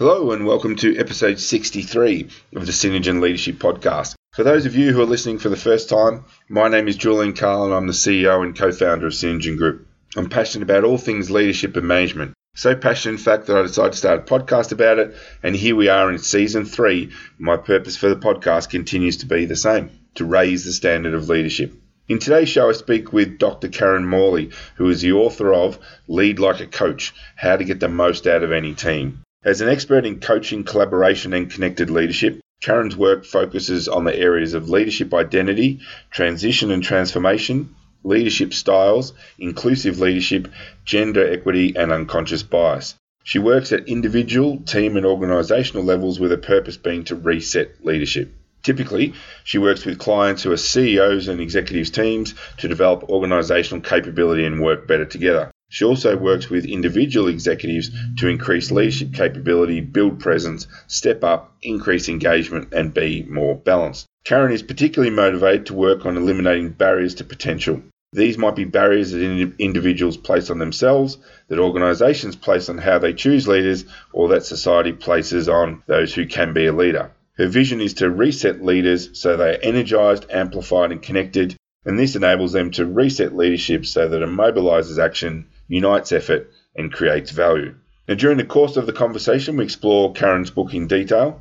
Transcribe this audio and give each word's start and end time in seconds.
Hello, 0.00 0.32
and 0.32 0.46
welcome 0.46 0.76
to 0.76 0.96
episode 0.96 1.38
63 1.38 2.26
of 2.56 2.64
the 2.64 2.72
Synergen 2.72 3.20
Leadership 3.20 3.56
Podcast. 3.56 4.14
For 4.32 4.42
those 4.42 4.64
of 4.64 4.74
you 4.74 4.94
who 4.94 5.02
are 5.02 5.04
listening 5.04 5.38
for 5.38 5.50
the 5.50 5.58
first 5.58 5.90
time, 5.90 6.24
my 6.48 6.68
name 6.68 6.88
is 6.88 6.96
Julian 6.96 7.34
Carl, 7.34 7.66
and 7.66 7.74
I'm 7.74 7.86
the 7.86 7.92
CEO 7.92 8.42
and 8.42 8.56
co 8.56 8.72
founder 8.72 9.08
of 9.08 9.12
Synergen 9.12 9.58
Group. 9.58 9.86
I'm 10.16 10.30
passionate 10.30 10.62
about 10.62 10.84
all 10.84 10.96
things 10.96 11.30
leadership 11.30 11.76
and 11.76 11.86
management. 11.86 12.32
So 12.56 12.74
passionate, 12.74 13.16
in 13.16 13.18
fact, 13.18 13.46
that 13.46 13.58
I 13.58 13.60
decided 13.60 13.92
to 13.92 13.98
start 13.98 14.20
a 14.20 14.22
podcast 14.22 14.72
about 14.72 14.98
it, 14.98 15.14
and 15.42 15.54
here 15.54 15.76
we 15.76 15.90
are 15.90 16.10
in 16.10 16.16
season 16.16 16.64
three. 16.64 17.10
My 17.38 17.58
purpose 17.58 17.98
for 17.98 18.08
the 18.08 18.16
podcast 18.16 18.70
continues 18.70 19.18
to 19.18 19.26
be 19.26 19.44
the 19.44 19.54
same 19.54 19.90
to 20.14 20.24
raise 20.24 20.64
the 20.64 20.72
standard 20.72 21.12
of 21.12 21.28
leadership. 21.28 21.74
In 22.08 22.20
today's 22.20 22.48
show, 22.48 22.70
I 22.70 22.72
speak 22.72 23.12
with 23.12 23.38
Dr. 23.38 23.68
Karen 23.68 24.06
Morley, 24.06 24.48
who 24.76 24.88
is 24.88 25.02
the 25.02 25.12
author 25.12 25.52
of 25.52 25.78
Lead 26.08 26.38
Like 26.38 26.60
a 26.60 26.66
Coach 26.66 27.12
How 27.36 27.56
to 27.56 27.64
Get 27.64 27.80
the 27.80 27.90
Most 27.90 28.26
Out 28.26 28.42
of 28.42 28.50
Any 28.50 28.72
Team. 28.72 29.22
As 29.42 29.62
an 29.62 29.70
expert 29.70 30.04
in 30.04 30.20
coaching, 30.20 30.64
collaboration, 30.64 31.32
and 31.32 31.50
connected 31.50 31.88
leadership, 31.88 32.40
Karen's 32.60 32.94
work 32.94 33.24
focuses 33.24 33.88
on 33.88 34.04
the 34.04 34.14
areas 34.14 34.52
of 34.52 34.68
leadership 34.68 35.14
identity, 35.14 35.80
transition 36.10 36.70
and 36.70 36.82
transformation, 36.82 37.74
leadership 38.04 38.52
styles, 38.52 39.14
inclusive 39.38 39.98
leadership, 39.98 40.48
gender 40.84 41.26
equity, 41.26 41.74
and 41.74 41.90
unconscious 41.90 42.42
bias. 42.42 42.96
She 43.24 43.38
works 43.38 43.72
at 43.72 43.88
individual, 43.88 44.58
team, 44.58 44.98
and 44.98 45.06
organisational 45.06 45.86
levels 45.86 46.20
with 46.20 46.32
a 46.32 46.36
purpose 46.36 46.76
being 46.76 47.04
to 47.04 47.16
reset 47.16 47.82
leadership. 47.82 48.34
Typically, 48.62 49.14
she 49.44 49.56
works 49.56 49.86
with 49.86 49.98
clients 49.98 50.42
who 50.42 50.52
are 50.52 50.58
CEOs 50.58 51.28
and 51.28 51.40
executives 51.40 51.88
teams 51.88 52.34
to 52.58 52.68
develop 52.68 53.08
organisational 53.08 53.82
capability 53.82 54.44
and 54.44 54.60
work 54.60 54.86
better 54.86 55.06
together. 55.06 55.49
She 55.72 55.84
also 55.84 56.16
works 56.16 56.50
with 56.50 56.64
individual 56.64 57.28
executives 57.28 57.92
to 58.18 58.26
increase 58.26 58.72
leadership 58.72 59.14
capability, 59.14 59.80
build 59.80 60.18
presence, 60.18 60.66
step 60.88 61.22
up, 61.22 61.56
increase 61.62 62.08
engagement, 62.08 62.72
and 62.72 62.92
be 62.92 63.22
more 63.22 63.54
balanced. 63.54 64.06
Karen 64.24 64.52
is 64.52 64.64
particularly 64.64 65.14
motivated 65.14 65.66
to 65.66 65.74
work 65.74 66.04
on 66.04 66.16
eliminating 66.16 66.70
barriers 66.70 67.14
to 67.14 67.24
potential. 67.24 67.82
These 68.12 68.36
might 68.36 68.56
be 68.56 68.64
barriers 68.64 69.12
that 69.12 69.52
individuals 69.60 70.16
place 70.16 70.50
on 70.50 70.58
themselves, 70.58 71.18
that 71.46 71.60
organisations 71.60 72.34
place 72.34 72.68
on 72.68 72.78
how 72.78 72.98
they 72.98 73.12
choose 73.12 73.46
leaders, 73.46 73.84
or 74.12 74.30
that 74.30 74.44
society 74.44 74.92
places 74.92 75.48
on 75.48 75.84
those 75.86 76.12
who 76.12 76.26
can 76.26 76.52
be 76.52 76.66
a 76.66 76.72
leader. 76.72 77.12
Her 77.34 77.46
vision 77.46 77.80
is 77.80 77.94
to 77.94 78.10
reset 78.10 78.64
leaders 78.64 79.10
so 79.12 79.36
they 79.36 79.54
are 79.54 79.60
energised, 79.62 80.26
amplified, 80.32 80.90
and 80.90 81.00
connected, 81.00 81.54
and 81.84 81.96
this 81.96 82.16
enables 82.16 82.52
them 82.52 82.72
to 82.72 82.84
reset 82.84 83.36
leadership 83.36 83.86
so 83.86 84.08
that 84.08 84.20
it 84.22 84.28
mobilises 84.28 84.98
action 84.98 85.46
unites 85.70 86.12
effort, 86.12 86.50
and 86.76 86.92
creates 86.92 87.30
value. 87.30 87.74
Now, 88.06 88.16
during 88.16 88.36
the 88.38 88.44
course 88.44 88.76
of 88.76 88.86
the 88.86 88.92
conversation, 88.92 89.56
we 89.56 89.64
explore 89.64 90.12
Karen's 90.12 90.50
book 90.50 90.74
in 90.74 90.88
detail. 90.88 91.40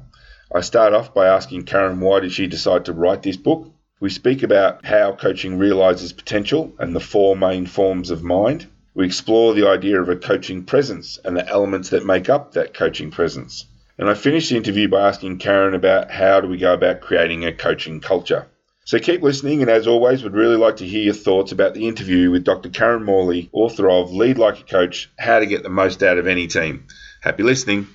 I 0.53 0.61
start 0.61 0.93
off 0.93 1.13
by 1.13 1.27
asking 1.27 1.63
Karen 1.63 1.99
why 1.99 2.21
did 2.21 2.31
she 2.31 2.47
decide 2.47 2.85
to 2.85 2.93
write 2.93 3.23
this 3.23 3.37
book. 3.37 3.71
We 3.99 4.09
speak 4.09 4.43
about 4.43 4.85
how 4.85 5.13
coaching 5.13 5.57
realizes 5.57 6.13
potential 6.13 6.73
and 6.79 6.95
the 6.95 6.99
four 6.99 7.35
main 7.35 7.65
forms 7.65 8.11
of 8.11 8.23
mind. 8.23 8.67
We 8.93 9.05
explore 9.05 9.53
the 9.53 9.67
idea 9.67 10.01
of 10.01 10.09
a 10.09 10.15
coaching 10.15 10.63
presence 10.63 11.19
and 11.25 11.35
the 11.35 11.47
elements 11.47 11.89
that 11.89 12.05
make 12.05 12.29
up 12.29 12.53
that 12.53 12.73
coaching 12.73 13.11
presence. 13.11 13.65
And 13.97 14.09
I 14.09 14.13
finish 14.13 14.49
the 14.49 14.57
interview 14.57 14.87
by 14.87 15.07
asking 15.07 15.39
Karen 15.39 15.73
about 15.73 16.09
how 16.11 16.39
do 16.39 16.47
we 16.47 16.57
go 16.57 16.73
about 16.73 17.01
creating 17.01 17.45
a 17.45 17.51
coaching 17.51 17.99
culture. 17.99 18.47
So 18.89 18.97
keep 18.97 19.21
listening, 19.21 19.61
and 19.61 19.69
as 19.69 19.85
always, 19.85 20.23
would 20.23 20.33
really 20.33 20.55
like 20.55 20.77
to 20.77 20.87
hear 20.87 21.03
your 21.03 21.13
thoughts 21.13 21.51
about 21.51 21.75
the 21.75 21.87
interview 21.87 22.31
with 22.31 22.43
Dr. 22.43 22.69
Karen 22.69 23.03
Morley, 23.03 23.47
author 23.53 23.87
of 23.87 24.11
Lead 24.11 24.39
Like 24.39 24.61
a 24.61 24.63
Coach 24.63 25.11
How 25.19 25.37
to 25.37 25.45
Get 25.45 25.61
the 25.61 25.69
Most 25.69 26.01
Out 26.01 26.17
of 26.17 26.25
Any 26.25 26.47
Team. 26.47 26.87
Happy 27.21 27.43
listening. 27.43 27.87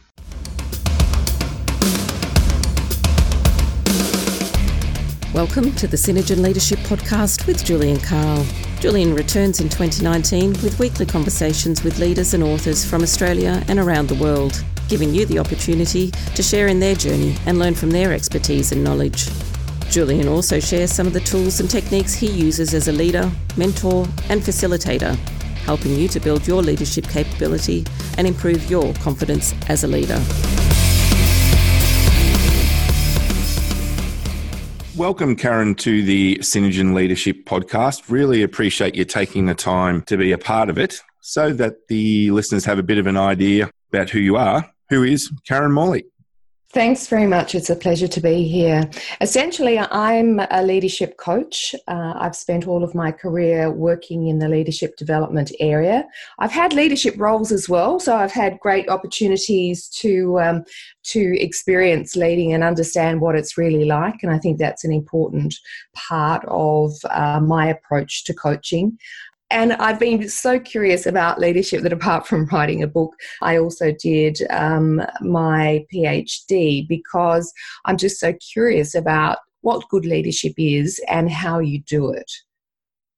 Welcome 5.34 5.72
to 5.72 5.88
the 5.88 5.96
Synergen 5.96 6.42
Leadership 6.44 6.78
Podcast 6.84 7.48
with 7.48 7.64
Julian 7.64 7.98
Carl. 7.98 8.46
Julian 8.78 9.16
returns 9.16 9.58
in 9.58 9.68
2019 9.68 10.50
with 10.62 10.78
weekly 10.78 11.06
conversations 11.06 11.82
with 11.82 11.98
leaders 11.98 12.34
and 12.34 12.44
authors 12.44 12.84
from 12.84 13.02
Australia 13.02 13.64
and 13.66 13.80
around 13.80 14.08
the 14.08 14.22
world, 14.22 14.62
giving 14.88 15.12
you 15.12 15.26
the 15.26 15.40
opportunity 15.40 16.12
to 16.36 16.42
share 16.44 16.68
in 16.68 16.78
their 16.78 16.94
journey 16.94 17.34
and 17.46 17.58
learn 17.58 17.74
from 17.74 17.90
their 17.90 18.12
expertise 18.12 18.70
and 18.70 18.84
knowledge. 18.84 19.28
Julian 19.94 20.26
also 20.26 20.58
shares 20.58 20.92
some 20.92 21.06
of 21.06 21.12
the 21.12 21.20
tools 21.20 21.60
and 21.60 21.70
techniques 21.70 22.14
he 22.14 22.26
uses 22.26 22.74
as 22.74 22.88
a 22.88 22.92
leader, 22.92 23.30
mentor, 23.56 24.04
and 24.28 24.42
facilitator, 24.42 25.14
helping 25.66 25.94
you 25.94 26.08
to 26.08 26.18
build 26.18 26.48
your 26.48 26.62
leadership 26.62 27.08
capability 27.08 27.86
and 28.18 28.26
improve 28.26 28.68
your 28.68 28.92
confidence 28.94 29.54
as 29.68 29.84
a 29.84 29.86
leader. 29.86 30.20
Welcome, 34.96 35.36
Karen, 35.36 35.76
to 35.76 36.02
the 36.02 36.38
Synergen 36.38 36.92
Leadership 36.92 37.44
Podcast. 37.44 38.10
Really 38.10 38.42
appreciate 38.42 38.96
you 38.96 39.04
taking 39.04 39.46
the 39.46 39.54
time 39.54 40.02
to 40.06 40.16
be 40.16 40.32
a 40.32 40.38
part 40.38 40.70
of 40.70 40.76
it 40.76 41.00
so 41.20 41.52
that 41.52 41.86
the 41.86 42.32
listeners 42.32 42.64
have 42.64 42.80
a 42.80 42.82
bit 42.82 42.98
of 42.98 43.06
an 43.06 43.16
idea 43.16 43.70
about 43.92 44.10
who 44.10 44.18
you 44.18 44.34
are. 44.34 44.68
Who 44.90 45.04
is 45.04 45.30
Karen 45.46 45.70
Morley? 45.70 46.06
Thanks 46.74 47.06
very 47.06 47.28
much. 47.28 47.54
It's 47.54 47.70
a 47.70 47.76
pleasure 47.76 48.08
to 48.08 48.20
be 48.20 48.48
here. 48.48 48.90
Essentially, 49.20 49.78
I'm 49.78 50.40
a 50.50 50.60
leadership 50.60 51.16
coach. 51.18 51.72
Uh, 51.86 52.14
I've 52.16 52.34
spent 52.34 52.66
all 52.66 52.82
of 52.82 52.96
my 52.96 53.12
career 53.12 53.70
working 53.70 54.26
in 54.26 54.40
the 54.40 54.48
leadership 54.48 54.96
development 54.96 55.52
area. 55.60 56.04
I've 56.40 56.50
had 56.50 56.72
leadership 56.72 57.14
roles 57.16 57.52
as 57.52 57.68
well, 57.68 58.00
so 58.00 58.16
I've 58.16 58.32
had 58.32 58.58
great 58.58 58.88
opportunities 58.88 59.86
to 60.00 60.40
um, 60.40 60.64
to 61.04 61.40
experience 61.40 62.16
leading 62.16 62.52
and 62.52 62.64
understand 62.64 63.20
what 63.20 63.36
it's 63.36 63.56
really 63.56 63.84
like. 63.84 64.16
And 64.24 64.32
I 64.32 64.38
think 64.40 64.58
that's 64.58 64.82
an 64.82 64.92
important 64.92 65.54
part 65.94 66.44
of 66.48 66.90
uh, 67.08 67.38
my 67.38 67.68
approach 67.68 68.24
to 68.24 68.34
coaching. 68.34 68.98
And 69.54 69.74
I've 69.74 70.00
been 70.00 70.28
so 70.28 70.58
curious 70.58 71.06
about 71.06 71.38
leadership 71.38 71.82
that 71.82 71.92
apart 71.92 72.26
from 72.26 72.46
writing 72.52 72.82
a 72.82 72.88
book, 72.88 73.14
I 73.40 73.56
also 73.56 73.92
did 73.92 74.40
um, 74.50 75.00
my 75.20 75.86
PhD 75.94 76.88
because 76.88 77.52
I'm 77.84 77.96
just 77.96 78.18
so 78.18 78.32
curious 78.52 78.96
about 78.96 79.38
what 79.60 79.88
good 79.88 80.06
leadership 80.06 80.54
is 80.58 81.00
and 81.08 81.30
how 81.30 81.60
you 81.60 81.78
do 81.82 82.10
it. 82.10 82.30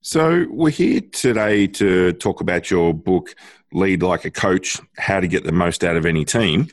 So, 0.02 0.46
we're 0.50 0.70
here 0.70 1.00
today 1.00 1.66
to 1.68 2.12
talk 2.12 2.42
about 2.42 2.70
your 2.70 2.92
book, 2.92 3.34
Lead 3.72 4.02
Like 4.02 4.26
a 4.26 4.30
Coach 4.30 4.78
How 4.98 5.20
to 5.20 5.26
Get 5.26 5.44
the 5.44 5.52
Most 5.52 5.82
Out 5.82 5.96
of 5.96 6.04
Any 6.04 6.26
Team. 6.26 6.68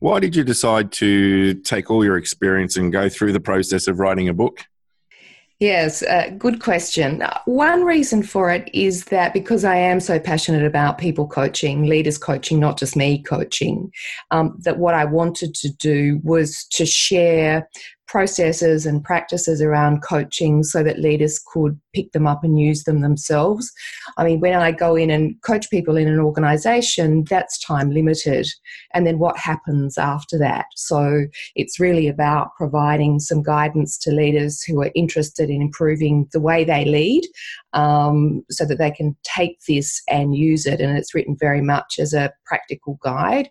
Why 0.00 0.18
did 0.18 0.34
you 0.34 0.42
decide 0.42 0.90
to 0.92 1.54
take 1.54 1.88
all 1.88 2.04
your 2.04 2.16
experience 2.16 2.76
and 2.76 2.92
go 2.92 3.08
through 3.08 3.32
the 3.32 3.40
process 3.40 3.86
of 3.86 4.00
writing 4.00 4.28
a 4.28 4.34
book? 4.34 4.66
Yes, 5.64 6.02
uh, 6.02 6.28
good 6.36 6.60
question. 6.60 7.24
One 7.46 7.84
reason 7.84 8.22
for 8.22 8.50
it 8.50 8.68
is 8.74 9.06
that 9.06 9.32
because 9.32 9.64
I 9.64 9.76
am 9.76 9.98
so 9.98 10.18
passionate 10.18 10.62
about 10.62 10.98
people 10.98 11.26
coaching, 11.26 11.86
leaders 11.86 12.18
coaching, 12.18 12.60
not 12.60 12.78
just 12.78 12.96
me 12.96 13.22
coaching, 13.22 13.90
um, 14.30 14.58
that 14.58 14.76
what 14.76 14.92
I 14.92 15.06
wanted 15.06 15.54
to 15.54 15.72
do 15.72 16.20
was 16.22 16.66
to 16.72 16.84
share 16.84 17.66
processes 18.06 18.86
and 18.86 19.02
practices 19.02 19.60
around 19.60 20.02
coaching 20.02 20.62
so 20.62 20.82
that 20.82 20.98
leaders 20.98 21.40
could 21.52 21.78
pick 21.94 22.12
them 22.12 22.26
up 22.26 22.44
and 22.44 22.58
use 22.58 22.84
them 22.84 23.00
themselves. 23.00 23.72
I 24.18 24.24
mean, 24.24 24.40
when 24.40 24.54
I 24.54 24.72
go 24.72 24.94
in 24.96 25.10
and 25.10 25.40
coach 25.42 25.70
people 25.70 25.96
in 25.96 26.08
an 26.08 26.20
organization, 26.20 27.24
that's 27.28 27.58
time 27.58 27.90
limited. 27.90 28.46
And 28.92 29.06
then 29.06 29.18
what 29.18 29.38
happens 29.38 29.96
after 29.96 30.38
that? 30.38 30.66
So 30.76 31.26
it's 31.54 31.80
really 31.80 32.08
about 32.08 32.54
providing 32.56 33.20
some 33.20 33.42
guidance 33.42 33.96
to 33.98 34.10
leaders 34.10 34.62
who 34.62 34.82
are 34.82 34.90
interested 34.94 35.50
in 35.50 35.62
improving 35.62 36.28
the 36.32 36.40
way 36.40 36.64
they 36.64 36.84
lead 36.84 37.24
um, 37.74 38.44
so 38.50 38.64
that 38.64 38.78
they 38.78 38.90
can 38.90 39.16
take 39.22 39.58
this 39.68 40.02
and 40.08 40.36
use 40.36 40.64
it. 40.64 40.80
And 40.80 40.96
it's 40.96 41.14
written 41.14 41.36
very 41.38 41.60
much 41.60 41.98
as 41.98 42.14
a 42.14 42.32
practical 42.46 42.98
guide. 43.02 43.50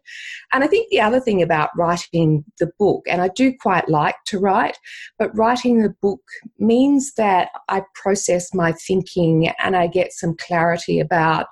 And 0.51 0.63
I 0.63 0.67
think 0.67 0.89
the 0.89 1.01
other 1.01 1.19
thing 1.19 1.41
about 1.41 1.69
writing 1.77 2.43
the 2.59 2.71
book, 2.79 3.03
and 3.07 3.21
I 3.21 3.27
do 3.27 3.53
quite 3.59 3.87
like 3.89 4.15
to 4.27 4.39
write, 4.39 4.77
but 5.19 5.35
writing 5.37 5.81
the 5.81 5.93
book 6.01 6.21
means 6.57 7.13
that 7.15 7.49
I 7.69 7.83
process 7.93 8.53
my 8.53 8.71
thinking 8.71 9.49
and 9.59 9.75
I 9.75 9.87
get 9.87 10.13
some 10.13 10.35
clarity 10.37 10.99
about 10.99 11.47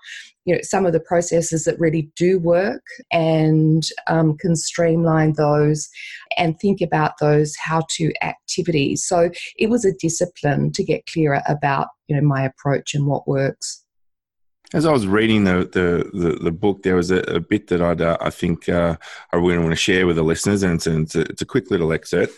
you 0.45 0.55
know 0.55 0.61
some 0.63 0.85
of 0.85 0.93
the 0.93 0.99
processes 0.99 1.63
that 1.65 1.79
really 1.79 2.11
do 2.15 2.39
work 2.39 2.83
and 3.11 3.87
um, 4.07 4.37
can 4.37 4.55
streamline 4.55 5.33
those 5.33 5.89
and 6.37 6.59
think 6.59 6.81
about 6.81 7.13
those 7.19 7.55
how 7.57 7.83
to 7.89 8.11
activities 8.21 9.05
so 9.05 9.29
it 9.57 9.69
was 9.69 9.85
a 9.85 9.93
discipline 9.93 10.71
to 10.71 10.83
get 10.83 11.05
clearer 11.05 11.41
about 11.47 11.87
you 12.07 12.15
know 12.15 12.21
my 12.21 12.43
approach 12.43 12.93
and 12.93 13.05
what 13.05 13.27
works 13.27 13.83
as 14.73 14.85
I 14.85 14.91
was 14.91 15.05
reading 15.05 15.43
the 15.43 15.69
the, 15.71 16.17
the, 16.17 16.35
the 16.43 16.51
book, 16.51 16.83
there 16.83 16.95
was 16.95 17.11
a, 17.11 17.19
a 17.23 17.39
bit 17.41 17.67
that 17.67 17.81
I'd 17.81 18.01
uh, 18.01 18.17
I 18.21 18.29
think 18.29 18.69
uh, 18.69 18.95
I 19.33 19.35
really 19.35 19.57
want 19.57 19.71
to 19.71 19.75
share 19.75 20.07
with 20.07 20.15
the 20.15 20.23
listeners, 20.23 20.63
and 20.63 20.75
it's 20.75 20.87
it's 20.87 21.15
a, 21.15 21.21
it's 21.21 21.41
a 21.41 21.45
quick 21.45 21.69
little 21.71 21.91
excerpt. 21.91 22.33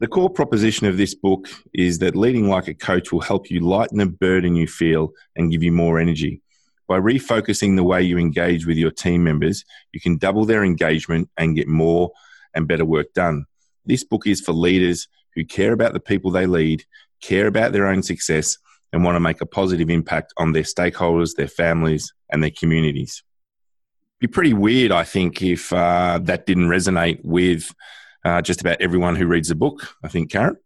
The 0.00 0.06
core 0.06 0.28
proposition 0.28 0.86
of 0.86 0.98
this 0.98 1.14
book 1.14 1.48
is 1.72 1.98
that 2.00 2.16
leading 2.16 2.48
like 2.50 2.68
a 2.68 2.74
coach 2.74 3.10
will 3.10 3.20
help 3.20 3.50
you 3.50 3.60
lighten 3.60 3.98
the 3.98 4.06
burden 4.06 4.54
you 4.54 4.66
feel 4.66 5.12
and 5.34 5.50
give 5.50 5.62
you 5.62 5.72
more 5.72 5.98
energy. 5.98 6.42
By 6.86 6.98
refocusing 6.98 7.76
the 7.76 7.84
way 7.84 8.02
you 8.02 8.18
engage 8.18 8.66
with 8.66 8.76
your 8.76 8.90
team 8.90 9.24
members, 9.24 9.64
you 9.92 10.00
can 10.00 10.18
double 10.18 10.44
their 10.44 10.64
engagement 10.64 11.30
and 11.36 11.56
get 11.56 11.66
more 11.66 12.12
and 12.54 12.68
better 12.68 12.84
work 12.84 13.12
done. 13.14 13.46
This 13.86 14.04
book 14.04 14.26
is 14.26 14.40
for 14.40 14.52
leaders 14.52 15.08
who 15.34 15.44
care 15.44 15.72
about 15.72 15.92
the 15.92 16.00
people 16.00 16.30
they 16.30 16.46
lead, 16.46 16.84
care 17.20 17.46
about 17.46 17.72
their 17.72 17.86
own 17.86 18.02
success, 18.02 18.58
and 18.92 19.02
want 19.02 19.16
to 19.16 19.20
make 19.20 19.40
a 19.40 19.46
positive 19.46 19.90
impact 19.90 20.32
on 20.36 20.52
their 20.52 20.62
stakeholders, 20.62 21.34
their 21.34 21.48
families, 21.48 22.12
and 22.30 22.42
their 22.42 22.50
communities. 22.50 23.22
Be 24.20 24.26
pretty 24.26 24.54
weird, 24.54 24.92
I 24.92 25.04
think, 25.04 25.42
if 25.42 25.72
uh, 25.72 26.20
that 26.22 26.46
didn't 26.46 26.68
resonate 26.68 27.20
with 27.24 27.74
uh, 28.24 28.40
just 28.40 28.60
about 28.60 28.80
everyone 28.80 29.16
who 29.16 29.26
reads 29.26 29.48
the 29.48 29.54
book. 29.54 29.96
I 30.02 30.08
think, 30.08 30.30
Karen. 30.30 30.56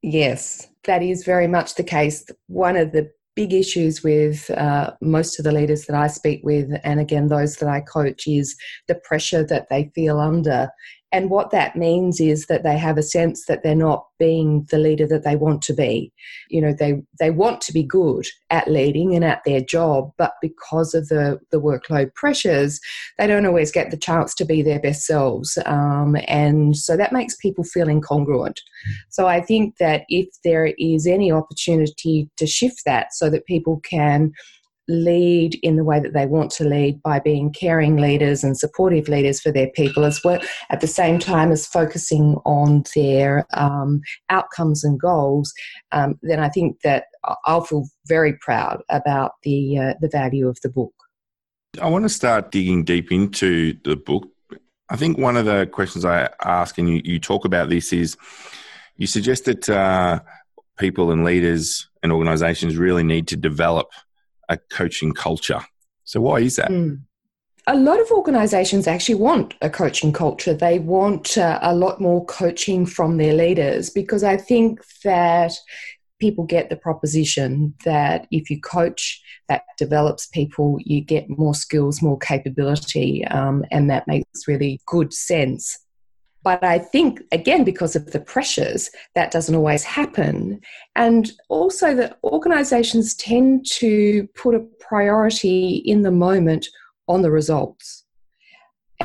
Yes, 0.00 0.68
that 0.84 1.02
is 1.02 1.24
very 1.24 1.46
much 1.46 1.74
the 1.74 1.84
case. 1.84 2.24
One 2.46 2.76
of 2.76 2.92
the 2.92 3.10
big 3.36 3.52
issues 3.52 4.02
with 4.02 4.50
uh, 4.50 4.92
most 5.00 5.38
of 5.38 5.44
the 5.44 5.52
leaders 5.52 5.86
that 5.86 5.96
I 5.96 6.06
speak 6.06 6.40
with, 6.44 6.70
and 6.84 7.00
again, 7.00 7.28
those 7.28 7.56
that 7.56 7.68
I 7.68 7.80
coach, 7.80 8.26
is 8.26 8.56
the 8.88 8.94
pressure 8.94 9.44
that 9.44 9.68
they 9.70 9.90
feel 9.94 10.20
under 10.20 10.68
and 11.14 11.30
what 11.30 11.52
that 11.52 11.76
means 11.76 12.18
is 12.18 12.46
that 12.46 12.64
they 12.64 12.76
have 12.76 12.98
a 12.98 13.02
sense 13.02 13.46
that 13.46 13.62
they're 13.62 13.76
not 13.76 14.04
being 14.18 14.66
the 14.72 14.78
leader 14.78 15.06
that 15.06 15.22
they 15.22 15.36
want 15.36 15.62
to 15.62 15.72
be. 15.72 16.12
You 16.50 16.60
know, 16.60 16.74
they, 16.76 17.04
they 17.20 17.30
want 17.30 17.60
to 17.60 17.72
be 17.72 17.84
good 17.84 18.26
at 18.50 18.66
leading 18.66 19.14
and 19.14 19.24
at 19.24 19.40
their 19.46 19.60
job, 19.60 20.10
but 20.18 20.32
because 20.42 20.92
of 20.92 21.06
the, 21.06 21.38
the 21.52 21.60
workload 21.60 22.12
pressures, 22.16 22.80
they 23.16 23.28
don't 23.28 23.46
always 23.46 23.70
get 23.70 23.92
the 23.92 23.96
chance 23.96 24.34
to 24.34 24.44
be 24.44 24.60
their 24.60 24.80
best 24.80 25.06
selves. 25.06 25.56
Um, 25.66 26.16
and 26.26 26.76
so 26.76 26.96
that 26.96 27.12
makes 27.12 27.36
people 27.36 27.62
feel 27.62 27.86
incongruent. 27.86 28.56
So 29.08 29.28
I 29.28 29.40
think 29.40 29.76
that 29.78 30.06
if 30.08 30.26
there 30.42 30.74
is 30.80 31.06
any 31.06 31.30
opportunity 31.30 32.28
to 32.38 32.46
shift 32.48 32.82
that 32.86 33.14
so 33.14 33.30
that 33.30 33.46
people 33.46 33.78
can 33.88 34.32
lead 34.88 35.58
in 35.62 35.76
the 35.76 35.84
way 35.84 35.98
that 35.98 36.12
they 36.12 36.26
want 36.26 36.50
to 36.50 36.64
lead 36.64 37.02
by 37.02 37.18
being 37.18 37.52
caring 37.52 37.96
leaders 37.96 38.44
and 38.44 38.58
supportive 38.58 39.08
leaders 39.08 39.40
for 39.40 39.50
their 39.50 39.70
people 39.70 40.04
as 40.04 40.22
well 40.22 40.40
at 40.70 40.80
the 40.80 40.86
same 40.86 41.18
time 41.18 41.50
as 41.50 41.66
focusing 41.66 42.36
on 42.44 42.82
their 42.94 43.46
um, 43.54 44.00
outcomes 44.30 44.84
and 44.84 45.00
goals 45.00 45.52
um, 45.92 46.18
then 46.22 46.38
i 46.38 46.48
think 46.48 46.80
that 46.82 47.04
i'll 47.46 47.64
feel 47.64 47.86
very 48.06 48.34
proud 48.40 48.82
about 48.90 49.32
the 49.42 49.78
uh, 49.78 49.94
the 50.00 50.08
value 50.08 50.48
of 50.48 50.58
the 50.62 50.68
book. 50.68 50.92
I 51.80 51.88
want 51.88 52.04
to 52.04 52.08
start 52.08 52.50
digging 52.50 52.84
deep 52.84 53.10
into 53.10 53.76
the 53.84 53.96
book. 53.96 54.28
I 54.90 54.96
think 54.96 55.18
one 55.18 55.36
of 55.36 55.46
the 55.46 55.66
questions 55.66 56.04
i 56.04 56.28
ask 56.44 56.78
and 56.78 56.88
you, 56.88 57.00
you 57.04 57.18
talk 57.18 57.44
about 57.44 57.68
this 57.68 57.92
is 57.92 58.16
you 58.96 59.06
suggest 59.06 59.46
that 59.46 59.68
uh, 59.68 60.20
people 60.78 61.10
and 61.10 61.24
leaders 61.24 61.88
and 62.02 62.12
organizations 62.12 62.76
really 62.76 63.02
need 63.02 63.26
to 63.28 63.36
develop 63.36 63.88
a 64.48 64.58
coaching 64.70 65.12
culture. 65.12 65.60
So, 66.04 66.20
why 66.20 66.40
is 66.40 66.56
that? 66.56 66.70
Mm. 66.70 67.02
A 67.66 67.76
lot 67.76 67.98
of 67.98 68.10
organizations 68.10 68.86
actually 68.86 69.14
want 69.14 69.54
a 69.62 69.70
coaching 69.70 70.12
culture. 70.12 70.52
They 70.52 70.78
want 70.78 71.38
uh, 71.38 71.58
a 71.62 71.74
lot 71.74 71.98
more 71.98 72.24
coaching 72.26 72.84
from 72.84 73.16
their 73.16 73.32
leaders 73.32 73.88
because 73.88 74.22
I 74.22 74.36
think 74.36 74.80
that 75.02 75.52
people 76.20 76.44
get 76.44 76.70
the 76.70 76.76
proposition 76.76 77.74
that 77.84 78.26
if 78.30 78.50
you 78.50 78.60
coach, 78.60 79.22
that 79.48 79.62
develops 79.78 80.26
people, 80.26 80.78
you 80.80 81.00
get 81.00 81.28
more 81.28 81.54
skills, 81.54 82.02
more 82.02 82.18
capability, 82.18 83.26
um, 83.26 83.64
and 83.70 83.90
that 83.90 84.06
makes 84.06 84.48
really 84.48 84.80
good 84.86 85.12
sense. 85.12 85.78
But 86.44 86.62
I 86.62 86.78
think, 86.78 87.22
again, 87.32 87.64
because 87.64 87.96
of 87.96 88.12
the 88.12 88.20
pressures, 88.20 88.90
that 89.14 89.30
doesn't 89.30 89.54
always 89.54 89.82
happen. 89.82 90.60
And 90.94 91.32
also, 91.48 91.94
that 91.96 92.18
organizations 92.22 93.14
tend 93.14 93.66
to 93.72 94.28
put 94.34 94.54
a 94.54 94.66
priority 94.78 95.76
in 95.86 96.02
the 96.02 96.10
moment 96.10 96.68
on 97.08 97.22
the 97.22 97.30
results. 97.30 98.04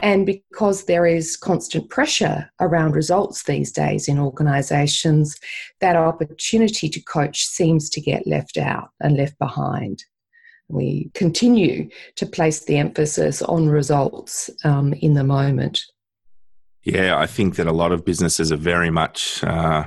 And 0.02 0.26
because 0.26 0.86
there 0.86 1.06
is 1.06 1.36
constant 1.36 1.90
pressure 1.90 2.50
around 2.60 2.96
results 2.96 3.44
these 3.44 3.72
days 3.72 4.08
in 4.08 4.20
organizations, 4.20 5.38
that 5.80 5.96
opportunity 5.96 6.90
to 6.90 7.02
coach 7.02 7.46
seems 7.46 7.90
to 7.92 8.02
get 8.02 8.28
left 8.28 8.58
out 8.58 8.90
and 9.00 9.18
left 9.18 9.40
behind. 9.40 10.04
We 10.68 11.10
continue 11.16 11.90
to 12.16 12.26
place 12.26 12.66
the 12.66 12.78
emphasis 12.78 13.42
on 13.42 13.70
results 13.70 14.50
um, 14.64 14.94
in 14.94 15.16
the 15.16 15.24
moment. 15.24 15.82
Yeah, 16.84 17.18
I 17.18 17.26
think 17.26 17.56
that 17.56 17.68
a 17.68 17.74
lot 17.74 17.92
of 17.92 18.06
businesses 18.06 18.52
are 18.52 18.58
very 18.58 18.90
much, 18.90 19.44
uh, 19.44 19.86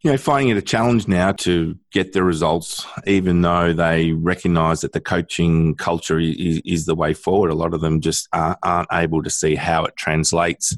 you 0.00 0.10
know, 0.10 0.16
finding 0.16 0.48
it 0.48 0.56
a 0.56 0.62
challenge 0.62 1.06
now 1.06 1.32
to 1.32 1.76
get 1.92 2.12
the 2.12 2.22
results, 2.22 2.86
even 3.06 3.42
though 3.42 3.72
they 3.72 4.12
recognise 4.12 4.80
that 4.80 4.92
the 4.92 5.00
coaching 5.00 5.74
culture 5.76 6.18
is, 6.18 6.60
is, 6.64 6.86
the 6.86 6.94
way 6.94 7.14
forward. 7.14 7.50
A 7.50 7.54
lot 7.54 7.74
of 7.74 7.80
them 7.80 8.00
just 8.00 8.28
aren't, 8.32 8.88
able 8.92 9.22
to 9.22 9.30
see 9.30 9.54
how 9.54 9.84
it 9.84 9.96
translates 9.96 10.76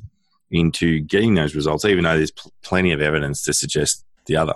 into 0.51 1.01
getting 1.01 1.35
those 1.35 1.55
results, 1.55 1.85
even 1.85 2.05
though 2.05 2.17
there's 2.17 2.31
pl- 2.31 2.53
plenty 2.63 2.93
of 2.93 3.01
evidence 3.01 3.43
to 3.45 3.53
suggest 3.53 4.05
the 4.27 4.37
other. 4.37 4.55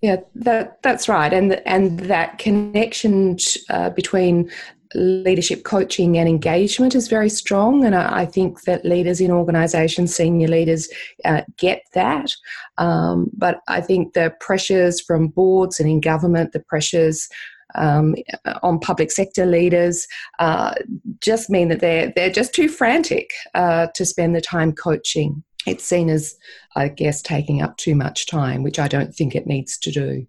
Yeah, 0.00 0.16
that 0.34 0.82
that's 0.82 1.08
right, 1.08 1.32
and 1.32 1.54
and 1.66 2.00
that 2.00 2.36
connection 2.36 3.38
uh, 3.70 3.88
between 3.88 4.50
leadership 4.94 5.64
coaching 5.64 6.18
and 6.18 6.28
engagement 6.28 6.94
is 6.94 7.08
very 7.08 7.28
strong, 7.28 7.84
and 7.84 7.94
I, 7.94 8.20
I 8.20 8.26
think 8.26 8.62
that 8.62 8.84
leaders 8.84 9.20
in 9.20 9.30
organisations, 9.30 10.14
senior 10.14 10.48
leaders, 10.48 10.88
uh, 11.24 11.42
get 11.56 11.82
that. 11.94 12.34
Um, 12.78 13.30
but 13.36 13.60
I 13.68 13.80
think 13.80 14.12
the 14.12 14.34
pressures 14.40 15.00
from 15.00 15.28
boards 15.28 15.80
and 15.80 15.88
in 15.88 16.00
government, 16.00 16.52
the 16.52 16.60
pressures 16.60 17.28
um, 17.74 18.14
on 18.62 18.78
public 18.78 19.10
sector 19.10 19.46
leaders 19.46 20.06
uh, 20.38 20.74
just 21.20 21.50
mean 21.50 21.68
that 21.68 21.80
they're 21.80 22.12
they're 22.14 22.30
just 22.30 22.54
too 22.54 22.68
frantic 22.68 23.30
uh, 23.54 23.88
to 23.94 24.04
spend 24.04 24.34
the 24.34 24.40
time 24.40 24.72
coaching. 24.72 25.42
It's 25.66 25.84
seen 25.84 26.10
as, 26.10 26.36
I 26.76 26.88
guess, 26.88 27.22
taking 27.22 27.62
up 27.62 27.76
too 27.78 27.94
much 27.94 28.26
time, 28.26 28.62
which 28.62 28.78
I 28.78 28.86
don't 28.86 29.14
think 29.14 29.34
it 29.34 29.46
needs 29.46 29.78
to 29.78 29.90
do. 29.90 30.26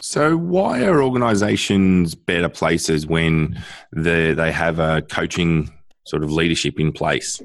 So, 0.00 0.36
why 0.36 0.84
are 0.84 1.02
organisations 1.02 2.14
better 2.14 2.48
places 2.48 3.06
when 3.06 3.62
they 3.92 4.32
they 4.32 4.52
have 4.52 4.78
a 4.78 5.02
coaching 5.02 5.70
sort 6.06 6.22
of 6.22 6.32
leadership 6.32 6.78
in 6.78 6.92
place? 6.92 7.42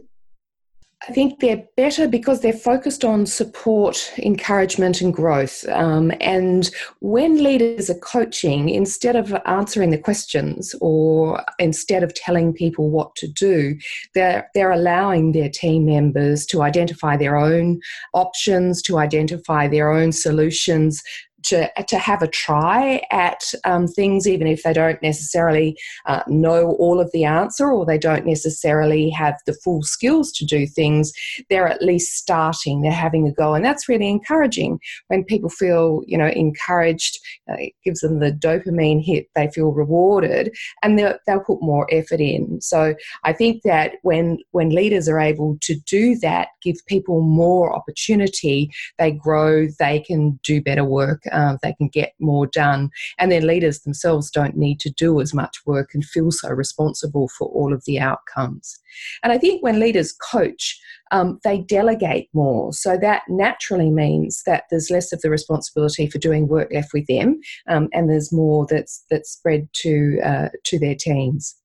I 1.08 1.12
think 1.12 1.42
they're 1.42 1.66
better 1.76 2.08
because 2.08 2.40
they're 2.40 2.54
focused 2.54 3.04
on 3.04 3.26
support, 3.26 4.14
encouragement, 4.18 5.02
and 5.02 5.14
growth. 5.14 5.68
Um, 5.68 6.14
and 6.22 6.72
when 7.02 7.44
leaders 7.44 7.90
are 7.90 8.00
coaching, 8.00 8.70
instead 8.70 9.18
of 9.18 9.36
answering 9.46 9.90
the 9.90 9.98
questions 9.98 10.74
or 10.80 11.44
instead 11.60 12.04
of 12.04 12.14
telling 12.14 12.54
people 12.54 12.90
what 12.90 13.16
to 13.18 13.28
do, 13.28 13.78
they're, 14.16 14.50
they're 14.54 14.72
allowing 14.72 15.34
their 15.34 15.50
team 15.50 15.86
members 15.86 16.46
to 16.48 16.62
identify 16.62 17.18
their 17.18 17.36
own 17.36 17.82
options, 18.14 18.82
to 18.84 18.98
identify 18.98 19.68
their 19.68 19.92
own 19.92 20.14
solutions, 20.14 21.04
to, 21.44 21.70
to 21.88 21.98
have 21.98 22.22
a 22.22 22.28
try 22.28 23.02
at 23.12 23.44
um, 23.66 23.88
things, 23.88 24.28
even 24.28 24.48
if 24.48 24.64
they 24.64 24.74
don't 24.74 25.02
necessarily 25.02 25.78
uh, 26.06 26.24
know 26.28 26.76
all 26.80 27.00
of 27.00 27.12
the 27.12 27.24
answer 27.24 27.72
or 27.72 27.86
they 27.86 27.98
don't 27.98 28.26
necessarily 28.26 29.10
have 29.10 29.36
the 29.46 29.54
full 29.54 29.84
skills 29.84 30.32
to 30.34 30.46
do 30.46 30.66
things, 30.66 31.12
they're 31.50 31.68
at 31.68 31.82
least 31.82 32.16
starting, 32.18 32.82
they're 32.82 32.92
having 32.92 33.28
a 33.28 33.34
go. 33.34 33.54
And 33.54 33.64
that's 33.64 33.90
really 33.90 34.10
encouraging 34.10 34.80
when 35.08 35.24
people 35.24 35.50
feel, 35.50 36.02
you 36.06 36.18
know, 36.18 36.28
encouraged, 36.28 37.20
uh, 37.50 37.56
it 37.58 37.74
gives 37.84 38.00
them 38.02 38.20
the 38.20 38.32
dopamine 38.32 39.04
hit, 39.04 39.28
they 39.36 39.50
feel 39.50 39.72
rewarded, 39.72 40.56
and 40.82 40.98
they'll, 40.98 41.18
they'll 41.28 41.40
put 41.40 41.62
more 41.62 41.88
effort 41.92 42.20
in. 42.20 42.62
So 42.62 42.96
I 43.24 43.34
think 43.34 43.64
that 43.64 43.94
when, 44.04 44.40
when 44.52 44.70
leaders 44.70 45.08
are 45.10 45.20
able 45.20 45.58
to 45.62 45.76
do 45.86 46.18
that, 46.20 46.50
give 46.62 46.78
people 46.88 47.22
more 47.22 47.76
opportunity, 47.76 48.72
they 48.98 49.12
grow, 49.12 49.68
they 49.80 50.00
can 50.00 50.40
do 50.44 50.62
better 50.62 50.84
work 50.84 51.24
um, 51.34 51.58
they 51.62 51.74
can 51.74 51.88
get 51.88 52.14
more 52.20 52.48
done, 52.48 52.90
and 53.18 53.32
their 53.32 53.42
leaders 53.42 53.82
themselves 53.82 54.32
don't 54.32 54.56
need 54.56 54.80
to 54.82 54.90
do 54.92 55.20
as 55.22 55.34
much 55.34 55.58
work 55.66 55.92
and 55.94 56.06
feel 56.06 56.32
so 56.32 56.50
responsible 56.50 57.28
for 57.28 57.48
all 57.50 57.74
of 57.74 57.84
the 57.86 58.00
outcomes. 58.00 58.80
And 59.24 59.34
I 59.34 59.38
think 59.38 59.64
when 59.64 59.80
leaders 59.80 60.14
coach, 60.14 60.80
um, 61.12 61.40
they 61.44 61.60
delegate 61.60 62.30
more. 62.34 62.74
So 62.74 62.98
that 62.98 63.24
naturally 63.28 63.90
means 63.90 64.44
that 64.46 64.64
there's 64.70 64.90
less 64.90 65.12
of 65.12 65.22
the 65.22 65.30
responsibility 65.30 66.08
for 66.08 66.18
doing 66.18 66.48
work 66.48 66.72
left 66.74 66.94
with 66.94 67.08
them, 67.08 67.40
um, 67.68 67.90
and 67.94 68.10
there's 68.10 68.32
more 68.32 68.66
that's 68.70 69.04
that's 69.10 69.32
spread 69.32 69.68
to 69.82 70.20
uh, 70.24 70.50
to 70.66 70.80
their 70.80 70.96
teams. 70.96 71.56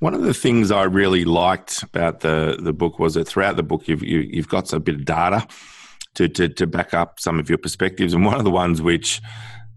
One 0.00 0.12
of 0.12 0.22
the 0.22 0.34
things 0.34 0.70
I 0.70 0.82
really 0.82 1.24
liked 1.24 1.82
about 1.82 2.20
the 2.20 2.58
the 2.60 2.72
book 2.72 2.98
was 2.98 3.14
that 3.14 3.26
throughout 3.26 3.56
the 3.56 3.62
book 3.62 3.88
you've 3.88 4.02
you, 4.02 4.18
have 4.18 4.30
you 4.30 4.42
have 4.42 4.48
got 4.48 4.72
a 4.72 4.80
bit 4.80 4.96
of 4.96 5.04
data 5.04 5.46
to, 6.16 6.28
to, 6.28 6.48
to 6.48 6.66
back 6.66 6.92
up 6.92 7.20
some 7.20 7.38
of 7.38 7.48
your 7.48 7.58
perspectives. 7.58 8.12
And 8.12 8.24
one 8.24 8.36
of 8.36 8.44
the 8.44 8.50
ones 8.50 8.82
which 8.82 9.22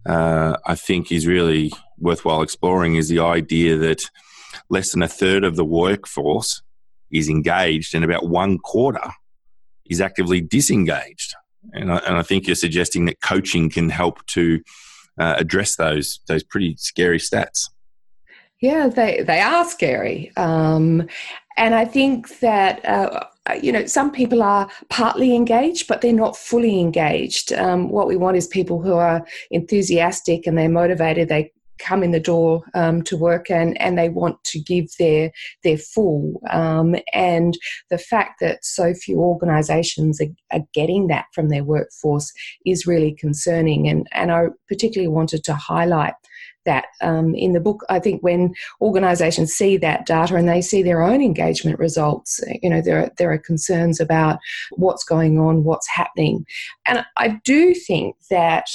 uh, 0.05 0.57
I 0.65 0.75
think 0.75 1.11
is 1.11 1.27
really 1.27 1.71
worthwhile 1.97 2.41
exploring 2.41 2.95
is 2.95 3.09
the 3.09 3.19
idea 3.19 3.77
that 3.77 4.01
less 4.69 4.91
than 4.91 5.03
a 5.03 5.07
third 5.07 5.43
of 5.43 5.55
the 5.55 5.65
workforce 5.65 6.61
is 7.11 7.29
engaged 7.29 7.95
and 7.95 8.03
about 8.03 8.27
one 8.27 8.57
quarter 8.57 9.11
is 9.89 10.01
actively 10.01 10.41
disengaged. 10.41 11.35
And 11.73 11.91
I, 11.91 11.97
and 11.97 12.17
I 12.17 12.23
think 12.23 12.47
you're 12.47 12.55
suggesting 12.55 13.05
that 13.05 13.21
coaching 13.21 13.69
can 13.69 13.89
help 13.89 14.25
to 14.27 14.61
uh, 15.19 15.35
address 15.37 15.75
those 15.75 16.19
those 16.27 16.43
pretty 16.43 16.75
scary 16.77 17.19
stats. 17.19 17.69
Yeah, 18.61 18.87
they, 18.87 19.23
they 19.25 19.39
are 19.39 19.65
scary. 19.65 20.31
Um, 20.35 21.07
and 21.55 21.75
I 21.75 21.85
think 21.85 22.39
that, 22.39 22.85
uh, 22.85 23.25
you 23.61 23.71
know, 23.71 23.85
some 23.85 24.11
people 24.11 24.43
are 24.43 24.69
partly 24.89 25.35
engaged, 25.35 25.87
but 25.87 26.01
they're 26.01 26.13
not 26.13 26.37
fully 26.37 26.79
engaged. 26.79 27.51
Um, 27.53 27.89
what 27.89 28.07
we 28.07 28.15
want 28.15 28.37
is 28.37 28.47
people 28.47 28.81
who 28.81 28.93
are 28.93 29.25
enthusiastic 29.51 30.45
and 30.45 30.57
they're 30.57 30.69
motivated. 30.69 31.29
They 31.29 31.51
come 31.79 32.03
in 32.03 32.11
the 32.11 32.19
door 32.19 32.63
um, 32.73 33.01
to 33.03 33.17
work 33.17 33.49
and, 33.49 33.79
and 33.81 33.97
they 33.97 34.09
want 34.09 34.43
to 34.43 34.59
give 34.59 34.87
their 34.99 35.31
their 35.63 35.77
full. 35.77 36.41
Um, 36.49 36.95
and 37.13 37.57
the 37.89 37.97
fact 37.97 38.39
that 38.41 38.63
so 38.63 38.93
few 38.93 39.19
organisations 39.19 40.21
are, 40.21 40.27
are, 40.51 40.65
getting 40.73 41.07
that 41.07 41.25
from 41.33 41.49
their 41.49 41.63
workforce 41.63 42.31
is 42.65 42.85
really 42.85 43.13
concerning. 43.13 43.87
And, 43.87 44.07
and 44.11 44.31
I 44.31 44.47
particularly 44.67 45.07
wanted 45.07 45.43
to 45.45 45.53
highlight 45.53 46.13
that 46.65 46.85
um, 47.01 47.33
in 47.35 47.53
the 47.53 47.59
book. 47.59 47.83
I 47.89 47.99
think 47.99 48.21
when 48.21 48.53
organisations 48.81 49.53
see 49.53 49.77
that 49.77 50.05
data 50.05 50.35
and 50.35 50.47
they 50.47 50.61
see 50.61 50.83
their 50.83 51.01
own 51.01 51.21
engagement 51.21 51.79
results, 51.79 52.41
you 52.61 52.69
know, 52.69 52.81
there 52.81 53.03
are, 53.03 53.11
there 53.17 53.31
are 53.31 53.37
concerns 53.37 53.99
about 53.99 54.39
what's 54.71 55.03
going 55.03 55.39
on, 55.39 55.63
what's 55.63 55.87
happening. 55.87 56.45
And 56.85 57.05
I 57.17 57.39
do 57.43 57.73
think 57.73 58.15
that 58.29 58.69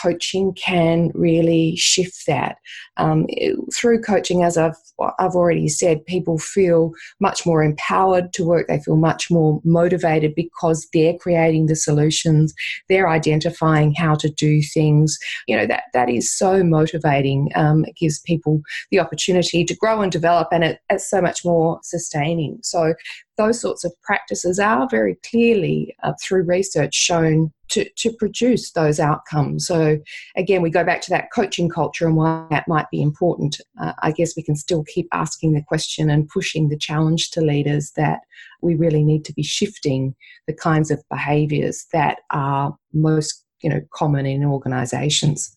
coaching 0.00 0.54
can 0.54 1.10
really 1.14 1.76
shift 1.76 2.26
that. 2.26 2.56
Um, 2.96 3.26
through 3.74 4.02
coaching, 4.02 4.42
as 4.42 4.56
I've 4.56 4.76
I've 5.18 5.34
already 5.34 5.68
said, 5.68 6.04
people 6.06 6.38
feel 6.38 6.92
much 7.20 7.44
more 7.44 7.62
empowered 7.62 8.32
to 8.34 8.44
work. 8.44 8.68
They 8.68 8.78
feel 8.78 8.96
much 8.96 9.30
more 9.30 9.60
motivated 9.64 10.34
because 10.34 10.86
they're 10.92 11.16
creating 11.16 11.66
the 11.66 11.76
solutions. 11.76 12.54
They're 12.88 13.08
identifying 13.08 13.94
how 13.94 14.14
to 14.16 14.28
do 14.30 14.62
things. 14.62 15.18
You 15.46 15.56
know 15.56 15.66
that 15.66 15.84
that 15.92 16.08
is 16.08 16.32
so 16.32 16.62
motivating. 16.62 17.50
Um, 17.54 17.84
it 17.84 17.96
gives 17.96 18.20
people 18.20 18.60
the 18.90 19.00
opportunity 19.00 19.64
to 19.64 19.76
grow 19.76 20.02
and 20.02 20.12
develop, 20.12 20.48
and 20.52 20.64
it, 20.64 20.80
it's 20.90 21.08
so 21.08 21.20
much 21.20 21.44
more 21.44 21.80
sustaining. 21.82 22.58
So 22.62 22.94
those 23.36 23.60
sorts 23.60 23.84
of 23.84 23.92
practices 24.02 24.58
are 24.58 24.88
very 24.90 25.16
clearly 25.28 25.94
uh, 26.02 26.12
through 26.20 26.42
research 26.42 26.94
shown 26.94 27.50
to, 27.70 27.88
to 27.96 28.12
produce 28.12 28.72
those 28.72 29.00
outcomes. 29.00 29.66
So, 29.66 29.98
again, 30.36 30.60
we 30.60 30.70
go 30.70 30.84
back 30.84 31.00
to 31.02 31.10
that 31.10 31.32
coaching 31.34 31.70
culture 31.70 32.06
and 32.06 32.16
why 32.16 32.46
that 32.50 32.68
might 32.68 32.90
be 32.90 33.00
important. 33.00 33.60
Uh, 33.80 33.94
I 34.02 34.12
guess 34.12 34.36
we 34.36 34.42
can 34.42 34.56
still 34.56 34.84
keep 34.84 35.08
asking 35.12 35.54
the 35.54 35.62
question 35.62 36.10
and 36.10 36.28
pushing 36.28 36.68
the 36.68 36.76
challenge 36.76 37.30
to 37.30 37.40
leaders 37.40 37.92
that 37.96 38.20
we 38.60 38.74
really 38.74 39.02
need 39.02 39.24
to 39.24 39.32
be 39.32 39.42
shifting 39.42 40.14
the 40.46 40.54
kinds 40.54 40.90
of 40.90 41.02
behaviours 41.08 41.86
that 41.92 42.18
are 42.30 42.76
most 42.92 43.44
you 43.62 43.70
know 43.70 43.80
common 43.94 44.26
in 44.26 44.44
organisations. 44.44 45.56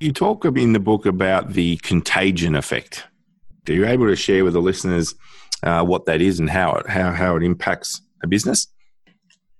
You 0.00 0.12
talk 0.12 0.44
in 0.44 0.72
the 0.72 0.80
book 0.80 1.06
about 1.06 1.52
the 1.52 1.76
contagion 1.78 2.54
effect. 2.54 3.06
Are 3.68 3.72
you 3.72 3.86
able 3.86 4.06
to 4.06 4.16
share 4.16 4.44
with 4.44 4.54
the 4.54 4.60
listeners 4.60 5.14
uh, 5.62 5.84
what 5.84 6.06
that 6.06 6.20
is 6.20 6.40
and 6.40 6.50
how 6.50 6.72
it 6.72 6.88
how 6.88 7.12
how 7.12 7.36
it 7.36 7.42
impacts 7.42 8.00
a 8.22 8.26
business? 8.26 8.68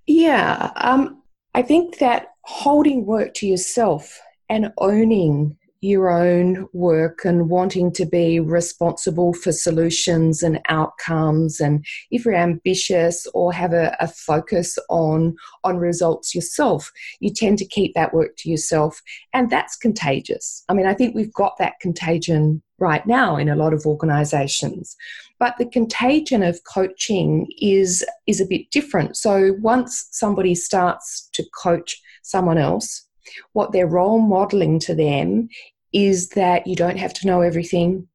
Yeah, 0.07 0.71
um, 0.75 1.21
I 1.53 1.61
think 1.61 1.99
that 1.99 2.27
holding 2.41 3.05
work 3.05 3.33
to 3.35 3.47
yourself 3.47 4.19
and 4.49 4.71
owning 4.77 5.57
your 5.83 6.09
own 6.09 6.65
work 6.71 7.25
and 7.25 7.49
wanting 7.49 7.91
to 7.91 8.05
be 8.05 8.39
responsible 8.39 9.33
for 9.33 9.51
solutions 9.51 10.41
and 10.41 10.59
outcomes 10.69 11.59
and 11.59 11.85
if 12.09 12.23
you're 12.23 12.33
ambitious 12.33 13.27
or 13.33 13.51
have 13.51 13.73
a, 13.73 13.95
a, 13.99 14.07
focus 14.07 14.77
on 14.89 15.35
on 15.65 15.75
results 15.75 16.33
yourself 16.33 16.89
you 17.19 17.29
tend 17.29 17.57
to 17.57 17.65
keep 17.65 17.93
that 17.93 18.13
work 18.13 18.33
to 18.37 18.49
yourself 18.49 19.01
and 19.33 19.49
that's 19.49 19.75
contagious 19.75 20.63
i 20.69 20.73
mean 20.73 20.85
i 20.85 20.93
think 20.93 21.13
we've 21.13 21.33
got 21.33 21.57
that 21.57 21.73
contagion 21.81 22.61
right 22.79 23.05
now 23.05 23.35
in 23.35 23.49
a 23.49 23.55
lot 23.55 23.73
of 23.73 23.85
organizations 23.85 24.95
but 25.43 25.57
the 25.57 25.65
contagion 25.77 26.41
of 26.43 26.63
coaching 26.63 27.47
is 27.59 28.05
is 28.27 28.39
a 28.39 28.45
bit 28.53 28.69
different 28.71 29.17
so 29.17 29.55
once 29.59 30.07
somebody 30.11 30.55
starts 30.55 31.29
to 31.33 31.43
coach 31.63 32.01
someone 32.21 32.57
else 32.57 33.07
what 33.53 33.71
they're 33.71 33.87
role 33.87 34.19
modeling 34.19 34.79
to 34.79 34.95
them 34.95 35.49
is 35.93 36.29
that 36.29 36.65
you 36.67 36.75
don't 36.75 36.97
have 36.97 37.13
to 37.13 37.27
know 37.27 37.41
everything. 37.41 38.07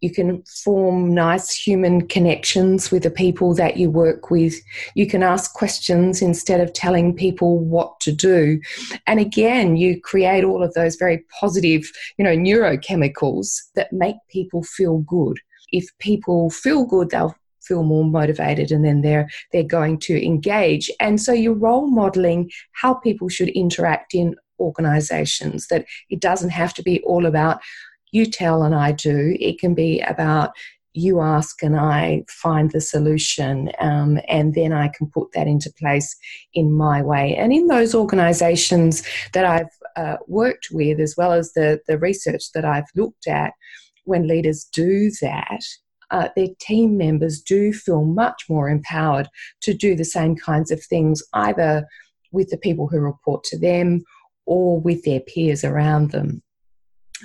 You 0.00 0.10
can 0.10 0.42
form 0.42 1.14
nice 1.14 1.50
human 1.50 2.06
connections 2.06 2.90
with 2.90 3.02
the 3.02 3.10
people 3.10 3.54
that 3.54 3.78
you 3.78 3.90
work 3.90 4.30
with. 4.30 4.54
You 4.94 5.06
can 5.06 5.22
ask 5.22 5.54
questions 5.54 6.20
instead 6.20 6.60
of 6.60 6.72
telling 6.72 7.14
people 7.14 7.58
what 7.58 7.98
to 8.00 8.12
do. 8.12 8.60
And 9.06 9.18
again, 9.18 9.76
you 9.76 10.00
create 10.00 10.44
all 10.44 10.62
of 10.62 10.74
those 10.74 10.96
very 10.96 11.24
positive, 11.40 11.90
you 12.18 12.24
know, 12.24 12.36
neurochemicals 12.36 13.62
that 13.74 13.92
make 13.92 14.16
people 14.28 14.62
feel 14.62 14.98
good. 14.98 15.38
If 15.72 15.86
people 15.98 16.50
feel 16.50 16.84
good, 16.84 17.10
they'll 17.10 17.36
feel 17.62 17.82
more 17.82 18.04
motivated 18.04 18.70
and 18.70 18.84
then 18.84 19.02
they're 19.02 19.28
they're 19.52 19.64
going 19.64 19.98
to 19.98 20.24
engage 20.24 20.88
and 21.00 21.20
so 21.20 21.32
you're 21.32 21.52
role 21.52 21.88
modeling 21.88 22.48
how 22.70 22.94
people 22.94 23.28
should 23.28 23.48
interact 23.48 24.14
in 24.14 24.36
organizations, 24.60 25.68
that 25.68 25.86
it 26.10 26.20
doesn't 26.20 26.50
have 26.50 26.74
to 26.74 26.82
be 26.82 27.02
all 27.02 27.26
about 27.26 27.60
you 28.12 28.26
tell 28.26 28.62
and 28.62 28.74
I 28.74 28.92
do. 28.92 29.36
It 29.40 29.58
can 29.58 29.74
be 29.74 30.00
about 30.00 30.52
you 30.94 31.20
ask 31.20 31.62
and 31.62 31.76
I 31.76 32.24
find 32.28 32.70
the 32.70 32.80
solution, 32.80 33.70
um, 33.80 34.18
and 34.28 34.54
then 34.54 34.72
I 34.72 34.88
can 34.88 35.10
put 35.10 35.32
that 35.32 35.46
into 35.46 35.70
place 35.78 36.16
in 36.54 36.72
my 36.72 37.02
way. 37.02 37.36
And 37.36 37.52
in 37.52 37.66
those 37.66 37.94
organizations 37.94 39.02
that 39.34 39.44
I've 39.44 39.68
uh, 39.96 40.16
worked 40.26 40.68
with, 40.70 40.98
as 40.98 41.14
well 41.16 41.32
as 41.32 41.52
the, 41.52 41.80
the 41.86 41.98
research 41.98 42.52
that 42.54 42.64
I've 42.64 42.88
looked 42.94 43.26
at, 43.26 43.52
when 44.06 44.26
leaders 44.26 44.64
do 44.72 45.10
that, 45.20 45.60
uh, 46.10 46.28
their 46.36 46.48
team 46.60 46.96
members 46.96 47.40
do 47.40 47.72
feel 47.72 48.04
much 48.04 48.44
more 48.48 48.68
empowered 48.68 49.28
to 49.62 49.74
do 49.74 49.94
the 49.94 50.04
same 50.04 50.36
kinds 50.36 50.70
of 50.70 50.82
things, 50.82 51.22
either 51.34 51.86
with 52.32 52.48
the 52.50 52.56
people 52.56 52.86
who 52.86 53.00
report 53.00 53.44
to 53.44 53.58
them 53.58 54.02
or 54.46 54.80
with 54.80 55.02
their 55.04 55.20
peers 55.20 55.64
around 55.64 56.12
them. 56.12 56.42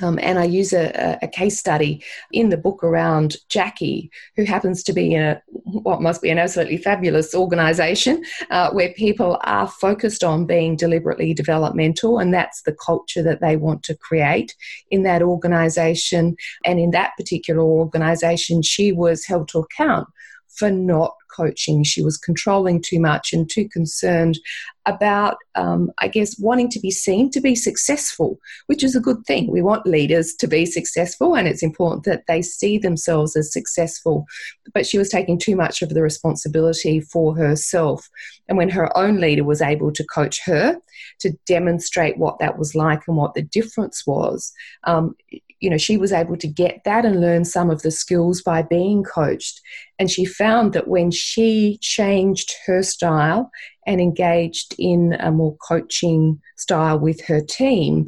Um, 0.02 0.20
and 0.22 0.40
I 0.40 0.46
use 0.46 0.72
a, 0.72 1.18
a, 1.22 1.28
case 1.28 1.60
study 1.60 2.02
in 2.32 2.48
the 2.50 2.58
book 2.58 2.82
around 2.82 3.36
Jackie, 3.50 4.10
who 4.38 4.46
happens 4.46 4.84
to 4.84 4.94
be 4.94 5.14
in 5.14 5.22
a, 5.22 5.42
what 5.50 6.02
must 6.02 6.22
be 6.22 6.30
an 6.30 6.40
absolutely 6.40 6.78
fabulous 6.78 7.36
organisation 7.36 8.24
uh, 8.52 8.72
where 8.72 8.94
people 8.94 9.38
are 9.44 9.68
focused 9.68 10.24
on 10.24 10.46
being 10.46 10.78
deliberately 10.78 11.34
developmental, 11.34 12.20
and 12.20 12.34
that's 12.34 12.62
the 12.62 12.76
culture 12.86 13.22
that 13.22 13.42
they 13.42 13.58
want 13.58 13.84
to 13.84 13.98
create 13.98 14.56
in 14.92 15.04
that 15.04 15.22
organisation. 15.22 16.38
And 16.64 16.80
in 16.80 16.92
that 16.92 17.12
particular 17.18 17.62
organisation, 17.62 18.62
she 18.62 18.94
was 18.94 19.26
held 19.26 19.50
to 19.50 19.60
account 19.60 20.08
for 20.48 20.72
not 20.72 21.16
coaching. 21.36 21.84
She 21.84 22.02
was 22.02 22.18
controlling 22.18 22.82
too 22.82 23.00
much 23.00 23.34
and 23.34 23.50
too 23.50 23.68
concerned 23.70 24.40
about, 24.86 25.38
um, 25.56 25.92
I 26.00 26.08
guess, 26.08 26.40
wanting 26.40 26.70
to 26.70 26.80
be 26.80 26.92
seen 26.92 27.30
to 27.32 27.42
be 27.42 27.56
successful, 27.56 28.40
which 28.66 28.84
is 28.84 28.96
a 28.96 29.00
good 29.00 29.24
thing. 29.26 29.52
We 29.52 29.62
want 29.62 29.86
leaders 29.86 30.34
to 30.36 30.48
be 30.48 30.66
successful, 30.66 31.36
and 31.36 31.48
it's 31.48 31.64
important 31.64 32.06
that 32.06 32.24
they 32.28 32.42
see 32.42 32.78
themselves 32.78 33.36
as 33.36 33.54
successful. 33.54 34.26
But 34.74 34.86
she 34.86 34.98
was 34.98 35.10
taking 35.10 35.38
too 35.38 35.56
much 35.56 35.82
of 35.82 35.90
the 35.90 36.02
responsibility 36.02 37.00
for 37.00 37.36
herself. 37.36 38.10
And 38.48 38.58
when 38.58 38.70
her 38.70 38.96
own 38.98 39.20
leader 39.20 39.44
was 39.44 39.62
able 39.62 39.92
to 39.92 40.04
coach 40.04 40.42
her 40.46 40.78
to 41.20 41.32
demonstrate 41.46 42.18
what 42.18 42.40
that 42.40 42.58
was 42.58 42.74
like 42.74 43.02
and 43.08 43.18
what 43.18 43.36
the 43.36 43.44
difference 43.44 44.06
was, 44.08 44.52
um, 44.86 45.16
you 45.62 45.70
know, 45.70 45.78
she 45.78 45.96
was 45.96 46.12
able 46.12 46.36
to 46.36 46.48
get 46.48 46.82
that 46.84 47.06
and 47.06 47.22
learn 47.22 47.46
some 47.46 47.70
of 47.70 47.84
the 47.84 47.92
skills 47.92 48.42
by 48.42 48.64
being 48.64 49.04
coached. 49.04 49.62
And 50.00 50.10
she 50.10 50.26
found 50.26 50.74
that 50.74 50.88
when 50.88 51.12
she 51.12 51.78
changed 51.82 52.54
her 52.66 52.82
style 52.84 53.52
and 53.86 54.02
engaged 54.02 54.76
in 54.78 55.16
a 55.20 55.32
more 55.32 55.56
coaching 55.58 56.42
style 56.58 57.00
with 57.00 57.22
her 57.26 57.42
team, 57.42 58.08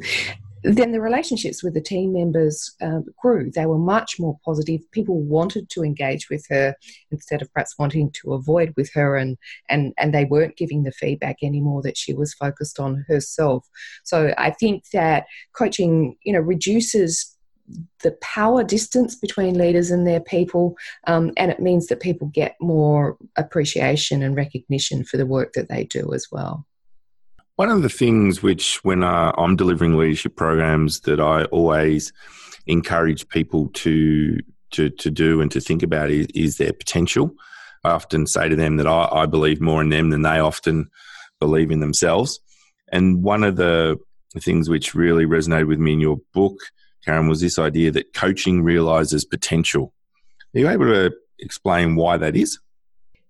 then 0.64 0.92
the 0.92 1.00
relationships 1.00 1.62
with 1.62 1.74
the 1.74 1.80
team 1.80 2.12
members 2.14 2.74
uh, 2.80 3.00
grew. 3.20 3.50
They 3.50 3.66
were 3.66 3.78
much 3.78 4.18
more 4.18 4.38
positive. 4.44 4.80
People 4.92 5.20
wanted 5.20 5.68
to 5.70 5.84
engage 5.84 6.30
with 6.30 6.46
her 6.48 6.74
instead 7.10 7.42
of 7.42 7.52
perhaps 7.52 7.78
wanting 7.78 8.10
to 8.22 8.32
avoid 8.32 8.72
with 8.74 8.90
her, 8.94 9.14
and 9.14 9.36
and 9.68 9.92
and 9.98 10.14
they 10.14 10.24
weren't 10.24 10.56
giving 10.56 10.82
the 10.82 10.92
feedback 10.92 11.36
anymore 11.42 11.82
that 11.82 11.98
she 11.98 12.14
was 12.14 12.32
focused 12.32 12.80
on 12.80 13.04
herself. 13.08 13.68
So 14.04 14.32
I 14.38 14.52
think 14.52 14.84
that 14.94 15.26
coaching, 15.52 16.16
you 16.24 16.32
know, 16.32 16.40
reduces 16.40 17.33
the 18.02 18.12
power 18.20 18.62
distance 18.62 19.14
between 19.14 19.56
leaders 19.58 19.90
and 19.90 20.06
their 20.06 20.20
people, 20.20 20.76
um, 21.06 21.32
and 21.36 21.50
it 21.50 21.60
means 21.60 21.86
that 21.86 22.00
people 22.00 22.28
get 22.28 22.56
more 22.60 23.16
appreciation 23.36 24.22
and 24.22 24.36
recognition 24.36 25.04
for 25.04 25.16
the 25.16 25.26
work 25.26 25.54
that 25.54 25.68
they 25.68 25.84
do 25.84 26.12
as 26.12 26.26
well. 26.30 26.66
One 27.56 27.70
of 27.70 27.82
the 27.82 27.88
things 27.88 28.42
which, 28.42 28.82
when 28.82 29.02
uh, 29.02 29.32
I'm 29.38 29.56
delivering 29.56 29.96
leadership 29.96 30.36
programs, 30.36 31.00
that 31.00 31.20
I 31.20 31.44
always 31.44 32.12
encourage 32.66 33.28
people 33.28 33.68
to 33.74 34.38
to, 34.72 34.90
to 34.90 35.10
do 35.10 35.40
and 35.40 35.52
to 35.52 35.60
think 35.60 35.84
about 35.84 36.10
is, 36.10 36.26
is 36.34 36.56
their 36.56 36.72
potential. 36.72 37.30
I 37.84 37.90
often 37.90 38.26
say 38.26 38.48
to 38.48 38.56
them 38.56 38.76
that 38.78 38.88
I, 38.88 39.08
I 39.12 39.26
believe 39.26 39.60
more 39.60 39.80
in 39.80 39.90
them 39.90 40.10
than 40.10 40.22
they 40.22 40.40
often 40.40 40.90
believe 41.38 41.70
in 41.70 41.78
themselves. 41.78 42.40
And 42.90 43.22
one 43.22 43.44
of 43.44 43.54
the 43.54 43.98
things 44.40 44.68
which 44.68 44.94
really 44.94 45.26
resonated 45.26 45.68
with 45.68 45.78
me 45.78 45.92
in 45.92 46.00
your 46.00 46.18
book 46.32 46.56
Karen, 47.04 47.28
was 47.28 47.40
this 47.40 47.58
idea 47.58 47.90
that 47.92 48.14
coaching 48.14 48.62
realizes 48.62 49.24
potential. 49.24 49.92
Are 50.54 50.60
you 50.60 50.68
able 50.68 50.86
to 50.86 51.12
explain 51.38 51.96
why 51.96 52.16
that 52.16 52.36
is? 52.36 52.58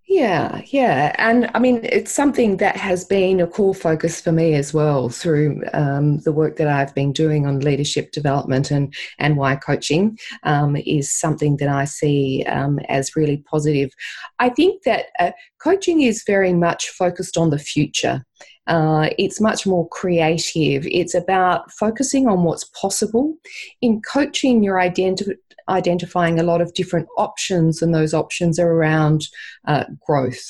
Yeah, 0.07 0.61
yeah. 0.66 1.14
And 1.16 1.50
I 1.54 1.59
mean, 1.59 1.81
it's 1.83 2.12
something 2.12 2.59
that 2.59 2.76
has 2.76 3.07
been 3.07 3.40
a 3.40 3.47
core 3.47 3.75
focus 3.75 4.21
for 4.21 4.33
me 4.33 4.54
as 4.54 4.75
well 4.75 5.09
through 5.09 5.62
um, 5.73 6.19
the 6.19 6.33
work 6.33 6.57
that 6.57 6.69
I've 6.69 6.95
been 6.95 7.11
doing 7.11 7.47
on 7.47 7.61
leadership 7.61 8.12
development 8.12 8.71
and, 8.71 8.95
and 9.19 9.38
why 9.38 9.57
coaching 9.57 10.19
um, 10.43 10.76
is 10.76 11.11
something 11.11 11.57
that 11.57 11.71
I 11.71 11.87
see 11.87 12.45
um, 12.45 12.78
as 12.90 13.16
really 13.16 13.38
positive. 13.38 13.93
I 14.38 14.50
think 14.50 14.83
that 14.83 15.07
uh, 15.19 15.33
coaching 15.64 16.02
is 16.02 16.23
very 16.26 16.52
much 16.52 16.90
focused 16.90 17.38
on 17.38 17.49
the 17.50 17.59
future. 17.59 18.23
Uh, 18.66 19.09
it's 19.18 19.40
much 19.40 19.66
more 19.66 19.88
creative. 19.88 20.87
It's 20.87 21.14
about 21.14 21.73
focusing 21.73 22.28
on 22.28 22.44
what's 22.44 22.64
possible. 22.64 23.35
In 23.83 24.02
coaching, 24.02 24.62
you're 24.62 24.76
identi- 24.76 25.37
identifying 25.68 26.38
a 26.38 26.42
lot 26.42 26.61
of 26.61 26.75
different 26.75 27.09
options, 27.16 27.83
and 27.83 27.94
those 27.94 28.14
options 28.14 28.59
are 28.59 28.71
around 28.71 29.26
uh, 29.66 29.85
growth. 30.06 30.44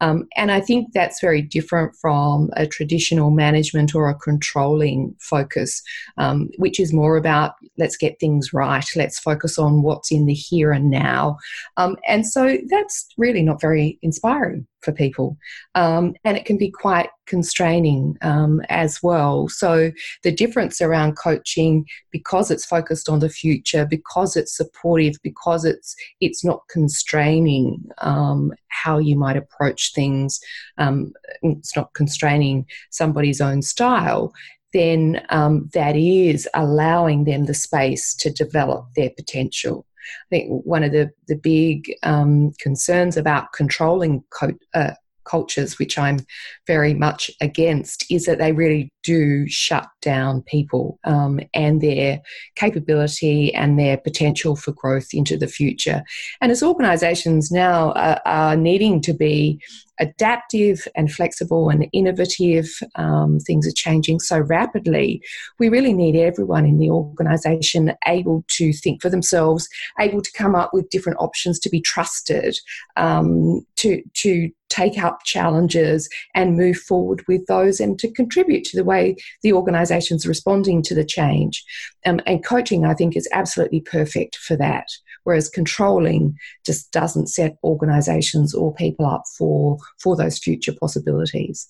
Um, 0.00 0.28
and 0.36 0.50
I 0.50 0.60
think 0.60 0.92
that's 0.92 1.20
very 1.20 1.42
different 1.42 1.94
from 1.96 2.50
a 2.54 2.66
traditional 2.66 3.30
management 3.30 3.94
or 3.94 4.08
a 4.08 4.14
controlling 4.14 5.14
focus, 5.20 5.82
um, 6.18 6.50
which 6.58 6.78
is 6.78 6.92
more 6.92 7.16
about 7.16 7.54
let's 7.78 7.96
get 7.96 8.20
things 8.20 8.52
right, 8.52 8.84
let's 8.94 9.18
focus 9.18 9.58
on 9.58 9.82
what's 9.82 10.12
in 10.12 10.26
the 10.26 10.34
here 10.34 10.72
and 10.72 10.90
now. 10.90 11.36
Um, 11.76 11.96
and 12.06 12.26
so 12.26 12.58
that's 12.68 13.06
really 13.16 13.42
not 13.42 13.60
very 13.60 13.98
inspiring 14.02 14.66
for 14.82 14.92
people. 14.92 15.36
Um, 15.74 16.14
and 16.24 16.36
it 16.36 16.44
can 16.44 16.58
be 16.58 16.70
quite 16.70 17.08
constraining 17.26 18.16
um, 18.22 18.60
as 18.68 19.02
well. 19.02 19.48
So 19.48 19.92
the 20.22 20.32
difference 20.32 20.80
around 20.80 21.16
coaching, 21.16 21.86
because 22.10 22.50
it's 22.50 22.64
focused 22.64 23.08
on 23.08 23.20
the 23.20 23.28
future, 23.28 23.86
because 23.86 24.36
it's 24.36 24.56
supportive, 24.56 25.16
because 25.22 25.64
it's 25.64 25.94
it's 26.20 26.44
not 26.44 26.62
constraining 26.68 27.84
um, 27.98 28.52
how 28.68 28.98
you 28.98 29.16
might 29.16 29.36
approach 29.36 29.92
things, 29.94 30.40
um, 30.78 31.12
it's 31.42 31.76
not 31.76 31.92
constraining 31.94 32.66
somebody's 32.90 33.40
own 33.40 33.62
style. 33.62 34.32
Then 34.72 35.24
um, 35.30 35.70
that 35.72 35.96
is 35.96 36.48
allowing 36.54 37.24
them 37.24 37.46
the 37.46 37.54
space 37.54 38.14
to 38.16 38.30
develop 38.30 38.86
their 38.94 39.10
potential. 39.10 39.86
I 40.26 40.28
think 40.30 40.64
one 40.64 40.84
of 40.84 40.92
the, 40.92 41.10
the 41.28 41.36
big 41.36 41.92
um, 42.02 42.52
concerns 42.60 43.16
about 43.16 43.52
controlling 43.52 44.22
co- 44.30 44.58
uh, 44.74 44.92
cultures, 45.26 45.78
which 45.78 45.98
I'm 45.98 46.18
very 46.66 46.94
much 46.94 47.30
against, 47.40 48.04
is 48.10 48.24
that 48.24 48.38
they 48.38 48.52
really 48.52 48.90
do 49.06 49.46
shut 49.48 49.86
down 50.02 50.42
people 50.42 50.98
um, 51.04 51.40
and 51.54 51.80
their 51.80 52.20
capability 52.56 53.54
and 53.54 53.78
their 53.78 53.96
potential 53.96 54.56
for 54.56 54.72
growth 54.72 55.08
into 55.12 55.36
the 55.38 55.52
future. 55.58 56.02
And 56.40 56.50
as 56.52 56.62
organisations 56.62 57.50
now 57.50 57.92
are, 57.92 58.20
are 58.24 58.56
needing 58.56 59.00
to 59.02 59.14
be 59.14 59.60
adaptive 59.98 60.86
and 60.94 61.10
flexible 61.10 61.70
and 61.70 61.86
innovative. 61.92 62.68
Um, 62.96 63.38
things 63.40 63.66
are 63.66 63.72
changing 63.84 64.20
so 64.20 64.38
rapidly. 64.40 65.22
We 65.58 65.68
really 65.68 65.92
need 65.92 66.16
everyone 66.16 66.66
in 66.66 66.78
the 66.78 66.90
organisation 66.90 67.94
able 68.06 68.44
to 68.48 68.72
think 68.72 69.00
for 69.02 69.10
themselves, 69.10 69.68
able 69.98 70.22
to 70.22 70.32
come 70.32 70.54
up 70.54 70.70
with 70.72 70.90
different 70.90 71.18
options 71.20 71.58
to 71.60 71.70
be 71.70 71.80
trusted, 71.80 72.58
um, 72.96 73.64
to 73.76 74.02
to 74.14 74.50
take 74.68 74.98
up 74.98 75.20
challenges 75.24 76.08
and 76.34 76.56
move 76.56 76.76
forward 76.76 77.22
with 77.28 77.46
those, 77.46 77.80
and 77.80 77.98
to 78.00 78.10
contribute 78.10 78.64
to 78.64 78.76
the 78.76 78.84
way 78.84 78.95
the 79.42 79.52
organisation's 79.52 80.26
responding 80.26 80.82
to 80.82 80.94
the 80.94 81.04
change. 81.04 81.64
Um, 82.04 82.20
and 82.26 82.44
coaching, 82.44 82.84
I 82.84 82.94
think, 82.94 83.16
is 83.16 83.28
absolutely 83.32 83.80
perfect 83.80 84.36
for 84.36 84.56
that 84.56 84.86
whereas 85.26 85.48
controlling 85.48 86.38
just 86.64 86.92
doesn't 86.92 87.26
set 87.26 87.56
organizations 87.64 88.54
or 88.54 88.72
people 88.72 89.04
up 89.04 89.24
for 89.36 89.76
for 89.98 90.14
those 90.14 90.38
future 90.38 90.72
possibilities 90.80 91.68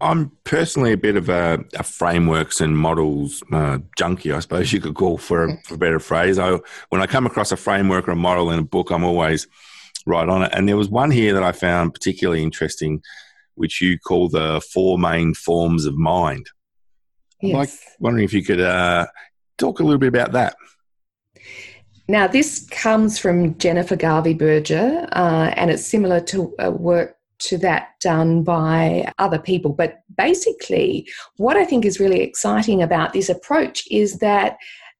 I'm 0.00 0.30
personally 0.44 0.92
a 0.92 0.96
bit 0.96 1.16
of 1.16 1.28
a, 1.28 1.64
a 1.74 1.82
frameworks 1.82 2.60
and 2.60 2.76
models 2.76 3.42
uh, 3.50 3.78
junkie, 3.96 4.32
I 4.32 4.40
suppose 4.40 4.72
you 4.72 4.80
could 4.80 4.94
call 4.94 5.16
for 5.16 5.44
a, 5.44 5.56
for 5.64 5.74
a 5.74 5.78
better 5.78 5.98
phrase. 5.98 6.38
I, 6.38 6.58
when 6.90 7.00
I 7.00 7.06
come 7.06 7.24
across 7.24 7.52
a 7.52 7.56
framework 7.56 8.06
or 8.06 8.10
a 8.12 8.16
model 8.16 8.50
in 8.50 8.58
a 8.58 8.62
book, 8.62 8.90
I'm 8.90 9.04
always 9.04 9.46
right 10.04 10.28
on 10.28 10.42
it. 10.42 10.50
And 10.52 10.68
there 10.68 10.76
was 10.76 10.90
one 10.90 11.10
here 11.10 11.32
that 11.32 11.42
I 11.42 11.52
found 11.52 11.94
particularly 11.94 12.42
interesting, 12.42 13.02
which 13.56 13.80
you 13.80 13.98
call 13.98 14.28
the 14.28 14.62
four 14.72 14.98
main 14.98 15.34
forms 15.34 15.84
of 15.84 15.96
mind. 15.96 16.48
Yes. 17.42 17.52
I'm 17.52 17.58
like 17.58 17.70
wondering 17.98 18.24
if 18.24 18.32
you 18.32 18.44
could 18.44 18.60
uh, 18.60 19.06
talk 19.58 19.80
a 19.80 19.82
little 19.82 19.98
bit 19.98 20.08
about 20.08 20.32
that. 20.32 20.56
Now, 22.08 22.28
this 22.28 22.66
comes 22.70 23.18
from 23.18 23.58
Jennifer 23.58 23.96
Garvey 23.96 24.34
Berger, 24.34 25.08
uh, 25.12 25.52
and 25.56 25.70
it's 25.70 25.84
similar 25.84 26.20
to 26.20 26.54
uh, 26.64 26.70
work 26.70 27.16
to 27.38 27.58
that 27.58 27.98
done 28.00 28.44
by 28.44 29.12
other 29.18 29.38
people. 29.38 29.72
But 29.72 30.02
basically, 30.16 31.08
what 31.36 31.56
I 31.56 31.64
think 31.64 31.84
is 31.84 32.00
really 32.00 32.20
exciting 32.20 32.82
about 32.82 33.12
this 33.12 33.28
approach 33.28 33.86
is 33.90 34.18
that 34.18 34.56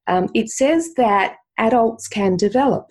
um, 0.08 0.28
it 0.34 0.50
says 0.50 0.94
that 0.94 1.36
adults 1.58 2.08
can 2.08 2.36
develop. 2.36 2.90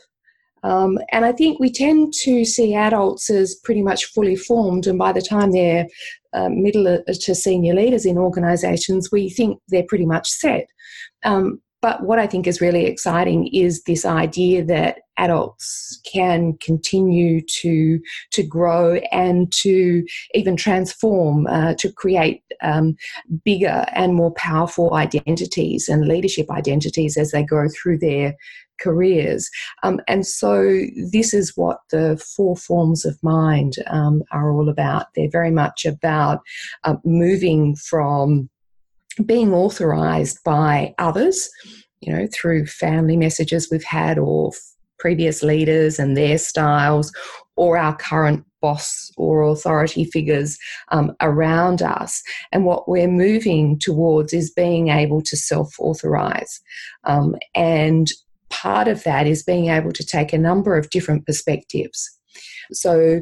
Um, 0.66 0.98
and 1.12 1.26
I 1.26 1.32
think 1.32 1.60
we 1.60 1.72
tend 1.72 2.14
to 2.24 2.44
see 2.44 2.74
adults 2.74 3.30
as 3.30 3.54
pretty 3.64 3.84
much 3.84 4.06
fully 4.06 4.36
formed, 4.36 4.88
and 4.88 4.98
by 4.98 5.12
the 5.12 5.22
time 5.22 5.52
they're 5.52 5.86
uh, 6.34 6.50
middle 6.50 7.04
to 7.08 7.36
senior 7.36 7.76
leaders 7.76 8.06
in 8.06 8.18
organisations, 8.18 9.12
we 9.12 9.30
think 9.30 9.60
they're 9.70 9.86
pretty 9.88 10.08
much 10.08 10.28
set. 10.28 10.66
Um, 11.24 11.62
but 11.84 12.02
what 12.02 12.18
I 12.18 12.26
think 12.26 12.48
is 12.48 12.62
really 12.62 12.88
exciting 12.88 13.48
is 13.54 13.84
this 13.84 14.06
idea 14.06 14.66
that 14.66 14.98
adults 15.18 16.00
can 16.12 16.58
continue 16.62 17.42
to 17.42 18.00
to 18.32 18.44
grow 18.44 18.96
and 19.12 19.52
to 19.52 20.04
even 20.34 20.56
transform 20.56 21.48
uh, 21.48 21.74
to 21.76 21.92
create 21.92 22.44
um, 22.62 22.96
bigger 23.44 23.86
and 23.94 24.16
more 24.16 24.34
powerful 24.34 24.94
identities 24.94 25.88
and 25.90 26.08
leadership 26.08 26.50
identities 26.52 27.18
as 27.18 27.32
they 27.32 27.44
go 27.44 27.68
through 27.70 27.98
their 27.98 28.36
careers. 28.80 29.50
Um, 29.84 30.00
and 30.08 30.26
so, 30.26 30.82
this 31.12 31.34
is 31.34 31.54
what 31.56 31.80
the 31.92 32.22
four 32.36 32.56
forms 32.56 33.06
of 33.06 33.22
mind 33.24 33.76
um, 33.88 34.24
are 34.32 34.52
all 34.52 34.70
about. 34.70 35.08
They're 35.16 35.30
very 35.30 35.52
much 35.52 35.86
about 35.86 36.42
uh, 36.84 36.96
moving 37.04 37.76
from 37.76 38.50
being 39.26 39.54
authorized 39.54 40.40
by 40.44 40.94
others, 40.98 41.50
you 42.02 42.14
know, 42.14 42.28
through 42.34 42.66
family 42.66 43.16
messages 43.16 43.70
we've 43.72 43.84
had 43.84 44.18
or 44.18 44.52
previous 45.06 45.44
leaders 45.44 46.00
and 46.00 46.18
their 46.18 46.36
styles 46.36 47.12
or 47.58 47.78
our 47.78 47.96
current 47.96 48.44
boss 48.60 49.12
or 49.18 49.44
authority 49.44 50.04
figures 50.04 50.58
um, 50.92 51.16
around 51.22 51.84
us. 51.84 52.24
And 52.52 52.66
what 52.66 52.90
we're 52.90 53.08
moving 53.08 53.78
towards 53.78 54.34
is 54.34 54.50
being 54.50 54.88
able 54.88 55.22
to 55.22 55.38
self 55.38 55.76
authorize. 55.78 56.60
Um, 57.04 57.36
and 57.54 58.08
part 58.50 58.88
of 58.88 59.04
that 59.04 59.28
is 59.28 59.44
being 59.44 59.68
able 59.68 59.92
to 59.92 60.04
take 60.04 60.34
a 60.34 60.40
number 60.40 60.76
of 60.76 60.90
different 60.90 61.28
perspectives. 61.28 62.10
So, 62.72 63.22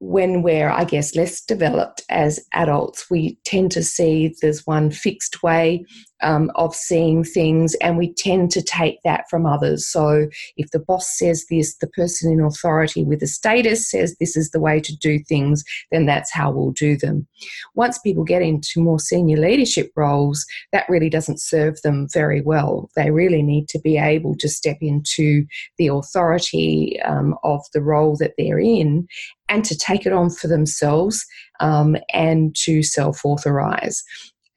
when 0.00 0.42
we're, 0.42 0.68
I 0.68 0.84
guess, 0.84 1.16
less 1.16 1.40
developed 1.40 2.02
as 2.10 2.38
adults, 2.52 3.06
we 3.10 3.38
tend 3.46 3.72
to 3.72 3.82
see 3.82 4.34
there's 4.42 4.66
one 4.66 4.90
fixed 4.90 5.42
way 5.42 5.86
um, 6.24 6.50
of 6.56 6.74
seeing 6.74 7.22
things, 7.22 7.74
and 7.76 7.96
we 7.96 8.12
tend 8.14 8.50
to 8.52 8.62
take 8.62 8.98
that 9.04 9.28
from 9.30 9.46
others. 9.46 9.86
So, 9.86 10.28
if 10.56 10.70
the 10.70 10.78
boss 10.80 11.16
says 11.16 11.46
this, 11.50 11.76
the 11.76 11.86
person 11.86 12.32
in 12.32 12.40
authority 12.40 13.04
with 13.04 13.22
a 13.22 13.26
status 13.26 13.88
says 13.88 14.16
this 14.18 14.36
is 14.36 14.50
the 14.50 14.60
way 14.60 14.80
to 14.80 14.96
do 14.96 15.20
things, 15.20 15.62
then 15.92 16.06
that's 16.06 16.32
how 16.32 16.50
we'll 16.50 16.72
do 16.72 16.96
them. 16.96 17.26
Once 17.74 17.98
people 17.98 18.24
get 18.24 18.42
into 18.42 18.82
more 18.82 18.98
senior 18.98 19.36
leadership 19.36 19.92
roles, 19.94 20.44
that 20.72 20.88
really 20.88 21.10
doesn't 21.10 21.40
serve 21.40 21.80
them 21.82 22.08
very 22.12 22.40
well. 22.40 22.90
They 22.96 23.10
really 23.10 23.42
need 23.42 23.68
to 23.68 23.78
be 23.78 23.98
able 23.98 24.34
to 24.36 24.48
step 24.48 24.78
into 24.80 25.44
the 25.78 25.88
authority 25.88 27.00
um, 27.02 27.36
of 27.44 27.60
the 27.72 27.82
role 27.82 28.16
that 28.16 28.32
they're 28.38 28.58
in 28.58 29.06
and 29.48 29.64
to 29.64 29.76
take 29.76 30.06
it 30.06 30.12
on 30.12 30.30
for 30.30 30.48
themselves 30.48 31.24
um, 31.60 31.96
and 32.12 32.54
to 32.56 32.82
self 32.82 33.24
authorize. 33.24 34.02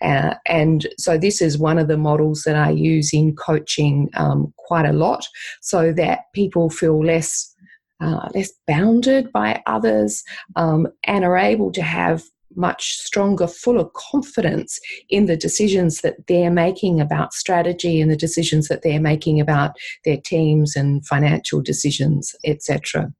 Uh, 0.01 0.35
and 0.45 0.87
so, 0.97 1.17
this 1.17 1.41
is 1.41 1.57
one 1.57 1.77
of 1.77 1.87
the 1.87 1.97
models 1.97 2.43
that 2.43 2.55
I 2.55 2.69
use 2.69 3.13
in 3.13 3.35
coaching 3.35 4.09
um, 4.15 4.53
quite 4.57 4.85
a 4.85 4.93
lot 4.93 5.25
so 5.61 5.91
that 5.93 6.25
people 6.33 6.69
feel 6.69 7.03
less. 7.03 7.53
Uh, 7.99 8.29
less 8.35 8.51
bounded 8.67 9.31
by 9.31 9.59
others 9.65 10.23
um, 10.55 10.87
and 11.05 11.25
are 11.25 11.35
able 11.35 11.71
to 11.71 11.81
have 11.81 12.21
much 12.57 12.97
stronger, 12.97 13.47
fuller 13.47 13.87
confidence 13.95 14.79
in 15.09 15.27
the 15.27 15.37
decisions 15.37 16.01
that 16.01 16.27
they're 16.27 16.51
making 16.51 16.99
about 16.99 17.33
strategy 17.33 18.01
and 18.01 18.11
the 18.11 18.17
decisions 18.17 18.67
that 18.67 18.81
they're 18.81 18.99
making 18.99 19.39
about 19.39 19.71
their 20.03 20.17
teams 20.17 20.75
and 20.75 21.05
financial 21.05 21.61
decisions, 21.61 22.35
etc. 22.43 23.11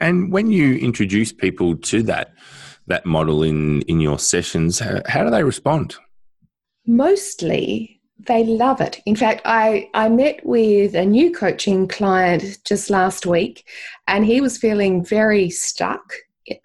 And 0.00 0.32
when 0.32 0.50
you 0.50 0.76
introduce 0.76 1.32
people 1.32 1.76
to 1.76 2.02
that, 2.04 2.32
that 2.90 3.06
model 3.06 3.42
in 3.42 3.80
in 3.82 4.00
your 4.00 4.18
sessions 4.18 4.78
how, 4.78 5.00
how 5.06 5.24
do 5.24 5.30
they 5.30 5.42
respond 5.42 5.96
mostly 6.86 8.00
they 8.26 8.44
love 8.44 8.80
it. 8.80 9.00
In 9.06 9.16
fact, 9.16 9.42
I, 9.44 9.88
I 9.94 10.08
met 10.08 10.44
with 10.44 10.94
a 10.94 11.06
new 11.06 11.32
coaching 11.32 11.88
client 11.88 12.58
just 12.64 12.90
last 12.90 13.26
week, 13.26 13.66
and 14.06 14.26
he 14.26 14.40
was 14.40 14.58
feeling 14.58 15.04
very 15.04 15.50
stuck. 15.50 16.02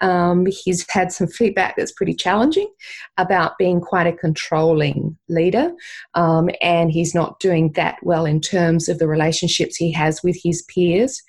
Um, 0.02 0.46
he's 0.46 0.86
had 0.90 1.12
some 1.12 1.28
feedback 1.28 1.76
that's 1.76 1.92
pretty 1.92 2.14
challenging 2.14 2.70
about 3.18 3.58
being 3.58 3.82
quite 3.82 4.08
a 4.08 4.14
controlling 4.14 5.18
leader, 5.30 5.72
um, 6.14 6.50
and 6.62 6.92
he's 6.92 7.16
not 7.16 7.40
doing 7.40 7.72
that 7.74 7.98
well 8.04 8.26
in 8.26 8.42
terms 8.42 8.90
of 8.90 9.00
the 9.00 9.08
relationships 9.08 9.76
he 9.76 9.92
has 9.92 10.22
with 10.24 10.38
his 10.44 10.62
peers 10.64 11.22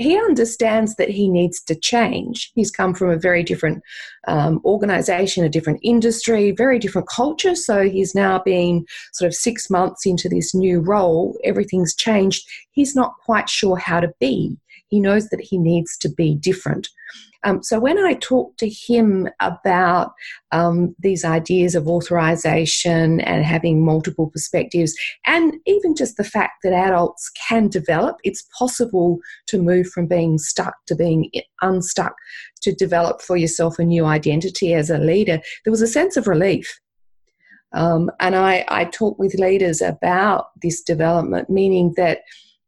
he 0.00 0.16
understands 0.16 0.96
that 0.96 1.10
he 1.10 1.28
needs 1.28 1.60
to 1.60 1.74
change. 1.74 2.52
He's 2.54 2.70
come 2.70 2.94
from 2.94 3.10
a 3.10 3.18
very 3.18 3.42
different 3.42 3.82
um, 4.26 4.60
organization, 4.64 5.44
a 5.44 5.50
different 5.50 5.80
industry, 5.82 6.52
very 6.52 6.78
different 6.78 7.06
culture. 7.08 7.54
So 7.54 7.86
he's 7.86 8.14
now 8.14 8.38
been 8.38 8.86
sort 9.12 9.26
of 9.26 9.34
six 9.34 9.68
months 9.68 10.06
into 10.06 10.26
this 10.30 10.54
new 10.54 10.80
role. 10.80 11.38
Everything's 11.44 11.94
changed. 11.94 12.48
He's 12.70 12.96
not 12.96 13.12
quite 13.26 13.50
sure 13.50 13.76
how 13.76 14.00
to 14.00 14.10
be. 14.18 14.56
He 14.90 15.00
knows 15.00 15.28
that 15.30 15.40
he 15.40 15.56
needs 15.56 15.96
to 15.98 16.08
be 16.08 16.34
different. 16.34 16.88
Um, 17.42 17.62
so 17.62 17.80
when 17.80 17.98
I 17.98 18.14
talk 18.14 18.56
to 18.58 18.68
him 18.68 19.28
about 19.40 20.12
um, 20.52 20.94
these 20.98 21.24
ideas 21.24 21.74
of 21.74 21.88
authorization 21.88 23.20
and 23.20 23.44
having 23.44 23.84
multiple 23.84 24.28
perspectives, 24.28 24.94
and 25.26 25.54
even 25.66 25.96
just 25.96 26.16
the 26.16 26.24
fact 26.24 26.58
that 26.62 26.74
adults 26.74 27.30
can 27.48 27.68
develop, 27.68 28.18
it's 28.24 28.46
possible 28.58 29.18
to 29.46 29.62
move 29.62 29.86
from 29.88 30.06
being 30.06 30.36
stuck 30.36 30.74
to 30.86 30.94
being 30.94 31.30
unstuck, 31.62 32.14
to 32.60 32.74
develop 32.74 33.22
for 33.22 33.38
yourself 33.38 33.78
a 33.78 33.84
new 33.84 34.04
identity 34.04 34.74
as 34.74 34.90
a 34.90 34.98
leader, 34.98 35.40
there 35.64 35.70
was 35.70 35.82
a 35.82 35.86
sense 35.86 36.18
of 36.18 36.26
relief. 36.26 36.78
Um, 37.72 38.10
and 38.20 38.34
I, 38.34 38.64
I 38.68 38.84
talk 38.84 39.18
with 39.18 39.34
leaders 39.34 39.80
about 39.80 40.48
this 40.60 40.82
development, 40.82 41.48
meaning 41.48 41.94
that 41.96 42.22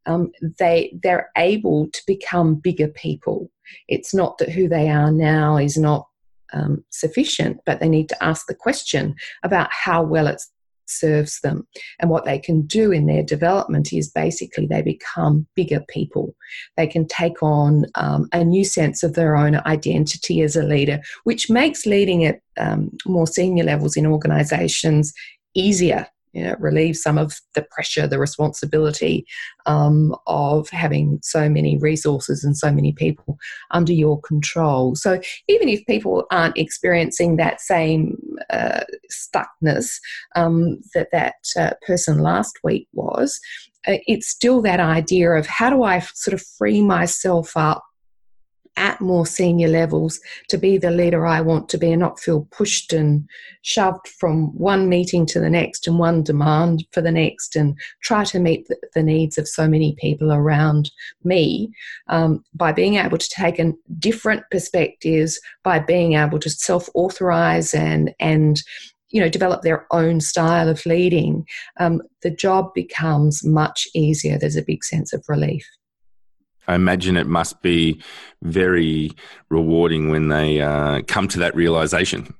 um, 0.06 0.30
they 0.58 0.96
they're 1.02 1.30
able 1.36 1.88
to 1.90 2.02
become 2.06 2.56
bigger 2.56 2.88
people. 2.88 3.50
It's 3.88 4.14
not 4.14 4.38
that 4.38 4.50
who 4.50 4.68
they 4.68 4.88
are 4.88 5.10
now 5.10 5.56
is 5.56 5.76
not 5.76 6.08
um, 6.52 6.84
sufficient, 6.90 7.60
but 7.64 7.80
they 7.80 7.88
need 7.88 8.08
to 8.10 8.22
ask 8.22 8.46
the 8.46 8.54
question 8.54 9.14
about 9.42 9.68
how 9.72 10.02
well 10.02 10.26
it 10.26 10.42
serves 10.86 11.40
them. 11.40 11.66
And 12.00 12.10
what 12.10 12.24
they 12.24 12.38
can 12.38 12.62
do 12.62 12.92
in 12.92 13.06
their 13.06 13.22
development 13.22 13.92
is 13.92 14.10
basically 14.10 14.66
they 14.66 14.82
become 14.82 15.46
bigger 15.54 15.80
people. 15.88 16.34
They 16.76 16.86
can 16.86 17.06
take 17.06 17.42
on 17.42 17.86
um, 17.94 18.28
a 18.32 18.44
new 18.44 18.64
sense 18.64 19.02
of 19.02 19.14
their 19.14 19.36
own 19.36 19.56
identity 19.66 20.42
as 20.42 20.56
a 20.56 20.62
leader, 20.62 21.00
which 21.24 21.50
makes 21.50 21.86
leading 21.86 22.24
at 22.24 22.40
um, 22.58 22.90
more 23.06 23.26
senior 23.26 23.64
levels 23.64 23.96
in 23.96 24.06
organizations 24.06 25.12
easier 25.54 26.06
you 26.32 26.42
know, 26.42 26.56
relieve 26.58 26.96
some 26.96 27.18
of 27.18 27.40
the 27.54 27.62
pressure, 27.70 28.06
the 28.06 28.18
responsibility 28.18 29.26
um, 29.66 30.14
of 30.26 30.68
having 30.70 31.18
so 31.22 31.48
many 31.48 31.76
resources 31.78 32.42
and 32.42 32.56
so 32.56 32.72
many 32.72 32.92
people 32.92 33.38
under 33.70 33.92
your 33.92 34.20
control. 34.22 34.94
So 34.94 35.20
even 35.48 35.68
if 35.68 35.84
people 35.86 36.24
aren't 36.30 36.56
experiencing 36.56 37.36
that 37.36 37.60
same 37.60 38.16
uh, 38.50 38.80
stuckness 39.10 40.00
um, 40.34 40.80
that 40.94 41.08
that 41.12 41.34
uh, 41.56 41.74
person 41.86 42.18
last 42.18 42.58
week 42.64 42.88
was, 42.92 43.38
uh, 43.86 43.98
it's 44.06 44.28
still 44.28 44.62
that 44.62 44.80
idea 44.80 45.32
of 45.32 45.46
how 45.46 45.70
do 45.70 45.82
I 45.82 46.00
sort 46.00 46.34
of 46.34 46.42
free 46.58 46.80
myself 46.80 47.56
up 47.56 47.84
at 48.76 49.00
more 49.00 49.26
senior 49.26 49.68
levels 49.68 50.20
to 50.48 50.56
be 50.56 50.78
the 50.78 50.90
leader 50.90 51.26
I 51.26 51.40
want 51.40 51.68
to 51.70 51.78
be 51.78 51.92
and 51.92 52.00
not 52.00 52.18
feel 52.18 52.46
pushed 52.50 52.92
and 52.92 53.28
shoved 53.62 54.08
from 54.08 54.56
one 54.56 54.88
meeting 54.88 55.26
to 55.26 55.40
the 55.40 55.50
next 55.50 55.86
and 55.86 55.98
one 55.98 56.22
demand 56.22 56.84
for 56.92 57.00
the 57.00 57.12
next 57.12 57.54
and 57.54 57.78
try 58.02 58.24
to 58.24 58.38
meet 58.38 58.68
the, 58.94 59.02
needs 59.02 59.36
of 59.36 59.48
so 59.48 59.66
many 59.66 59.96
people 59.98 60.32
around 60.32 60.90
me. 61.24 61.72
Um, 62.06 62.44
by 62.54 62.70
being 62.70 62.94
able 62.94 63.18
to 63.18 63.28
take 63.28 63.58
a 63.58 63.72
different 63.98 64.44
perspectives, 64.50 65.40
by 65.64 65.80
being 65.80 66.14
able 66.14 66.38
to 66.38 66.50
self 66.50 66.88
authorize 66.94 67.74
and, 67.74 68.14
and 68.20 68.62
you 69.10 69.20
know 69.20 69.28
develop 69.28 69.62
their 69.62 69.86
own 69.90 70.20
style 70.20 70.68
of 70.68 70.86
leading 70.86 71.46
um, 71.78 72.00
the 72.22 72.30
job 72.30 72.72
becomes 72.74 73.44
much 73.44 73.86
easier. 73.94 74.38
There's 74.38 74.56
a 74.56 74.62
big 74.62 74.84
sense 74.84 75.12
of 75.12 75.24
relief 75.28 75.66
I 76.68 76.74
imagine 76.74 77.16
it 77.16 77.26
must 77.26 77.62
be 77.62 78.00
very 78.42 79.10
rewarding 79.50 80.10
when 80.10 80.28
they 80.28 80.60
uh, 80.60 81.02
come 81.06 81.28
to 81.28 81.38
that 81.40 81.54
realization. 81.54 82.34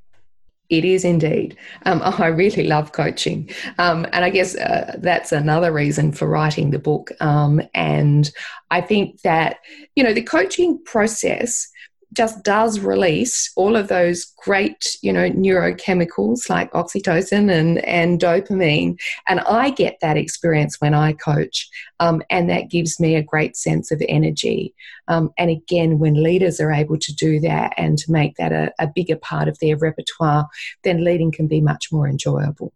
It 0.73 0.87
is 0.87 1.05
indeed. 1.05 1.57
Um, 1.85 2.01
oh, 2.03 2.17
I 2.19 2.29
really 2.29 2.67
love 2.67 2.93
coaching. 2.93 3.51
Um, 3.79 4.07
and 4.13 4.25
I 4.25 4.31
guess 4.31 4.57
uh, 4.57 4.97
that's 4.99 5.31
another 5.31 5.73
reason 5.73 6.13
for 6.13 6.27
writing 6.27 6.71
the 6.71 6.79
book. 6.79 7.11
Um, 7.21 7.61
and 7.75 8.31
I 8.71 8.81
think 8.81 9.21
that, 9.21 9.59
you 9.95 10.03
know, 10.03 10.15
the 10.15 10.23
coaching 10.23 10.83
process 10.85 11.69
just 12.13 12.43
does 12.45 12.81
release 12.81 13.51
all 13.57 13.77
of 13.77 13.89
those 13.89 14.33
great, 14.45 14.97
you 15.03 15.13
know, 15.13 15.31
neurochemicals 15.31 16.49
like 16.51 16.71
oxytocin 16.73 17.51
and, 17.51 17.79
and 17.85 18.21
dopamine. 18.21 18.99
And 19.29 19.41
I 19.41 19.71
get 19.71 19.99
that 20.01 20.17
experience 20.17 20.81
when 20.81 20.95
I 20.95 21.13
coach. 21.13 21.69
Um, 22.01 22.23
and 22.31 22.51
that 22.51 22.71
gives 22.71 23.01
me 23.01 23.15
a 23.15 23.23
great 23.23 23.57
sense 23.57 23.91
of 23.91 24.03
energy. 24.09 24.75
Um, 25.09 25.31
and 25.39 25.51
again, 25.51 25.99
when 25.99 26.23
leaders 26.23 26.61
are 26.61 26.73
able 26.73 26.99
to 26.99 27.15
do 27.15 27.41
that 27.41 27.73
and 27.77 27.99
to 27.99 28.13
make 28.13 28.37
that 28.37 28.53
a, 28.53 28.73
a 28.79 28.89
bigger 28.95 29.17
part 29.17 29.49
of 29.49 29.59
their 29.61 29.77
repertoire, 29.77 30.49
then 30.85 31.05
leading 31.05 31.33
can 31.33 31.47
be 31.47 31.61
much 31.61 31.91
more 31.93 32.09
enjoyable. 32.09 32.73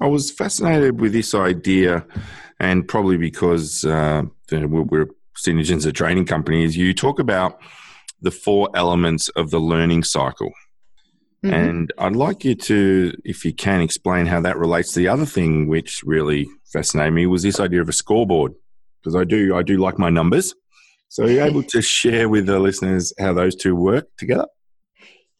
I 0.00 0.08
was 0.08 0.30
fascinated 0.30 1.00
with 1.00 1.12
this 1.12 1.34
idea, 1.34 2.04
and 2.60 2.86
probably 2.86 3.16
because 3.16 3.82
uh, 3.84 4.24
we're 4.50 5.08
Synergen's 5.36 5.86
a 5.86 5.92
training 5.92 6.26
company, 6.26 6.64
is 6.64 6.76
you 6.76 6.94
talk 6.94 7.18
about 7.18 7.60
the 8.20 8.30
four 8.30 8.68
elements 8.74 9.28
of 9.30 9.50
the 9.50 9.58
learning 9.60 10.04
cycle. 10.04 10.52
Mm-hmm. 11.44 11.54
And 11.54 11.92
I'd 11.98 12.16
like 12.16 12.44
you 12.44 12.54
to, 12.54 13.12
if 13.24 13.44
you 13.44 13.52
can, 13.52 13.80
explain 13.80 14.26
how 14.26 14.40
that 14.40 14.56
relates 14.56 14.92
to 14.92 14.98
the 14.98 15.08
other 15.08 15.26
thing 15.26 15.68
which 15.68 16.02
really 16.04 16.46
fascinated 16.72 17.12
me 17.12 17.26
was 17.26 17.42
this 17.42 17.60
idea 17.60 17.80
of 17.80 17.88
a 17.88 17.92
scoreboard. 17.92 18.54
Because 19.00 19.14
I 19.14 19.24
do, 19.24 19.54
I 19.54 19.62
do 19.62 19.76
like 19.76 19.98
my 19.98 20.10
numbers. 20.10 20.54
So 21.08 21.24
are 21.24 21.30
you 21.30 21.42
able 21.42 21.62
to 21.74 21.82
share 21.82 22.28
with 22.28 22.46
the 22.46 22.58
listeners 22.58 23.12
how 23.18 23.32
those 23.32 23.54
two 23.54 23.76
work 23.76 24.08
together? 24.18 24.46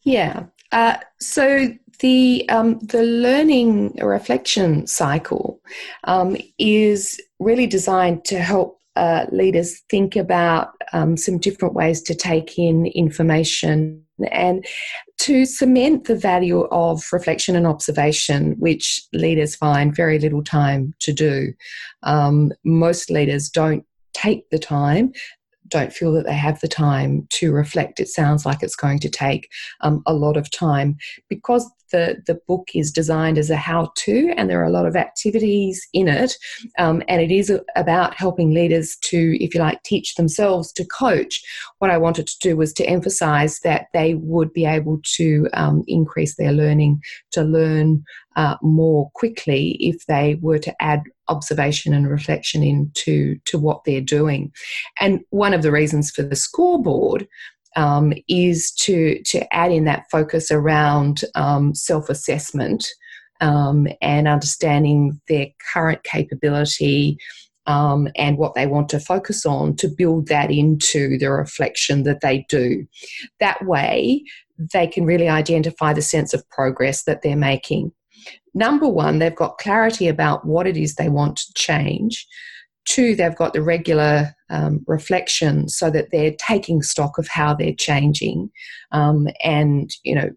Yeah. 0.03 0.45
Uh, 0.71 0.97
so 1.19 1.67
the 1.99 2.47
um, 2.49 2.79
the 2.79 3.03
learning 3.03 3.95
reflection 4.01 4.85
cycle 4.87 5.59
um, 6.03 6.37
is 6.57 7.19
really 7.39 7.67
designed 7.67 8.23
to 8.25 8.39
help 8.39 8.76
uh, 8.97 9.25
leaders 9.31 9.79
think 9.89 10.15
about 10.15 10.69
um, 10.91 11.15
some 11.17 11.37
different 11.37 11.73
ways 11.75 12.01
to 12.01 12.15
take 12.15 12.57
in 12.57 12.87
information 12.87 14.03
and 14.31 14.65
to 15.19 15.45
cement 15.45 16.05
the 16.05 16.15
value 16.15 16.61
of 16.71 17.03
reflection 17.13 17.55
and 17.55 17.67
observation, 17.67 18.55
which 18.57 19.03
leaders 19.13 19.55
find 19.55 19.95
very 19.95 20.17
little 20.17 20.43
time 20.43 20.93
to 20.99 21.13
do. 21.13 21.53
Um, 22.03 22.51
most 22.63 23.11
leaders 23.11 23.49
don't 23.49 23.85
take 24.13 24.49
the 24.49 24.59
time 24.59 25.13
don't 25.69 25.93
feel 25.93 26.13
that 26.13 26.25
they 26.25 26.33
have 26.33 26.59
the 26.59 26.67
time 26.67 27.27
to 27.31 27.51
reflect. 27.51 27.99
It 27.99 28.07
sounds 28.07 28.45
like 28.45 28.61
it's 28.61 28.75
going 28.75 28.99
to 28.99 29.09
take 29.09 29.49
um, 29.81 30.01
a 30.05 30.13
lot 30.13 30.37
of 30.37 30.51
time 30.51 30.97
because 31.29 31.69
the, 31.91 32.21
the 32.25 32.39
book 32.47 32.67
is 32.73 32.91
designed 32.91 33.37
as 33.37 33.49
a 33.49 33.55
how 33.55 33.91
to, 33.95 34.33
and 34.35 34.49
there 34.49 34.61
are 34.61 34.65
a 34.65 34.71
lot 34.71 34.85
of 34.85 34.95
activities 34.95 35.87
in 35.93 36.07
it. 36.07 36.35
Um, 36.77 37.01
and 37.07 37.21
it 37.21 37.31
is 37.31 37.51
about 37.75 38.13
helping 38.15 38.53
leaders 38.53 38.97
to, 39.05 39.41
if 39.43 39.53
you 39.53 39.59
like, 39.59 39.81
teach 39.83 40.15
themselves 40.15 40.71
to 40.73 40.85
coach. 40.85 41.41
What 41.79 41.91
I 41.91 41.97
wanted 41.97 42.27
to 42.27 42.39
do 42.41 42.57
was 42.57 42.73
to 42.73 42.85
emphasize 42.85 43.59
that 43.61 43.87
they 43.93 44.15
would 44.15 44.51
be 44.53 44.65
able 44.65 44.99
to 45.15 45.47
um, 45.53 45.83
increase 45.87 46.35
their 46.35 46.51
learning, 46.51 47.01
to 47.31 47.43
learn 47.43 48.03
uh, 48.35 48.57
more 48.61 49.09
quickly 49.15 49.77
if 49.79 50.05
they 50.07 50.35
were 50.41 50.59
to 50.59 50.75
add 50.81 51.03
observation 51.29 51.93
and 51.93 52.09
reflection 52.09 52.63
into 52.63 53.37
to 53.45 53.57
what 53.57 53.83
they're 53.83 54.01
doing. 54.01 54.51
And 54.99 55.21
one 55.29 55.53
of 55.53 55.61
the 55.61 55.71
reasons 55.71 56.11
for 56.11 56.21
the 56.23 56.35
scoreboard 56.35 57.27
um, 57.75 58.13
is 58.27 58.71
to 58.71 59.21
to 59.23 59.53
add 59.53 59.71
in 59.71 59.85
that 59.85 60.05
focus 60.11 60.51
around 60.51 61.21
um, 61.35 61.75
self 61.75 62.09
assessment 62.09 62.87
um, 63.39 63.87
and 64.01 64.27
understanding 64.27 65.21
their 65.27 65.47
current 65.73 66.03
capability. 66.03 67.17
Um, 67.65 68.07
and 68.15 68.37
what 68.37 68.55
they 68.55 68.65
want 68.65 68.87
to 68.87 68.99
focus 69.01 69.45
on 69.45 69.75
to 69.75 69.89
build 69.89 70.29
that 70.29 70.49
into 70.49 71.17
the 71.17 71.29
reflection 71.29 72.03
that 72.03 72.21
they 72.21 72.45
do. 72.47 72.87
That 73.41 73.65
way, 73.65 74.23
they 74.57 74.87
can 74.87 75.03
really 75.03 75.27
identify 75.27 75.91
the 75.91 76.01
sense 76.01 76.33
of 76.33 76.49
progress 76.49 77.03
that 77.03 77.23
they're 77.23 77.35
making. 77.35 77.91
Number 78.53 78.87
one, 78.87 79.19
they've 79.19 79.35
got 79.35 79.57
clarity 79.57 80.07
about 80.07 80.45
what 80.45 80.67
it 80.67 80.77
is 80.77 80.95
they 80.95 81.09
want 81.09 81.37
to 81.37 81.53
change. 81.53 82.27
Two, 82.85 83.15
they've 83.15 83.35
got 83.35 83.53
the 83.53 83.61
regular 83.61 84.33
um, 84.49 84.83
reflection 84.87 85.67
so 85.67 85.89
that 85.91 86.09
they're 86.11 86.35
taking 86.37 86.81
stock 86.81 87.17
of 87.17 87.27
how 87.27 87.53
they're 87.53 87.73
changing 87.73 88.49
um, 88.91 89.27
and, 89.43 89.91
you 90.03 90.15
know, 90.15 90.29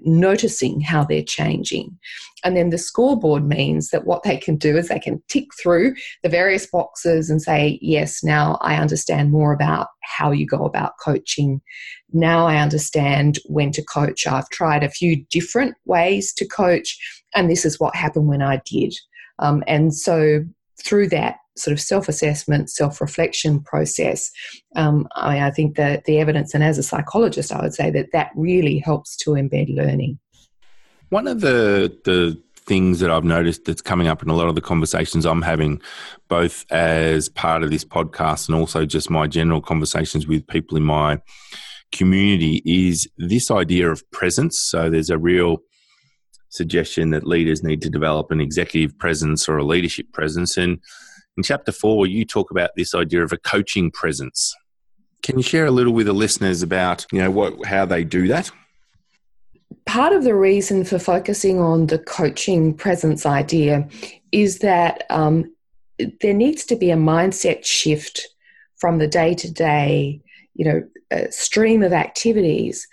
noticing 0.00 0.80
how 0.80 1.04
they're 1.04 1.22
changing. 1.22 1.98
And 2.44 2.56
then 2.56 2.70
the 2.70 2.78
scoreboard 2.78 3.44
means 3.44 3.90
that 3.90 4.06
what 4.06 4.22
they 4.22 4.36
can 4.36 4.56
do 4.56 4.76
is 4.76 4.88
they 4.88 4.98
can 4.98 5.22
tick 5.28 5.46
through 5.60 5.94
the 6.22 6.28
various 6.28 6.66
boxes 6.66 7.28
and 7.28 7.42
say, 7.42 7.78
yes, 7.82 8.22
now 8.22 8.58
I 8.60 8.76
understand 8.76 9.32
more 9.32 9.52
about 9.52 9.88
how 10.02 10.30
you 10.30 10.46
go 10.46 10.64
about 10.64 10.92
coaching. 11.02 11.60
Now 12.12 12.46
I 12.46 12.58
understand 12.58 13.38
when 13.46 13.72
to 13.72 13.82
coach. 13.82 14.26
I've 14.26 14.48
tried 14.50 14.84
a 14.84 14.90
few 14.90 15.24
different 15.30 15.74
ways 15.86 16.32
to 16.34 16.46
coach, 16.46 16.96
and 17.34 17.50
this 17.50 17.64
is 17.64 17.80
what 17.80 17.96
happened 17.96 18.28
when 18.28 18.42
I 18.42 18.62
did. 18.64 18.94
Um, 19.38 19.64
and 19.66 19.94
so 19.94 20.44
through 20.84 21.08
that 21.08 21.36
sort 21.56 21.72
of 21.72 21.80
self-assessment, 21.80 22.70
self-reflection 22.70 23.60
process, 23.60 24.30
um, 24.74 25.08
I, 25.16 25.46
I 25.46 25.50
think 25.50 25.76
that 25.76 26.04
the 26.04 26.18
evidence, 26.18 26.54
and 26.54 26.62
as 26.62 26.78
a 26.78 26.82
psychologist, 26.82 27.52
I 27.52 27.62
would 27.62 27.74
say 27.74 27.90
that 27.90 28.12
that 28.12 28.30
really 28.36 28.78
helps 28.78 29.16
to 29.18 29.30
embed 29.30 29.74
learning. 29.74 30.18
One 31.10 31.28
of 31.28 31.40
the 31.40 31.96
the 32.04 32.40
things 32.66 32.98
that 32.98 33.12
I've 33.12 33.22
noticed 33.22 33.64
that's 33.64 33.80
coming 33.80 34.08
up 34.08 34.24
in 34.24 34.28
a 34.28 34.34
lot 34.34 34.48
of 34.48 34.56
the 34.56 34.60
conversations 34.60 35.24
I'm 35.24 35.42
having, 35.42 35.80
both 36.26 36.66
as 36.72 37.28
part 37.28 37.62
of 37.62 37.70
this 37.70 37.84
podcast 37.84 38.48
and 38.48 38.56
also 38.56 38.84
just 38.84 39.08
my 39.08 39.28
general 39.28 39.60
conversations 39.60 40.26
with 40.26 40.44
people 40.48 40.76
in 40.76 40.82
my 40.82 41.20
community, 41.92 42.62
is 42.64 43.08
this 43.18 43.52
idea 43.52 43.88
of 43.88 44.02
presence. 44.10 44.58
So 44.58 44.90
there's 44.90 45.10
a 45.10 45.16
real 45.16 45.58
suggestion 46.48 47.10
that 47.10 47.24
leaders 47.24 47.62
need 47.62 47.82
to 47.82 47.90
develop 47.90 48.32
an 48.32 48.40
executive 48.40 48.98
presence 48.98 49.48
or 49.48 49.58
a 49.58 49.64
leadership 49.64 50.12
presence. 50.12 50.56
And 50.56 50.80
in 51.36 51.42
chapter 51.42 51.72
four, 51.72 52.06
you 52.06 52.24
talk 52.24 52.50
about 52.50 52.70
this 52.76 52.94
idea 52.94 53.22
of 53.22 53.32
a 53.32 53.38
coaching 53.38 53.90
presence. 53.90 54.54
Can 55.22 55.36
you 55.36 55.42
share 55.42 55.66
a 55.66 55.70
little 55.70 55.92
with 55.92 56.06
the 56.06 56.12
listeners 56.12 56.62
about 56.62 57.06
you 57.12 57.20
know 57.20 57.30
what 57.30 57.64
how 57.66 57.84
they 57.84 58.04
do 58.04 58.28
that? 58.28 58.50
Part 59.84 60.12
of 60.12 60.24
the 60.24 60.34
reason 60.34 60.84
for 60.84 60.98
focusing 60.98 61.60
on 61.60 61.86
the 61.86 61.98
coaching 61.98 62.74
presence 62.74 63.26
idea 63.26 63.88
is 64.32 64.60
that 64.60 65.04
um, 65.10 65.52
there 66.20 66.34
needs 66.34 66.64
to 66.66 66.76
be 66.76 66.90
a 66.90 66.96
mindset 66.96 67.64
shift 67.64 68.28
from 68.76 68.98
the 68.98 69.08
day 69.08 69.34
to 69.34 69.50
day, 69.50 70.20
you 70.54 70.64
know, 70.64 71.28
stream 71.30 71.82
of 71.82 71.92
activities 71.92 72.86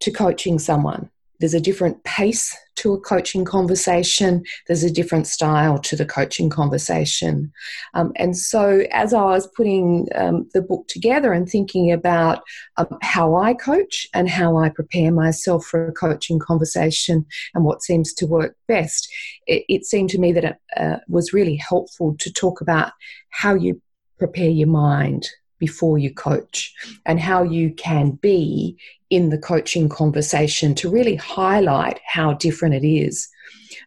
to 0.00 0.10
coaching 0.10 0.58
someone. 0.58 1.10
There's 1.40 1.54
a 1.54 1.60
different 1.60 2.02
pace 2.04 2.56
to 2.78 2.92
a 2.94 3.00
coaching 3.00 3.44
conversation, 3.44 4.44
there's 4.66 4.84
a 4.84 4.90
different 4.90 5.26
style 5.26 5.78
to 5.78 5.96
the 5.96 6.06
coaching 6.06 6.50
conversation. 6.50 7.52
Um, 7.94 8.12
and 8.16 8.36
so, 8.36 8.84
as 8.90 9.12
I 9.12 9.22
was 9.22 9.48
putting 9.56 10.08
um, 10.14 10.48
the 10.54 10.62
book 10.62 10.86
together 10.88 11.32
and 11.32 11.48
thinking 11.48 11.92
about 11.92 12.42
um, 12.76 12.98
how 13.02 13.36
I 13.36 13.54
coach 13.54 14.06
and 14.14 14.28
how 14.28 14.56
I 14.56 14.68
prepare 14.68 15.12
myself 15.12 15.66
for 15.66 15.88
a 15.88 15.92
coaching 15.92 16.38
conversation 16.38 17.26
and 17.54 17.64
what 17.64 17.82
seems 17.82 18.12
to 18.14 18.26
work 18.26 18.56
best, 18.66 19.08
it, 19.46 19.64
it 19.68 19.84
seemed 19.84 20.10
to 20.10 20.18
me 20.18 20.32
that 20.32 20.44
it 20.44 20.56
uh, 20.76 20.98
was 21.08 21.32
really 21.32 21.56
helpful 21.56 22.16
to 22.18 22.32
talk 22.32 22.60
about 22.60 22.92
how 23.30 23.54
you 23.54 23.80
prepare 24.18 24.50
your 24.50 24.68
mind 24.68 25.28
before 25.58 25.98
you 25.98 26.12
coach 26.12 26.72
and 27.06 27.20
how 27.20 27.42
you 27.42 27.72
can 27.74 28.12
be 28.12 28.76
in 29.10 29.30
the 29.30 29.38
coaching 29.38 29.88
conversation 29.88 30.74
to 30.74 30.90
really 30.90 31.16
highlight 31.16 32.00
how 32.06 32.34
different 32.34 32.74
it 32.74 32.86
is. 32.86 33.28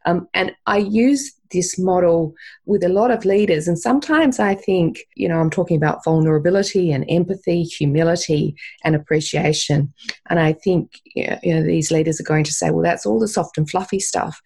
Um, 0.05 0.27
and 0.33 0.55
I 0.65 0.77
use 0.77 1.33
this 1.51 1.77
model 1.77 2.33
with 2.65 2.83
a 2.83 2.89
lot 2.89 3.11
of 3.11 3.25
leaders. 3.25 3.67
And 3.67 3.77
sometimes 3.77 4.39
I 4.39 4.55
think, 4.55 4.99
you 5.15 5.27
know, 5.27 5.39
I'm 5.39 5.49
talking 5.49 5.77
about 5.77 6.03
vulnerability 6.03 6.91
and 6.91 7.05
empathy, 7.09 7.63
humility 7.63 8.55
and 8.83 8.95
appreciation. 8.95 9.93
And 10.29 10.39
I 10.39 10.53
think, 10.53 10.99
you 11.13 11.53
know, 11.53 11.63
these 11.63 11.91
leaders 11.91 12.19
are 12.19 12.25
going 12.25 12.45
to 12.45 12.53
say, 12.53 12.71
well, 12.71 12.83
that's 12.83 13.05
all 13.05 13.19
the 13.19 13.27
soft 13.27 13.57
and 13.57 13.69
fluffy 13.69 13.99
stuff. 13.99 14.41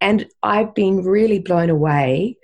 And 0.00 0.26
I've 0.42 0.74
been 0.74 1.04
really 1.04 1.38
blown 1.38 1.68
away 1.68 2.38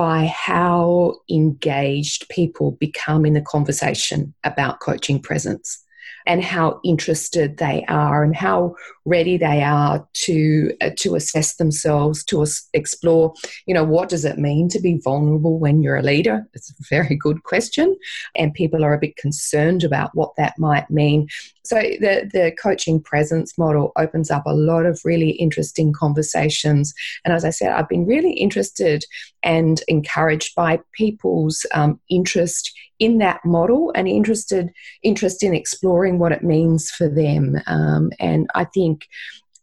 by 0.00 0.32
how 0.34 1.14
engaged 1.28 2.26
people 2.30 2.70
become 2.80 3.26
in 3.26 3.34
the 3.34 3.42
conversation 3.42 4.32
about 4.44 4.80
coaching 4.80 5.20
presence 5.20 5.84
and 6.26 6.42
how 6.42 6.80
interested 6.84 7.58
they 7.58 7.84
are 7.86 8.24
and 8.24 8.34
how 8.34 8.74
ready 9.04 9.36
they 9.36 9.62
are 9.62 10.08
to 10.14 10.72
uh, 10.80 10.88
to 10.96 11.16
assess 11.16 11.56
themselves 11.56 12.24
to 12.24 12.40
as- 12.40 12.66
explore 12.72 13.34
you 13.66 13.74
know 13.74 13.84
what 13.84 14.08
does 14.08 14.24
it 14.24 14.38
mean 14.38 14.70
to 14.70 14.80
be 14.80 14.98
vulnerable 15.04 15.58
when 15.58 15.82
you're 15.82 15.98
a 15.98 16.02
leader? 16.02 16.48
It's 16.54 16.70
a 16.70 16.84
very 16.88 17.14
good 17.14 17.42
question. 17.42 17.94
And 18.34 18.54
people 18.54 18.82
are 18.82 18.94
a 18.94 18.98
bit 18.98 19.16
concerned 19.16 19.84
about 19.84 20.14
what 20.14 20.32
that 20.38 20.58
might 20.58 20.88
mean 20.88 21.28
so 21.70 21.76
the 21.76 22.28
the 22.32 22.52
coaching 22.60 23.00
presence 23.00 23.56
model 23.56 23.92
opens 23.96 24.28
up 24.28 24.42
a 24.44 24.52
lot 24.52 24.86
of 24.86 25.00
really 25.04 25.30
interesting 25.30 25.92
conversations. 25.92 26.92
And 27.24 27.32
as 27.32 27.44
i 27.44 27.50
said 27.50 27.72
i've 27.72 27.88
been 27.88 28.06
really 28.06 28.32
interested 28.32 29.04
and 29.44 29.80
encouraged 29.86 30.56
by 30.56 30.80
people's 30.92 31.64
um, 31.72 32.00
interest 32.10 32.72
in 32.98 33.18
that 33.18 33.40
model 33.44 33.92
and 33.94 34.08
interested 34.08 34.72
interest 35.04 35.44
in 35.44 35.54
exploring 35.54 36.18
what 36.18 36.32
it 36.32 36.42
means 36.42 36.90
for 36.90 37.08
them. 37.08 37.60
Um, 37.66 38.10
and 38.18 38.50
I 38.56 38.64
think 38.64 39.06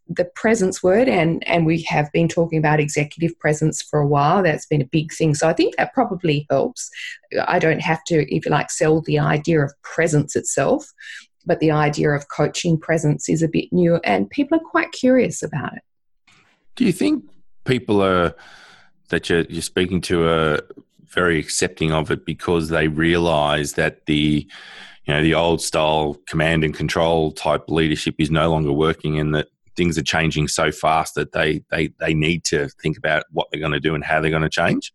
the 0.10 0.26
presence 0.36 0.82
word 0.82 1.10
and 1.10 1.46
and 1.46 1.66
we 1.66 1.82
have 1.82 2.10
been 2.14 2.30
talking 2.30 2.58
about 2.58 2.80
executive 2.80 3.38
presence 3.40 3.82
for 3.82 4.00
a 4.00 4.08
while 4.08 4.42
that's 4.42 4.66
been 4.66 4.82
a 4.82 4.86
big 4.86 5.12
thing. 5.14 5.36
So 5.36 5.50
i 5.50 5.54
think 5.54 5.76
that 5.76 5.94
probably 5.94 6.48
helps. 6.50 6.90
I 7.46 7.60
don't 7.60 7.82
have 7.82 8.04
to 8.06 8.16
if 8.34 8.46
you 8.46 8.52
like 8.52 8.72
sell 8.72 9.02
the 9.02 9.20
idea 9.20 9.60
of 9.62 9.74
presence 9.82 10.38
itself 10.38 10.88
but 11.48 11.60
the 11.60 11.72
idea 11.72 12.12
of 12.12 12.28
coaching 12.28 12.78
presence 12.78 13.30
is 13.30 13.42
a 13.42 13.48
bit 13.48 13.72
new 13.72 13.96
and 14.04 14.30
people 14.30 14.58
are 14.58 14.70
quite 14.70 14.92
curious 14.92 15.42
about 15.42 15.74
it. 15.74 15.82
Do 16.76 16.86
you 16.86 16.92
think 16.92 17.24
people 17.64 18.04
are 18.04 18.36
that 19.10 19.30
you're, 19.30 19.46
you're 19.46 19.62
speaking 19.62 20.02
to 20.02 20.28
are 20.28 20.60
very 21.06 21.40
accepting 21.40 21.94
of 21.94 22.12
it 22.12 22.26
because 22.26 22.70
they 22.70 22.90
realize 22.90 23.74
that 23.74 24.06
the 24.06 24.48
you 25.06 25.14
know 25.14 25.24
the 25.24 25.34
old 25.34 25.62
style 25.62 26.18
command 26.28 26.64
and 26.64 26.74
control 26.74 27.32
type 27.32 27.70
leadership 27.70 28.16
is 28.20 28.30
no 28.30 28.52
longer 28.52 28.74
working 28.74 29.18
and 29.18 29.34
that 29.34 29.48
things 29.78 29.98
are 29.98 30.04
changing 30.04 30.48
so 30.48 30.72
fast 30.72 31.16
that 31.16 31.32
they 31.32 31.64
they 31.70 31.88
they 32.00 32.14
need 32.14 32.44
to 32.44 32.68
think 32.82 32.98
about 32.98 33.24
what 33.32 33.48
they're 33.50 33.62
going 33.62 33.72
to 33.72 33.80
do 33.80 33.96
and 33.96 34.04
how 34.04 34.20
they're 34.20 34.30
going 34.30 34.42
to 34.44 34.50
change 34.50 34.92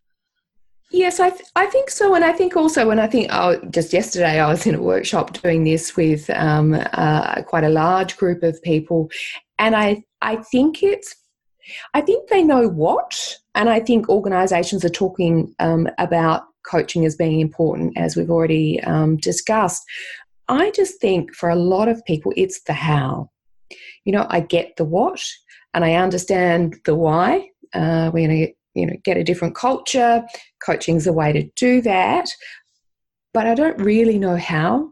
Yes, 0.93 1.19
I, 1.19 1.31
th- 1.31 1.49
I 1.55 1.65
think 1.65 1.89
so. 1.89 2.13
And 2.13 2.23
I 2.23 2.31
think 2.31 2.55
also 2.55 2.87
when 2.87 2.99
I 2.99 3.07
think, 3.07 3.27
oh, 3.31 3.59
just 3.71 3.93
yesterday 3.93 4.39
I 4.39 4.47
was 4.47 4.67
in 4.67 4.75
a 4.75 4.81
workshop 4.81 5.33
doing 5.41 5.63
this 5.63 5.97
with 5.97 6.29
um, 6.29 6.79
uh, 6.93 7.41
quite 7.41 7.63
a 7.63 7.69
large 7.69 8.15
group 8.15 8.43
of 8.43 8.61
people. 8.61 9.09
And 9.57 9.75
I, 9.75 10.03
I 10.21 10.35
think 10.35 10.83
it's 10.83 11.15
I 11.93 12.01
think 12.01 12.29
they 12.29 12.43
know 12.43 12.67
what, 12.67 13.37
and 13.55 13.69
I 13.69 13.79
think 13.79 14.09
organisations 14.09 14.83
are 14.83 14.89
talking 14.89 15.55
um, 15.59 15.87
about 15.97 16.43
coaching 16.65 17.05
as 17.05 17.15
being 17.15 17.39
important, 17.39 17.97
as 17.97 18.15
we've 18.15 18.29
already 18.29 18.81
um, 18.83 19.17
discussed. 19.17 19.83
I 20.47 20.71
just 20.71 20.99
think 20.99 21.33
for 21.33 21.49
a 21.49 21.55
lot 21.55 21.87
of 21.87 22.03
people, 22.05 22.33
it's 22.35 22.61
the 22.63 22.73
how. 22.73 23.29
You 24.03 24.11
know, 24.13 24.27
I 24.29 24.41
get 24.41 24.75
the 24.75 24.85
what, 24.85 25.23
and 25.73 25.85
I 25.85 25.95
understand 25.95 26.79
the 26.85 26.95
why. 26.95 27.49
Uh, 27.73 28.11
we're 28.13 28.27
going 28.27 28.47
to, 28.47 28.53
you 28.73 28.85
know, 28.85 28.93
get 29.03 29.17
a 29.17 29.23
different 29.23 29.55
culture. 29.55 30.23
Coaching's 30.65 31.07
a 31.07 31.13
way 31.13 31.31
to 31.33 31.43
do 31.55 31.81
that, 31.81 32.27
but 33.33 33.47
I 33.47 33.55
don't 33.55 33.79
really 33.79 34.19
know 34.19 34.37
how 34.37 34.91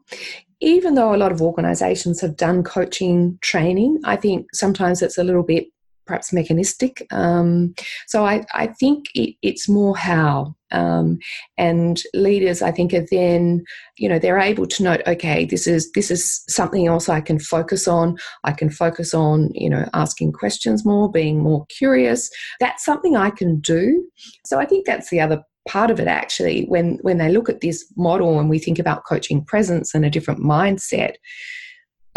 even 0.61 0.93
though 0.93 1.13
a 1.13 1.17
lot 1.17 1.31
of 1.31 1.41
organizations 1.41 2.21
have 2.21 2.37
done 2.37 2.63
coaching 2.63 3.37
training, 3.41 3.99
I 4.05 4.15
think 4.15 4.53
sometimes 4.53 5.01
it's 5.01 5.17
a 5.17 5.23
little 5.23 5.43
bit 5.43 5.65
perhaps 6.05 6.33
mechanistic. 6.33 7.05
Um, 7.11 7.73
so 8.07 8.25
I, 8.25 8.43
I 8.53 8.67
think 8.67 9.05
it, 9.15 9.35
it's 9.41 9.69
more 9.69 9.95
how. 9.95 10.55
Um, 10.73 11.19
and 11.57 12.01
leaders, 12.13 12.61
I 12.61 12.71
think, 12.71 12.93
are 12.93 13.05
then, 13.11 13.63
you 13.97 14.07
know, 14.07 14.19
they're 14.19 14.39
able 14.39 14.65
to 14.67 14.83
note, 14.83 15.01
okay, 15.05 15.45
this 15.45 15.67
is 15.67 15.91
this 15.91 16.09
is 16.09 16.43
something 16.47 16.87
else 16.87 17.09
I 17.09 17.19
can 17.19 17.39
focus 17.39 17.87
on. 17.87 18.17
I 18.45 18.53
can 18.53 18.69
focus 18.69 19.13
on, 19.13 19.49
you 19.53 19.69
know, 19.69 19.87
asking 19.93 20.31
questions 20.31 20.85
more, 20.85 21.11
being 21.11 21.39
more 21.39 21.65
curious. 21.77 22.29
That's 22.61 22.85
something 22.85 23.17
I 23.17 23.31
can 23.31 23.59
do. 23.59 24.05
So 24.45 24.59
I 24.59 24.65
think 24.65 24.85
that's 24.85 25.09
the 25.09 25.19
other 25.19 25.43
part 25.67 25.91
of 25.91 25.99
it 25.99 26.07
actually 26.07 26.65
when 26.65 26.97
when 27.03 27.19
they 27.19 27.29
look 27.29 27.47
at 27.47 27.61
this 27.61 27.85
model 27.95 28.39
and 28.39 28.49
we 28.49 28.57
think 28.57 28.79
about 28.79 29.05
coaching 29.05 29.45
presence 29.45 29.93
and 29.93 30.03
a 30.03 30.09
different 30.09 30.39
mindset 30.39 31.13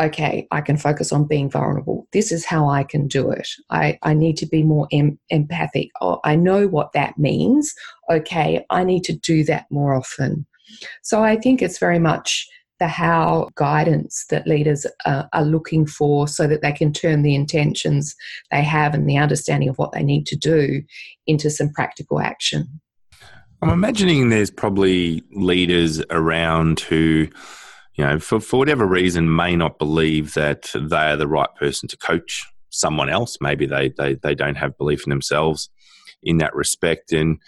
okay, 0.01 0.47
I 0.51 0.61
can 0.61 0.77
focus 0.77 1.13
on 1.13 1.27
being 1.27 1.51
vulnerable. 1.51 2.07
This 2.13 2.33
is 2.33 2.45
how 2.45 2.69
I 2.69 2.85
can 2.85 3.07
do 3.07 3.31
it. 3.31 3.49
I, 3.71 3.99
I 4.03 4.15
need 4.15 4.37
to 4.39 4.47
be 4.47 4.63
more 4.63 4.89
em- 4.93 5.19
empathic. 5.31 5.91
Oh, 6.01 6.21
I 6.25 6.37
know 6.37 6.67
what 6.67 6.93
that 6.93 7.19
means. 7.19 7.73
Okay, 8.11 8.65
I 8.71 8.85
need 8.85 9.05
to 9.05 9.13
do 9.13 9.45
that 9.45 9.67
more 9.71 9.95
often. 9.95 10.47
So 11.03 11.23
I 11.23 11.37
think 11.37 11.63
it's 11.63 11.79
very 11.79 11.99
much 11.99 12.49
the 12.81 12.89
how 12.89 13.49
guidance 13.55 14.27
that 14.31 14.49
leaders 14.49 14.85
uh, 15.05 15.25
are 15.33 15.45
looking 15.45 15.87
for 15.87 16.27
so 16.27 16.49
that 16.49 16.61
they 16.61 16.73
can 16.73 16.93
turn 16.93 17.23
the 17.23 17.35
intentions 17.35 18.17
they 18.51 18.63
have 18.63 18.95
and 18.95 19.09
the 19.09 19.17
understanding 19.17 19.69
of 19.69 19.79
what 19.79 19.93
they 19.93 20.03
need 20.03 20.27
to 20.27 20.37
do 20.37 20.83
into 21.27 21.51
some 21.51 21.71
practical 21.71 22.21
action. 22.21 22.81
I'm 23.63 23.71
imagining 23.71 24.29
there's 24.29 24.51
probably 24.51 25.23
leaders 25.33 26.03
around 26.11 26.81
who 26.81 27.29
you 27.95 28.05
know, 28.05 28.19
for, 28.19 28.41
for 28.41 28.59
whatever 28.59 28.87
reason, 28.87 29.35
may 29.35 29.55
not 29.57 29.79
believe 29.79 30.35
that 30.35 30.71
they 30.75 30.97
are 30.97 31.17
the 31.17 31.29
right 31.29 31.55
person 31.59 31.89
to 31.89 31.97
coach 31.97 32.47
someone 32.71 33.09
else. 33.09 33.39
Maybe 33.41 33.67
they, 33.67 33.91
they, 33.97 34.15
they 34.15 34.35
don't 34.35 34.57
have 34.57 34.77
belief 34.77 35.07
in 35.07 35.11
themselves 35.11 35.71
in 36.23 36.39
that 36.39 36.55
respect. 36.55 37.13
And 37.13 37.39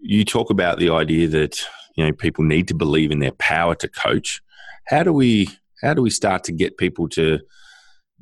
you 0.00 0.24
talk 0.24 0.50
about 0.50 0.78
the 0.78 0.90
idea 0.90 1.28
that, 1.28 1.60
you 1.96 2.04
know, 2.04 2.12
people 2.12 2.44
need 2.44 2.66
to 2.68 2.74
believe 2.74 3.12
in 3.12 3.20
their 3.20 3.32
power 3.32 3.74
to 3.76 3.88
coach. 3.88 4.40
How 4.86 5.02
do 5.02 5.12
we 5.12 5.48
how 5.82 5.94
do 5.94 6.02
we 6.02 6.10
start 6.10 6.44
to 6.44 6.52
get 6.52 6.76
people 6.76 7.08
to 7.10 7.38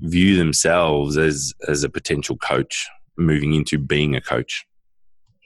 view 0.00 0.36
themselves 0.36 1.16
as 1.16 1.54
as 1.66 1.82
a 1.82 1.88
potential 1.88 2.36
coach 2.36 2.88
moving 3.16 3.54
into 3.54 3.78
being 3.78 4.14
a 4.14 4.20
coach? 4.20 4.66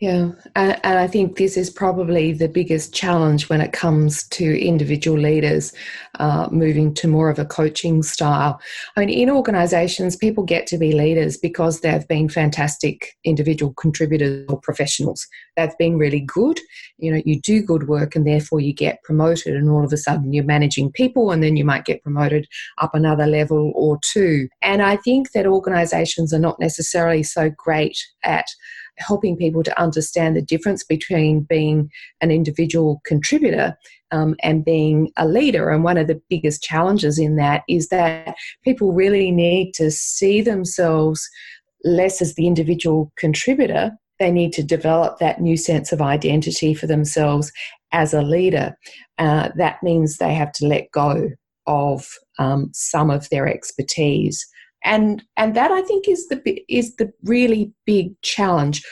Yeah, 0.02 0.32
and, 0.56 0.80
and, 0.82 0.98
I 0.98 1.06
think 1.06 1.36
this 1.36 1.56
is 1.56 1.70
probably 1.70 2.32
the 2.32 2.48
biggest 2.48 2.92
challenge 2.92 3.48
when 3.48 3.60
it 3.60 3.72
comes 3.72 4.26
to 4.30 4.60
individual 4.60 5.16
leaders 5.16 5.72
uh, 6.18 6.48
moving 6.50 6.92
to 6.94 7.06
more 7.06 7.30
of 7.30 7.38
a 7.38 7.44
coaching 7.44 8.02
style. 8.02 8.60
I 8.96 9.00
mean, 9.00 9.10
in 9.10 9.30
organizations, 9.30 10.16
people 10.16 10.42
get 10.42 10.66
to 10.66 10.76
be 10.76 10.90
leaders 10.90 11.36
because 11.36 11.82
they've 11.82 12.08
been 12.08 12.28
fantastic 12.28 13.16
individual 13.22 13.74
contributors 13.74 14.44
or 14.48 14.58
professionals. 14.60 15.24
They've 15.56 15.78
been 15.78 15.98
really 15.98 16.22
good. 16.22 16.58
You 16.98 17.12
know, 17.12 17.22
you 17.24 17.40
do 17.40 17.62
good 17.62 17.86
work 17.86 18.16
and 18.16 18.26
therefore 18.26 18.58
you 18.58 18.74
get 18.74 19.04
promoted, 19.04 19.54
and 19.54 19.70
all 19.70 19.84
of 19.84 19.92
a 19.92 19.96
sudden 19.96 20.32
you're 20.32 20.42
managing 20.42 20.90
people, 20.90 21.30
and 21.30 21.44
then 21.44 21.54
you 21.54 21.64
might 21.64 21.84
get 21.84 22.02
promoted 22.02 22.48
up 22.78 22.92
another 22.92 23.28
level 23.28 23.70
or 23.76 24.00
two. 24.02 24.48
And 24.62 24.82
I 24.82 24.96
think 24.96 25.30
that 25.30 25.46
organizations 25.46 26.34
are 26.34 26.40
not 26.40 26.58
necessarily 26.58 27.22
so 27.22 27.50
great 27.56 27.96
at 28.24 28.46
helping 29.06 29.36
people 29.36 29.62
to 29.62 29.80
understand 29.80 30.36
the 30.36 30.42
difference 30.42 30.84
between 30.84 31.40
being 31.40 31.90
an 32.20 32.30
individual 32.30 33.00
contributor 33.04 33.76
um, 34.10 34.36
and 34.42 34.64
being 34.64 35.10
a 35.16 35.26
leader. 35.26 35.70
And 35.70 35.84
one 35.84 35.98
of 35.98 36.06
the 36.06 36.20
biggest 36.28 36.62
challenges 36.62 37.18
in 37.18 37.36
that 37.36 37.62
is 37.68 37.88
that 37.88 38.34
people 38.64 38.92
really 38.92 39.30
need 39.30 39.72
to 39.74 39.90
see 39.90 40.40
themselves 40.40 41.28
less 41.84 42.22
as 42.22 42.34
the 42.34 42.46
individual 42.46 43.12
contributor. 43.16 43.92
They 44.18 44.30
need 44.30 44.52
to 44.54 44.62
develop 44.62 45.18
that 45.18 45.40
new 45.40 45.56
sense 45.56 45.92
of 45.92 46.00
identity 46.00 46.74
for 46.74 46.86
themselves 46.86 47.50
as 47.90 48.14
a 48.14 48.22
leader. 48.22 48.76
Uh, 49.18 49.48
that 49.56 49.82
means 49.82 50.16
they 50.16 50.34
have 50.34 50.52
to 50.52 50.66
let 50.66 50.90
go 50.92 51.30
of 51.66 52.08
um, 52.38 52.70
some 52.72 53.10
of 53.10 53.28
their 53.30 53.48
expertise 53.48 54.46
and 54.84 55.22
and 55.36 55.54
that 55.54 55.70
I 55.70 55.82
think 55.82 56.08
is 56.08 56.28
the 56.28 56.62
is 56.68 56.96
the 56.96 57.12
really 57.24 57.72
big 57.86 58.20
challenge. 58.22 58.82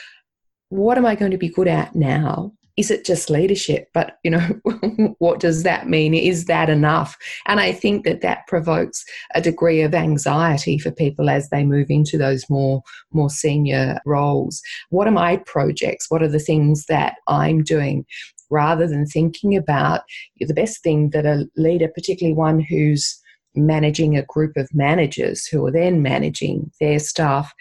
What 0.69 0.97
am 0.97 1.05
I 1.05 1.15
going 1.15 1.31
to 1.31 1.37
be 1.37 1.49
good 1.49 1.67
at 1.67 1.95
now? 1.95 2.53
Is 2.77 2.89
it 2.89 3.05
just 3.05 3.29
leadership? 3.29 3.89
But 3.93 4.17
you 4.23 4.31
know, 4.31 5.15
what 5.19 5.39
does 5.39 5.63
that 5.63 5.89
mean? 5.89 6.13
Is 6.13 6.45
that 6.45 6.69
enough? 6.69 7.17
And 7.47 7.59
I 7.59 7.73
think 7.73 8.05
that 8.05 8.21
that 8.21 8.47
provokes 8.47 9.03
a 9.35 9.41
degree 9.41 9.81
of 9.81 9.93
anxiety 9.93 10.77
for 10.77 10.91
people 10.91 11.29
as 11.29 11.49
they 11.49 11.65
move 11.65 11.87
into 11.89 12.17
those 12.17 12.49
more 12.49 12.81
more 13.11 13.29
senior 13.29 13.99
roles. 14.05 14.61
What 14.89 15.07
are 15.07 15.11
my 15.11 15.37
projects? 15.45 16.09
What 16.09 16.23
are 16.23 16.29
the 16.29 16.39
things 16.39 16.85
that 16.85 17.15
I'm 17.27 17.63
doing? 17.63 18.05
Rather 18.49 18.85
than 18.85 19.05
thinking 19.05 19.55
about 19.55 20.01
the 20.39 20.53
best 20.53 20.83
thing 20.83 21.11
that 21.11 21.25
a 21.25 21.47
leader, 21.55 21.87
particularly 21.87 22.35
one 22.35 22.59
who's 22.59 23.20
managing 23.55 24.17
a 24.17 24.23
group 24.23 24.55
of 24.57 24.73
managers 24.73 25.45
who 25.45 25.65
are 25.65 25.71
then 25.71 26.01
managing 26.01 26.71
their 26.79 26.99
staff 26.99 27.53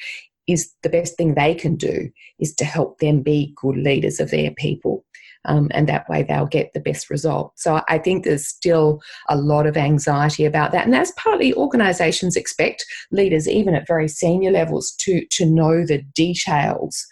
is 0.46 0.72
the 0.82 0.88
best 0.88 1.16
thing 1.16 1.34
they 1.34 1.54
can 1.54 1.76
do 1.76 2.10
is 2.38 2.54
to 2.54 2.64
help 2.64 2.98
them 2.98 3.22
be 3.22 3.52
good 3.56 3.76
leaders 3.76 4.20
of 4.20 4.30
their 4.30 4.50
people. 4.52 5.04
Um, 5.46 5.70
and 5.72 5.88
that 5.88 6.08
way 6.08 6.22
they'll 6.22 6.46
get 6.46 6.72
the 6.74 6.80
best 6.80 7.08
result. 7.08 7.52
So 7.56 7.80
I 7.88 7.96
think 7.98 8.24
there's 8.24 8.46
still 8.46 9.00
a 9.28 9.36
lot 9.36 9.66
of 9.66 9.76
anxiety 9.76 10.44
about 10.44 10.72
that. 10.72 10.84
And 10.84 10.92
that's 10.92 11.12
partly 11.16 11.54
organizations 11.54 12.36
expect 12.36 12.84
leaders, 13.10 13.48
even 13.48 13.74
at 13.74 13.86
very 13.86 14.06
senior 14.06 14.50
levels, 14.50 14.92
to, 15.00 15.24
to 15.30 15.46
know 15.46 15.86
the 15.86 16.02
details 16.14 17.06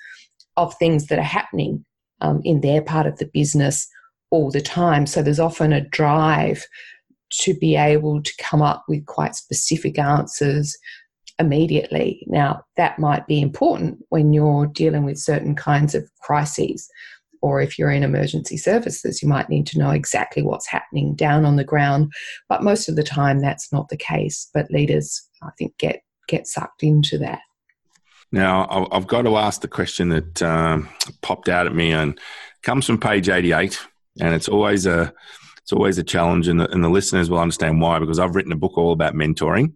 of 0.59 0.75
things 0.75 1.07
that 1.07 1.19
are 1.19 1.23
happening 1.23 1.87
um, 2.21 2.43
in 2.45 2.61
their 2.61 2.83
part 2.83 3.07
of 3.07 3.19
the 3.19 3.31
business 3.33 3.89
all 4.31 4.51
the 4.51 4.61
time. 4.61 5.07
So 5.07 5.23
there's 5.23 5.41
often 5.41 5.73
a 5.73 5.81
drive 5.81 6.67
to 7.31 7.55
be 7.55 7.77
able 7.77 8.23
to 8.23 8.33
come 8.39 8.63
up 8.63 8.85
with 8.89 9.07
quite 9.07 9.35
specific 9.35 9.99
answers 9.99 10.77
immediately. 11.39 12.25
Now, 12.27 12.65
that 12.77 12.99
might 12.99 13.27
be 13.27 13.41
important 13.41 14.05
when 14.09 14.33
you're 14.33 14.67
dealing 14.67 15.05
with 15.05 15.19
certain 15.19 15.55
kinds 15.55 15.95
of 15.95 16.09
crises, 16.21 16.89
or 17.41 17.61
if 17.61 17.79
you're 17.79 17.91
in 17.91 18.03
emergency 18.03 18.57
services, 18.57 19.23
you 19.23 19.29
might 19.29 19.49
need 19.49 19.67
to 19.69 19.79
know 19.79 19.91
exactly 19.91 20.43
what's 20.43 20.67
happening 20.67 21.15
down 21.15 21.45
on 21.45 21.57
the 21.57 21.65
ground. 21.65 22.13
But 22.49 22.65
most 22.65 22.89
of 22.89 22.97
the 22.97 23.05
time, 23.05 23.41
that's 23.41 23.73
not 23.73 23.89
the 23.89 23.97
case. 23.97 24.49
But 24.53 24.71
leaders, 24.71 25.29
I 25.43 25.51
think, 25.57 25.77
get 25.79 26.03
get 26.27 26.47
sucked 26.47 26.83
into 26.83 27.17
that. 27.19 27.41
Now, 28.31 28.89
I've 28.93 29.07
got 29.07 29.23
to 29.23 29.37
ask 29.37 29.63
the 29.63 29.69
question 29.69 30.11
that 30.11 30.43
um, 30.43 30.89
popped 31.23 31.49
out 31.49 31.67
at 31.67 31.75
me 31.75 31.93
and 31.93 32.19
comes 32.63 32.85
from 32.85 32.99
page 32.99 33.29
88, 33.29 33.81
and 34.21 34.35
it's 34.35 34.49
always 34.49 34.85
a 34.85 35.13
it's 35.69 35.75
always 35.75 35.99
a 35.99 36.03
challenge, 36.03 36.49
and 36.49 36.59
the, 36.59 36.71
and 36.71 36.83
the 36.83 36.89
listeners 36.89 37.29
will 37.29 37.41
understand 37.41 37.79
why 37.79 37.99
because 37.99 38.19
I've 38.19 38.35
written 38.35 38.53
a 38.53 38.57
book 38.57 38.79
all 38.79 38.91
about 38.91 39.13
mentoring. 39.13 39.75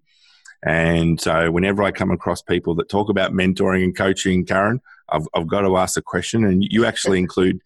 And 0.64 1.20
so, 1.20 1.50
whenever 1.50 1.83
I 1.83 1.92
come 1.92 2.11
across 2.11 2.40
people 2.40 2.74
that 2.76 2.88
talk 2.88 3.11
about 3.11 3.33
mentoring 3.33 3.85
and 3.85 3.94
coaching, 3.94 4.46
Karen, 4.46 4.81
I've, 5.11 5.28
I've 5.35 5.46
got 5.46 5.61
to 5.61 5.76
ask 5.76 5.98
a 5.98 6.02
question. 6.02 6.46
And 6.46 6.64
you 6.64 6.87
actually 6.87 7.18
include 7.18 7.61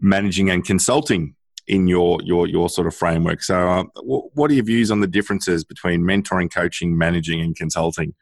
managing 0.00 0.50
and 0.50 0.62
consulting 0.62 1.34
in 1.66 1.88
your 1.88 2.18
your 2.22 2.46
your 2.46 2.68
sort 2.68 2.86
of 2.86 2.94
framework. 2.94 3.42
So, 3.42 3.56
uh, 3.56 3.84
what 4.02 4.50
are 4.50 4.54
your 4.54 4.64
views 4.64 4.90
on 4.90 5.00
the 5.00 5.06
differences 5.06 5.64
between 5.64 6.02
mentoring, 6.02 6.52
coaching, 6.52 6.98
managing, 6.98 7.40
and 7.40 7.56
consulting? 7.56 8.12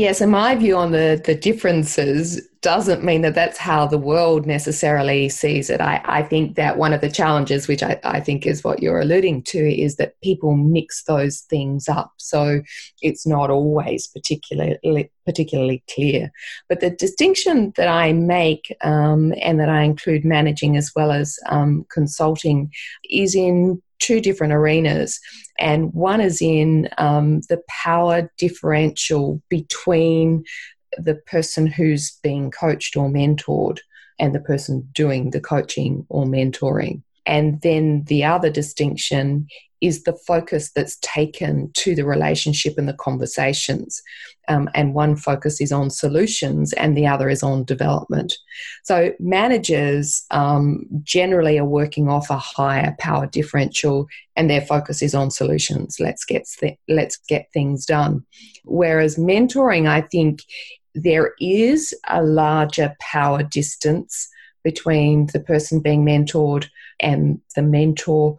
Yes, 0.00 0.22
and 0.22 0.32
my 0.32 0.54
view 0.54 0.78
on 0.78 0.92
the, 0.92 1.20
the 1.26 1.34
differences 1.34 2.40
doesn't 2.62 3.04
mean 3.04 3.20
that 3.20 3.34
that's 3.34 3.58
how 3.58 3.86
the 3.86 3.98
world 3.98 4.46
necessarily 4.46 5.28
sees 5.28 5.68
it. 5.68 5.82
I, 5.82 6.00
I 6.06 6.22
think 6.22 6.56
that 6.56 6.78
one 6.78 6.94
of 6.94 7.02
the 7.02 7.10
challenges, 7.10 7.68
which 7.68 7.82
I, 7.82 8.00
I 8.02 8.18
think 8.18 8.46
is 8.46 8.64
what 8.64 8.82
you're 8.82 9.02
alluding 9.02 9.42
to, 9.42 9.58
is 9.58 9.96
that 9.96 10.18
people 10.22 10.56
mix 10.56 11.02
those 11.02 11.40
things 11.40 11.86
up. 11.86 12.14
So 12.16 12.62
it's 13.02 13.26
not 13.26 13.50
always 13.50 14.06
particularly 14.06 15.10
particularly 15.26 15.84
clear. 15.94 16.32
But 16.66 16.80
the 16.80 16.88
distinction 16.88 17.74
that 17.76 17.88
I 17.88 18.14
make 18.14 18.74
um, 18.80 19.34
and 19.42 19.60
that 19.60 19.68
I 19.68 19.82
include 19.82 20.24
managing 20.24 20.78
as 20.78 20.90
well 20.96 21.12
as 21.12 21.38
um, 21.50 21.84
consulting 21.92 22.72
is 23.10 23.34
in 23.34 23.82
two 24.00 24.20
different 24.20 24.52
arenas. 24.52 25.20
And 25.58 25.92
one 25.94 26.20
is 26.20 26.42
in 26.42 26.88
um, 26.98 27.40
the 27.48 27.62
power 27.68 28.30
differential 28.38 29.40
between 29.48 30.44
the 30.98 31.14
person 31.14 31.66
who's 31.66 32.18
being 32.22 32.50
coached 32.50 32.96
or 32.96 33.08
mentored 33.08 33.78
and 34.18 34.34
the 34.34 34.40
person 34.40 34.88
doing 34.92 35.30
the 35.30 35.40
coaching 35.40 36.04
or 36.08 36.24
mentoring. 36.24 37.02
And 37.26 37.60
then 37.60 38.04
the 38.04 38.24
other 38.24 38.50
distinction 38.50 39.46
is 39.80 40.02
the 40.02 40.12
focus 40.26 40.70
that's 40.72 40.98
taken 41.00 41.70
to 41.74 41.94
the 41.94 42.04
relationship 42.04 42.74
and 42.76 42.88
the 42.88 42.94
conversations. 42.94 44.02
Um, 44.48 44.68
and 44.74 44.94
one 44.94 45.16
focus 45.16 45.60
is 45.60 45.70
on 45.70 45.90
solutions 45.90 46.72
and 46.72 46.96
the 46.96 47.06
other 47.06 47.28
is 47.28 47.42
on 47.42 47.64
development. 47.64 48.34
So, 48.82 49.12
managers 49.20 50.24
um, 50.30 50.86
generally 51.02 51.58
are 51.58 51.64
working 51.64 52.08
off 52.08 52.30
a 52.30 52.38
higher 52.38 52.96
power 52.98 53.26
differential 53.26 54.08
and 54.36 54.50
their 54.50 54.62
focus 54.62 55.02
is 55.02 55.14
on 55.14 55.30
solutions. 55.30 55.98
Let's 56.00 56.24
get, 56.24 56.46
th- 56.58 56.78
let's 56.88 57.16
get 57.28 57.52
things 57.52 57.86
done. 57.86 58.24
Whereas 58.64 59.16
mentoring, 59.16 59.88
I 59.88 60.00
think 60.00 60.42
there 60.94 61.34
is 61.40 61.94
a 62.08 62.22
larger 62.22 62.94
power 63.00 63.42
distance 63.42 64.28
between 64.62 65.26
the 65.32 65.40
person 65.40 65.80
being 65.80 66.04
mentored 66.04 66.66
and 66.98 67.40
the 67.56 67.62
mentor 67.62 68.36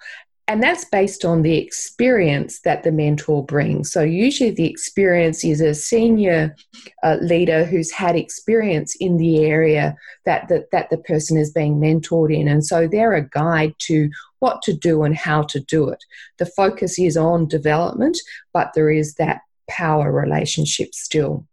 and 0.51 0.61
that's 0.61 0.83
based 0.83 1.23
on 1.23 1.43
the 1.43 1.57
experience 1.57 2.59
that 2.65 2.83
the 2.83 2.91
mentor 2.91 3.41
brings. 3.41 3.89
So, 3.89 4.01
usually, 4.01 4.51
the 4.51 4.69
experience 4.69 5.45
is 5.45 5.61
a 5.61 5.73
senior 5.73 6.57
uh, 7.03 7.17
leader 7.21 7.63
who's 7.63 7.89
had 7.89 8.17
experience 8.17 8.93
in 8.99 9.15
the 9.15 9.45
area 9.45 9.95
that, 10.25 10.49
that, 10.49 10.69
that 10.73 10.89
the 10.89 10.97
person 10.97 11.37
is 11.37 11.53
being 11.53 11.79
mentored 11.79 12.35
in. 12.35 12.49
And 12.49 12.65
so, 12.65 12.85
they're 12.85 13.13
a 13.13 13.29
guide 13.29 13.75
to 13.87 14.09
what 14.39 14.61
to 14.63 14.73
do 14.73 15.03
and 15.03 15.15
how 15.15 15.43
to 15.43 15.61
do 15.61 15.87
it. 15.87 16.03
The 16.37 16.47
focus 16.47 16.99
is 16.99 17.15
on 17.15 17.47
development, 17.47 18.17
but 18.51 18.71
there 18.75 18.91
is 18.91 19.13
that 19.15 19.39
power 19.69 20.11
relationship 20.11 20.93
still. 20.93 21.47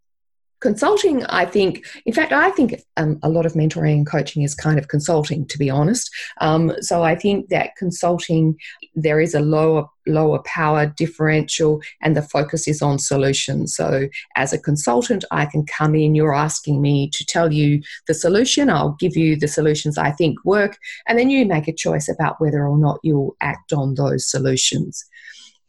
Consulting, 0.59 1.23
I 1.27 1.45
think, 1.45 1.85
in 2.05 2.13
fact, 2.13 2.33
I 2.33 2.51
think 2.51 2.81
um, 2.97 3.17
a 3.23 3.29
lot 3.29 3.45
of 3.45 3.53
mentoring 3.53 3.93
and 3.93 4.05
coaching 4.05 4.43
is 4.43 4.53
kind 4.53 4.77
of 4.77 4.89
consulting, 4.89 5.45
to 5.47 5.57
be 5.57 5.69
honest. 5.69 6.11
Um, 6.41 6.73
so 6.81 7.01
I 7.01 7.15
think 7.15 7.47
that 7.47 7.77
consulting, 7.77 8.57
there 8.95 9.19
is 9.19 9.33
a 9.33 9.39
lower 9.39 9.87
lower 10.07 10.39
power 10.43 10.87
differential, 10.87 11.81
and 12.01 12.15
the 12.15 12.21
focus 12.21 12.67
is 12.67 12.81
on 12.81 12.97
solutions. 12.99 13.75
So 13.75 14.07
as 14.35 14.53
a 14.53 14.59
consultant, 14.59 15.23
I 15.31 15.45
can 15.45 15.65
come 15.65 15.95
in. 15.95 16.15
You're 16.15 16.33
asking 16.33 16.81
me 16.81 17.09
to 17.11 17.25
tell 17.25 17.53
you 17.53 17.81
the 18.07 18.13
solution. 18.13 18.69
I'll 18.69 18.95
give 18.99 19.15
you 19.15 19.35
the 19.35 19.47
solutions 19.47 19.97
I 19.97 20.11
think 20.11 20.43
work, 20.43 20.77
and 21.07 21.17
then 21.19 21.29
you 21.29 21.45
make 21.45 21.67
a 21.67 21.73
choice 21.73 22.09
about 22.09 22.39
whether 22.41 22.65
or 22.65 22.77
not 22.77 22.99
you'll 23.03 23.35
act 23.41 23.73
on 23.73 23.95
those 23.95 24.29
solutions. 24.29 25.05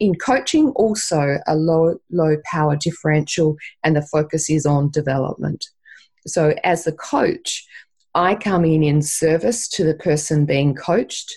in 0.00 0.14
coaching, 0.14 0.70
also 0.76 1.38
a 1.46 1.54
low, 1.54 1.96
low 2.10 2.36
power 2.50 2.74
differential, 2.74 3.56
and 3.84 3.94
the 3.94 4.02
focus 4.02 4.48
is 4.48 4.64
on 4.64 4.90
development. 4.90 5.66
So, 6.26 6.54
as 6.64 6.84
the 6.84 6.92
coach, 6.92 7.66
I 8.14 8.34
come 8.34 8.64
in 8.64 8.82
in 8.82 9.02
service 9.02 9.68
to 9.68 9.84
the 9.84 9.94
person 9.94 10.44
being 10.46 10.74
coached. 10.74 11.32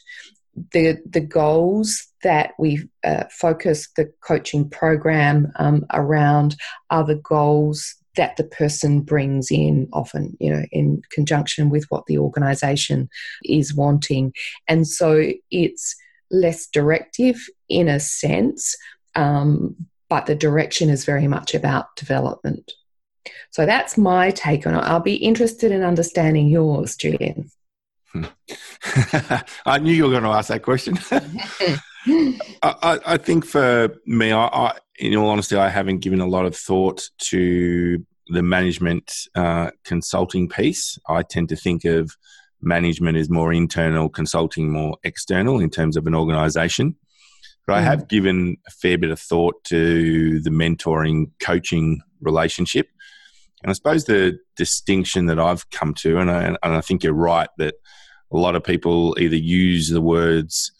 The, 0.72 1.00
the 1.06 1.22
goals 1.22 2.08
that 2.22 2.54
we 2.60 2.88
uh, 3.04 3.26
focus 3.32 3.90
the 3.96 4.12
coaching 4.22 4.70
program 4.70 5.52
um, 5.56 5.86
around 5.92 6.56
are 6.90 7.04
the 7.04 7.16
goals 7.16 7.96
that 8.16 8.38
the 8.38 8.44
person 8.44 9.02
brings 9.02 9.50
in 9.50 9.90
often 9.92 10.38
you 10.40 10.54
know 10.54 10.64
in 10.72 11.02
conjunction 11.12 11.70
with 11.70 11.86
what 11.90 12.06
the 12.06 12.18
organization 12.18 13.10
is 13.44 13.74
wanting. 13.74 14.34
And 14.68 14.88
so 14.88 15.32
it's 15.50 15.96
less 16.30 16.68
directive 16.68 17.38
in 17.70 17.88
a 17.88 18.00
sense 18.00 18.76
um, 19.16 19.76
but 20.10 20.26
the 20.28 20.36
direction 20.36 20.90
is 20.90 21.06
very 21.06 21.28
much 21.28 21.56
about 21.56 21.96
development. 21.96 22.72
So 23.52 23.66
that's 23.66 23.98
my 23.98 24.32
take 24.32 24.68
on 24.68 24.76
it. 24.76 24.80
I'll 24.80 25.00
be 25.00 25.16
interested 25.16 25.72
in 25.72 25.84
understanding 25.84 26.48
yours 26.48 26.96
julian 26.96 27.50
i 29.66 29.80
knew 29.80 29.92
you 29.94 30.04
were 30.04 30.12
going 30.12 30.24
to 30.24 30.30
ask 30.30 30.50
that 30.50 30.62
question 30.62 30.98
I, 32.62 33.00
I, 33.06 33.18
think 33.18 33.46
for 33.46 33.96
me, 34.06 34.32
I, 34.32 34.46
I, 34.48 34.78
in 35.00 35.16
all 35.16 35.30
honesty, 35.30 35.56
I 35.56 35.70
haven't 35.70 36.00
given 36.00 36.20
a 36.20 36.28
lot 36.28 36.46
of 36.46 36.56
thought 36.56 37.10
to 37.30 38.06
the 38.28 38.44
management 38.44 39.14
uh, 39.36 39.72
consulting 39.84 40.50
piece. 40.50 40.98
I 41.08 41.24
tend 41.24 41.50
to 41.50 41.56
think 41.56 41.86
of 41.86 42.16
management 42.62 43.18
as 43.18 43.30
more 43.30 43.54
internal, 43.54 44.10
consulting 44.10 44.72
more 44.72 44.98
external 45.04 45.60
in 45.60 45.70
terms 45.70 45.98
of 45.98 46.08
an 46.08 46.16
organization. 46.16 46.96
But 47.66 47.74
mm. 47.74 47.78
I 47.78 47.82
have 47.82 48.08
given 48.08 48.58
a 48.68 48.72
fair 48.72 48.98
bit 48.98 49.12
of 49.12 49.20
thought 49.20 49.64
to 49.66 50.40
the 50.42 50.50
mentoring 50.50 51.32
coaching 51.42 52.02
relationship. 52.22 52.88
And 53.62 53.70
I 53.70 53.74
suppose 53.74 54.06
the 54.06 54.40
distinction 54.58 55.28
that 55.28 55.40
I've 55.40 55.70
come 55.70 55.94
to, 55.96 56.18
and 56.18 56.30
I, 56.30 56.44
and 56.44 56.58
I 56.62 56.82
think 56.82 57.04
you're 57.04 57.14
right, 57.14 57.48
that 57.58 57.76
a 58.34 58.38
lot 58.38 58.56
of 58.56 58.64
people 58.64 59.16
either 59.20 59.36
use 59.36 59.90
the 59.90 60.02
words 60.02 60.72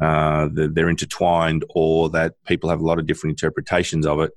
uh, 0.00 0.48
that 0.54 0.74
they're 0.74 0.88
intertwined 0.88 1.64
or 1.70 2.08
that 2.10 2.34
people 2.46 2.70
have 2.70 2.80
a 2.80 2.86
lot 2.86 2.98
of 2.98 3.06
different 3.06 3.32
interpretations 3.32 4.06
of 4.06 4.20
it. 4.20 4.32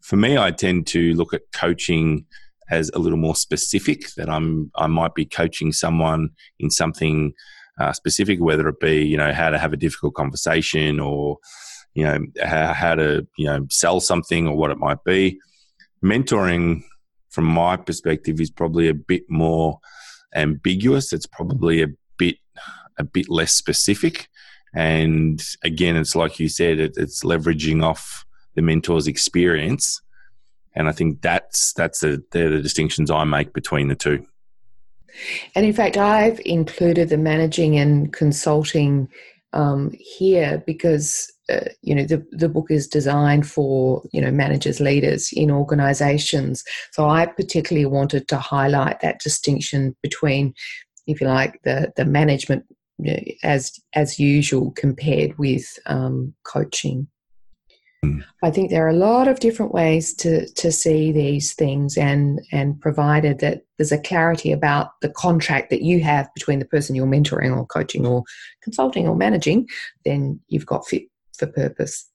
For 0.00 0.16
me, 0.16 0.38
I 0.38 0.50
tend 0.50 0.86
to 0.88 1.14
look 1.14 1.34
at 1.34 1.42
coaching 1.52 2.26
as 2.70 2.90
a 2.94 2.98
little 2.98 3.18
more 3.18 3.36
specific. 3.36 4.12
That 4.16 4.28
I'm 4.28 4.70
I 4.76 4.86
might 4.86 5.14
be 5.14 5.24
coaching 5.24 5.72
someone 5.72 6.30
in 6.58 6.70
something 6.70 7.32
uh, 7.78 7.92
specific, 7.92 8.40
whether 8.40 8.68
it 8.68 8.80
be 8.80 9.04
you 9.04 9.16
know 9.16 9.32
how 9.32 9.50
to 9.50 9.58
have 9.58 9.72
a 9.72 9.76
difficult 9.76 10.14
conversation 10.14 11.00
or 11.00 11.38
you 11.94 12.04
know 12.04 12.18
how, 12.42 12.72
how 12.72 12.94
to 12.94 13.26
you 13.36 13.46
know 13.46 13.66
sell 13.70 14.00
something 14.00 14.46
or 14.46 14.56
what 14.56 14.70
it 14.70 14.78
might 14.78 15.02
be. 15.04 15.38
Mentoring, 16.04 16.82
from 17.30 17.44
my 17.44 17.76
perspective, 17.76 18.40
is 18.40 18.50
probably 18.50 18.88
a 18.88 18.94
bit 18.94 19.22
more 19.28 19.78
ambiguous. 20.36 21.12
It's 21.12 21.26
probably 21.26 21.82
a 21.82 21.88
bit 22.18 22.36
a 22.98 23.04
bit 23.04 23.28
less 23.28 23.52
specific. 23.52 24.28
And 24.74 25.42
again, 25.64 25.96
it's 25.96 26.14
like 26.14 26.38
you 26.38 26.48
said, 26.48 26.78
it, 26.78 26.94
it's 26.96 27.24
leveraging 27.24 27.82
off 27.82 28.24
the 28.54 28.62
mentor's 28.62 29.06
experience. 29.06 30.00
And 30.74 30.88
I 30.88 30.92
think 30.92 31.22
that's 31.22 31.72
that's 31.72 32.00
the 32.00 32.22
they're 32.32 32.50
the 32.50 32.62
distinctions 32.62 33.10
I 33.10 33.24
make 33.24 33.52
between 33.52 33.88
the 33.88 33.94
two. 33.94 34.26
And 35.54 35.64
in 35.64 35.72
fact, 35.72 35.96
I've 35.96 36.40
included 36.44 37.08
the 37.08 37.16
managing 37.16 37.78
and 37.78 38.12
consulting 38.12 39.08
um, 39.54 39.92
here 39.98 40.62
because 40.66 41.32
uh, 41.48 41.68
you 41.82 41.94
know 41.94 42.04
the 42.04 42.24
the 42.32 42.48
book 42.48 42.70
is 42.70 42.88
designed 42.88 43.48
for 43.48 44.02
you 44.12 44.20
know 44.20 44.30
managers, 44.30 44.80
leaders 44.80 45.30
in 45.32 45.50
organisations. 45.50 46.64
So 46.92 47.08
I 47.08 47.26
particularly 47.26 47.86
wanted 47.86 48.28
to 48.28 48.38
highlight 48.38 49.00
that 49.00 49.20
distinction 49.20 49.96
between, 50.02 50.54
if 51.06 51.20
you 51.20 51.28
like, 51.28 51.60
the 51.62 51.92
the 51.96 52.04
management 52.04 52.64
as 53.42 53.78
as 53.94 54.18
usual 54.18 54.72
compared 54.72 55.38
with 55.38 55.78
um, 55.86 56.34
coaching. 56.44 57.08
Mm. 58.04 58.24
I 58.42 58.50
think 58.50 58.70
there 58.70 58.84
are 58.84 58.90
a 58.90 58.92
lot 58.92 59.28
of 59.28 59.40
different 59.40 59.72
ways 59.72 60.14
to 60.14 60.48
to 60.54 60.72
see 60.72 61.12
these 61.12 61.54
things, 61.54 61.96
and 61.96 62.40
and 62.52 62.80
provided 62.80 63.38
that 63.38 63.62
there's 63.78 63.92
a 63.92 63.98
clarity 63.98 64.50
about 64.50 65.00
the 65.00 65.10
contract 65.10 65.70
that 65.70 65.82
you 65.82 66.02
have 66.02 66.28
between 66.34 66.58
the 66.58 66.64
person 66.64 66.96
you're 66.96 67.06
mentoring 67.06 67.56
or 67.56 67.66
coaching 67.66 68.06
or 68.06 68.24
consulting 68.62 69.06
or 69.06 69.14
managing, 69.14 69.68
then 70.04 70.40
you've 70.48 70.66
got 70.66 70.86
fit 70.86 71.04
for 71.36 71.46
purpose. 71.46 72.10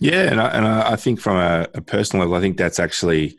Yeah, 0.00 0.30
and 0.30 0.40
I, 0.40 0.48
and 0.48 0.66
I 0.66 0.96
think 0.96 1.20
from 1.20 1.36
a, 1.36 1.68
a 1.74 1.80
personal 1.82 2.24
level, 2.24 2.36
I 2.36 2.40
think 2.40 2.56
that's 2.56 2.80
actually 2.80 3.36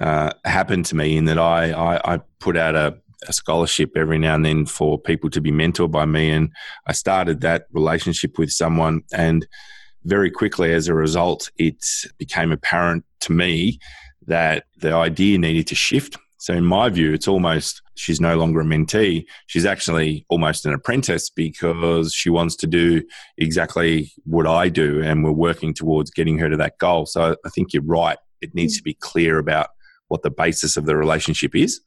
uh, 0.00 0.32
happened 0.44 0.86
to 0.86 0.96
me 0.96 1.16
in 1.16 1.26
that 1.26 1.38
I, 1.38 1.72
I, 1.72 2.14
I 2.14 2.20
put 2.38 2.56
out 2.56 2.74
a 2.74 2.96
a 3.28 3.32
scholarship 3.32 3.96
every 3.96 4.18
now 4.18 4.34
and 4.34 4.44
then 4.44 4.66
for 4.66 4.98
people 4.98 5.30
to 5.30 5.40
be 5.40 5.52
mentored 5.52 5.90
by 5.90 6.06
me. 6.06 6.30
And 6.30 6.50
I 6.86 6.92
started 6.92 7.40
that 7.40 7.66
relationship 7.72 8.38
with 8.38 8.50
someone. 8.50 9.02
And 9.12 9.46
very 10.04 10.30
quickly, 10.30 10.72
as 10.72 10.88
a 10.88 10.94
result, 10.94 11.50
it 11.58 11.84
became 12.18 12.52
apparent 12.52 13.04
to 13.20 13.32
me 13.32 13.78
that 14.26 14.64
the 14.78 14.92
idea 14.94 15.38
needed 15.38 15.66
to 15.68 15.74
shift. 15.74 16.16
So, 16.38 16.54
in 16.54 16.64
my 16.64 16.88
view, 16.88 17.12
it's 17.12 17.28
almost 17.28 17.82
she's 18.00 18.20
no 18.20 18.36
longer 18.36 18.60
a 18.60 18.64
mentee. 18.64 19.26
She's 19.46 19.66
actually 19.66 20.24
almost 20.28 20.66
an 20.66 20.72
apprentice 20.72 21.30
because 21.30 22.14
she 22.14 22.30
wants 22.30 22.56
to 22.56 22.66
do 22.66 23.02
exactly 23.38 24.12
what 24.24 24.46
I 24.46 24.68
do. 24.68 25.02
And 25.02 25.22
we're 25.22 25.32
working 25.32 25.74
towards 25.74 26.10
getting 26.10 26.38
her 26.38 26.48
to 26.48 26.56
that 26.56 26.78
goal. 26.78 27.06
So, 27.06 27.36
I 27.44 27.48
think 27.50 27.72
you're 27.72 27.82
right. 27.82 28.18
It 28.40 28.54
needs 28.54 28.76
to 28.78 28.82
be 28.82 28.94
clear 28.94 29.38
about 29.38 29.68
what 30.08 30.22
the 30.22 30.30
basis 30.30 30.76
of 30.76 30.86
the 30.86 30.96
relationship 30.96 31.54
is. 31.54 31.80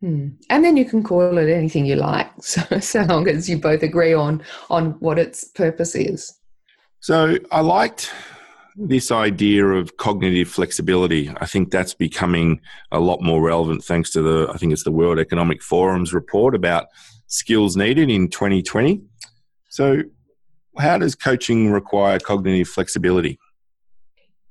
Hmm. 0.00 0.28
And 0.48 0.64
then 0.64 0.76
you 0.76 0.84
can 0.84 1.02
call 1.02 1.36
it 1.36 1.50
anything 1.50 1.84
you 1.86 1.96
like, 1.96 2.30
so, 2.40 2.62
so 2.80 3.02
long 3.02 3.28
as 3.28 3.48
you 3.48 3.58
both 3.58 3.82
agree 3.82 4.14
on 4.14 4.42
on 4.68 4.92
what 5.00 5.18
its 5.18 5.44
purpose 5.44 5.94
is. 5.94 6.32
So 7.00 7.38
I 7.50 7.60
liked 7.60 8.12
this 8.76 9.10
idea 9.10 9.66
of 9.66 9.96
cognitive 9.96 10.48
flexibility. 10.48 11.30
I 11.40 11.46
think 11.46 11.70
that's 11.70 11.94
becoming 11.94 12.60
a 12.92 13.00
lot 13.00 13.22
more 13.22 13.42
relevant 13.42 13.84
thanks 13.84 14.10
to 14.12 14.22
the 14.22 14.50
I 14.52 14.56
think 14.56 14.72
it's 14.72 14.84
the 14.84 14.92
World 14.92 15.18
Economic 15.18 15.62
Forum's 15.62 16.14
report 16.14 16.54
about 16.54 16.86
skills 17.26 17.76
needed 17.76 18.10
in 18.10 18.28
2020. 18.28 19.00
So 19.68 20.02
how 20.78 20.98
does 20.98 21.14
coaching 21.14 21.70
require 21.70 22.18
cognitive 22.18 22.68
flexibility? 22.68 23.38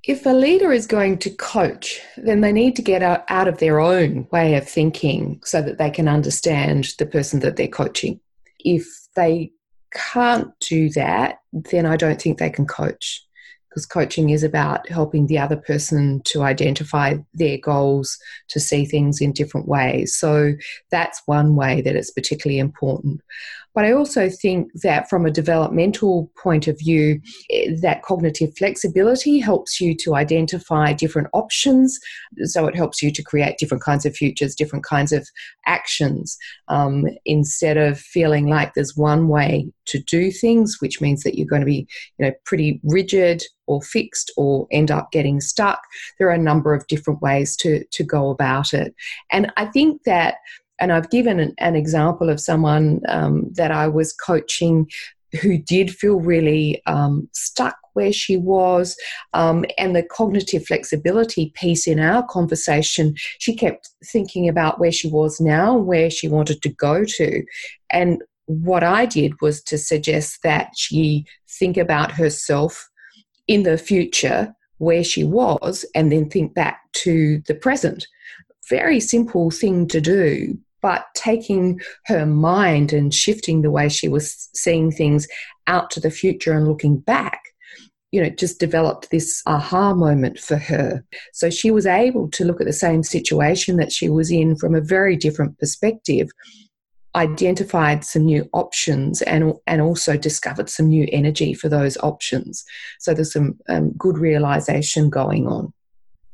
if 0.09 0.25
a 0.25 0.29
leader 0.29 0.71
is 0.71 0.87
going 0.87 1.17
to 1.19 1.29
coach, 1.29 2.01
then 2.17 2.41
they 2.41 2.51
need 2.51 2.75
to 2.75 2.81
get 2.81 3.03
out, 3.03 3.47
of 3.47 3.57
their 3.59 3.79
own 3.79 4.27
way 4.31 4.55
of 4.55 4.67
thinking 4.67 5.41
so 5.43 5.61
that 5.61 5.77
they 5.77 5.89
can 5.89 6.07
understand 6.07 6.93
the 6.97 7.05
person 7.05 7.41
that 7.41 7.57
they're 7.57 7.67
coaching. 7.67 8.19
If 8.59 8.85
they 9.15 9.51
can't 9.93 10.51
do 10.59 10.89
that, 10.91 11.39
then 11.51 11.85
I 11.85 11.97
don't 11.97 12.21
think 12.21 12.37
they 12.37 12.49
can 12.49 12.65
coach 12.65 13.25
because 13.69 13.85
coaching 13.85 14.31
is 14.31 14.43
about 14.43 14.89
helping 14.89 15.27
the 15.27 15.37
other 15.37 15.55
person 15.55 16.21
to 16.25 16.41
identify 16.41 17.15
their 17.33 17.57
goals, 17.57 18.17
to 18.47 18.59
see 18.59 18.85
things 18.85 19.21
in 19.21 19.31
different 19.31 19.67
ways. 19.67 20.15
So 20.15 20.53
that's 20.89 21.21
one 21.25 21.55
way 21.55 21.81
that 21.81 21.95
it's 21.95 22.11
particularly 22.11 22.59
important. 22.59 23.21
But 23.75 23.85
I 23.85 23.91
also 23.91 24.29
think 24.29 24.71
that 24.81 25.09
from 25.09 25.25
a 25.25 25.31
developmental 25.31 26.31
point 26.37 26.67
of 26.67 26.77
view, 26.77 27.21
eh, 27.51 27.75
that 27.81 28.03
cognitive 28.03 28.55
flexibility 28.57 29.39
helps 29.39 29.79
you 29.79 29.95
to 29.97 30.15
identify 30.15 30.93
different 30.93 31.27
options. 31.33 31.99
So 32.43 32.67
it 32.67 32.75
helps 32.75 33.01
you 33.01 33.11
to 33.11 33.23
create 33.23 33.57
different 33.57 33.83
kinds 33.83 34.05
of 34.05 34.15
futures, 34.15 34.55
different 34.55 34.85
kinds 34.85 35.11
of 35.11 35.27
actions, 35.65 36.37
um, 36.67 37.05
instead 37.25 37.77
of 37.77 37.99
feeling 37.99 38.47
like 38.47 38.73
there's 38.73 38.97
one 38.97 39.27
way 39.27 39.71
to 39.85 39.99
do 39.99 40.31
things, 40.31 40.77
which 40.79 41.01
means 41.01 41.23
that 41.23 41.37
you're 41.37 41.47
going 41.47 41.61
to 41.61 41.65
be, 41.65 41.87
you 42.17 42.25
know, 42.25 42.31
pretty 42.45 42.79
rigid 42.83 43.43
or 43.67 43.81
fixed 43.81 44.31
or 44.37 44.67
end 44.71 44.91
up 44.91 45.11
getting 45.11 45.39
stuck. 45.39 45.81
There 46.17 46.27
are 46.27 46.33
a 46.33 46.37
number 46.37 46.73
of 46.73 46.87
different 46.87 47.21
ways 47.21 47.55
to 47.57 47.83
to 47.85 48.03
go 48.03 48.29
about 48.29 48.73
it, 48.73 48.93
and 49.31 49.51
I 49.57 49.65
think 49.65 50.03
that 50.03 50.35
and 50.79 50.91
I've 50.91 51.09
given 51.09 51.39
an, 51.39 51.53
an 51.57 51.75
example 51.75 52.29
of 52.29 52.39
someone 52.39 53.01
um, 53.07 53.51
that 53.53 53.71
I 53.71 53.87
was 53.87 54.13
coaching 54.13 54.89
who 55.41 55.57
did 55.57 55.91
feel 55.91 56.19
really 56.19 56.81
um, 56.85 57.29
stuck 57.33 57.75
where 57.93 58.13
she 58.13 58.37
was. 58.37 58.95
Um, 59.33 59.65
and 59.77 59.95
the 59.95 60.03
cognitive 60.03 60.65
flexibility 60.65 61.51
piece 61.55 61.87
in 61.87 61.99
our 61.99 62.25
conversation, 62.25 63.15
she 63.39 63.55
kept 63.55 63.89
thinking 64.05 64.47
about 64.47 64.79
where 64.79 64.91
she 64.91 65.09
was 65.09 65.39
now, 65.39 65.75
where 65.75 66.09
she 66.09 66.27
wanted 66.27 66.61
to 66.61 66.69
go 66.69 67.03
to. 67.03 67.43
And 67.89 68.23
what 68.45 68.83
I 68.83 69.05
did 69.05 69.39
was 69.41 69.61
to 69.63 69.77
suggest 69.77 70.39
that 70.43 70.71
she 70.75 71.25
think 71.47 71.77
about 71.77 72.11
herself 72.11 72.89
in 73.47 73.63
the 73.63 73.77
future 73.77 74.55
where 74.77 75.03
she 75.03 75.23
was 75.23 75.85
and 75.93 76.11
then 76.11 76.29
think 76.29 76.53
back 76.53 76.81
to 76.93 77.41
the 77.47 77.55
present. 77.55 78.07
Very 78.69 78.99
simple 78.99 79.51
thing 79.51 79.87
to 79.89 79.99
do, 79.99 80.57
but 80.81 81.05
taking 81.15 81.79
her 82.05 82.25
mind 82.25 82.93
and 82.93 83.13
shifting 83.13 83.61
the 83.61 83.71
way 83.71 83.89
she 83.89 84.07
was 84.07 84.49
seeing 84.53 84.91
things 84.91 85.27
out 85.67 85.91
to 85.91 85.99
the 85.99 86.11
future 86.11 86.53
and 86.53 86.67
looking 86.67 86.97
back 86.97 87.41
you 88.11 88.21
know, 88.21 88.29
just 88.29 88.59
developed 88.59 89.11
this 89.11 89.41
aha 89.45 89.93
moment 89.93 90.39
for 90.39 90.57
her. 90.57 91.03
So 91.33 91.49
she 91.49 91.69
was 91.71 91.85
able 91.85 92.29
to 92.31 92.43
look 92.43 92.59
at 92.59 92.67
the 92.67 92.73
same 92.73 93.03
situation 93.03 93.77
that 93.77 93.91
she 93.91 94.09
was 94.09 94.31
in 94.31 94.55
from 94.55 94.73
a 94.73 94.81
very 94.81 95.15
different 95.15 95.57
perspective, 95.59 96.29
identified 97.15 98.03
some 98.03 98.25
new 98.25 98.49
options, 98.53 99.21
and, 99.23 99.53
and 99.67 99.81
also 99.81 100.17
discovered 100.17 100.69
some 100.69 100.87
new 100.87 101.07
energy 101.11 101.53
for 101.53 101.69
those 101.69 101.97
options. 101.97 102.65
So 102.99 103.13
there's 103.13 103.33
some 103.33 103.59
um, 103.69 103.91
good 103.91 104.17
realization 104.17 105.09
going 105.09 105.47
on. 105.47 105.71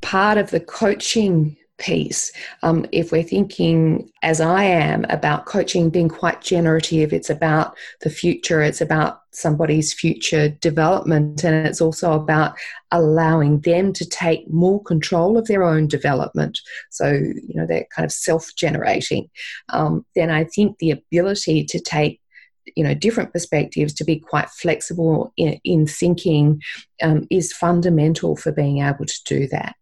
Part 0.00 0.38
of 0.38 0.50
the 0.50 0.60
coaching 0.60 1.56
piece. 1.78 2.32
Um, 2.62 2.86
if 2.92 3.12
we're 3.12 3.22
thinking, 3.22 4.10
as 4.22 4.40
I 4.40 4.64
am, 4.64 5.04
about 5.08 5.46
coaching 5.46 5.90
being 5.90 6.08
quite 6.08 6.40
generative, 6.40 7.12
it's 7.12 7.30
about 7.30 7.76
the 8.00 8.10
future, 8.10 8.62
it's 8.62 8.80
about 8.80 9.20
somebody's 9.32 9.92
future 9.92 10.48
development, 10.48 11.44
and 11.44 11.66
it's 11.66 11.80
also 11.80 12.12
about 12.12 12.56
allowing 12.92 13.60
them 13.60 13.92
to 13.92 14.08
take 14.08 14.50
more 14.50 14.82
control 14.82 15.36
of 15.36 15.46
their 15.46 15.62
own 15.62 15.86
development. 15.86 16.58
So, 16.90 17.10
you 17.12 17.54
know, 17.54 17.66
they're 17.66 17.86
kind 17.94 18.06
of 18.06 18.12
self 18.12 18.54
generating. 18.56 19.28
Um, 19.68 20.06
then 20.14 20.30
I 20.30 20.44
think 20.44 20.78
the 20.78 20.92
ability 20.92 21.64
to 21.64 21.80
take 21.80 22.20
you 22.74 22.82
know 22.82 22.94
different 22.94 23.32
perspectives 23.32 23.94
to 23.94 24.04
be 24.04 24.18
quite 24.18 24.50
flexible 24.50 25.32
in, 25.36 25.60
in 25.62 25.86
thinking 25.86 26.60
um, 27.00 27.24
is 27.30 27.52
fundamental 27.52 28.34
for 28.34 28.50
being 28.50 28.78
able 28.78 29.06
to 29.06 29.20
do 29.24 29.46
that 29.46 29.76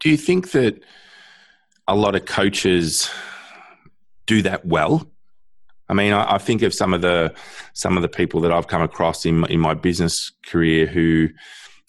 do 0.00 0.10
you 0.10 0.16
think 0.16 0.50
that 0.50 0.82
a 1.86 1.94
lot 1.94 2.14
of 2.14 2.24
coaches 2.24 3.10
do 4.26 4.42
that 4.42 4.64
well. 4.64 5.06
I 5.88 5.94
mean, 5.94 6.12
I, 6.12 6.34
I, 6.34 6.38
think 6.38 6.62
of 6.62 6.72
some 6.72 6.94
of 6.94 7.02
the 7.02 7.34
some 7.74 7.96
of 7.96 8.02
the 8.02 8.08
people 8.08 8.40
that 8.40 8.52
I've 8.52 8.68
come 8.68 8.82
across 8.82 9.26
in 9.26 9.44
in 9.50 9.60
my 9.60 9.74
business 9.74 10.32
career 10.46 10.86
who 10.86 11.28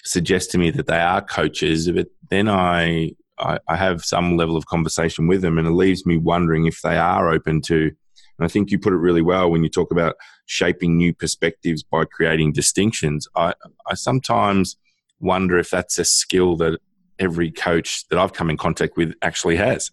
suggest 0.04 0.52
to 0.52 0.58
me 0.58 0.70
that 0.72 0.88
they 0.88 1.00
are 1.00 1.22
coaches, 1.22 1.90
but 1.90 2.08
then 2.30 2.50
I, 2.50 3.12
I 3.40 3.60
I 3.70 3.76
have 3.78 4.04
some 4.04 4.36
level 4.36 4.58
of 4.58 4.66
conversation 4.66 5.28
with 5.28 5.42
them, 5.42 5.58
and 5.58 5.68
it 5.68 5.72
leaves 5.72 6.06
me 6.06 6.18
wondering 6.18 6.66
if 6.66 6.82
they 6.82 6.98
are 6.98 7.30
open 7.30 7.62
to. 7.64 7.92
And 8.38 8.46
I 8.46 8.50
think 8.50 8.70
you 8.70 8.78
put 8.78 8.92
it 8.92 8.98
really 8.98 9.22
well 9.22 9.50
when 9.50 9.64
you 9.64 9.70
talk 9.70 9.92
about 9.92 10.18
shaping 10.46 10.98
new 10.98 11.14
perspectives 11.14 11.84
by 11.84 12.04
creating 12.04 12.52
distinctions. 12.52 13.30
I 13.36 13.54
I 13.90 13.94
sometimes 13.94 14.76
wonder 15.22 15.58
if 15.58 15.70
that's 15.70 15.98
a 15.98 16.06
skill 16.06 16.58
that 16.58 16.80
every 17.20 17.52
coach 17.52 18.08
that 18.10 18.20
I've 18.20 18.34
come 18.34 18.50
in 18.50 18.58
contact 18.58 18.98
with 18.98 19.14
actually 19.22 19.56
has. 19.58 19.92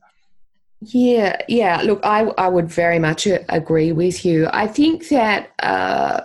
Yeah, 0.81 1.41
yeah. 1.49 1.83
Look, 1.83 2.01
I, 2.05 2.23
I 2.39 2.49
would 2.49 2.69
very 2.69 2.99
much 2.99 3.27
agree 3.49 3.93
with 3.93 4.25
you. 4.25 4.49
I 4.53 4.67
think 4.67 5.09
that 5.09 5.53
uh, 5.61 6.23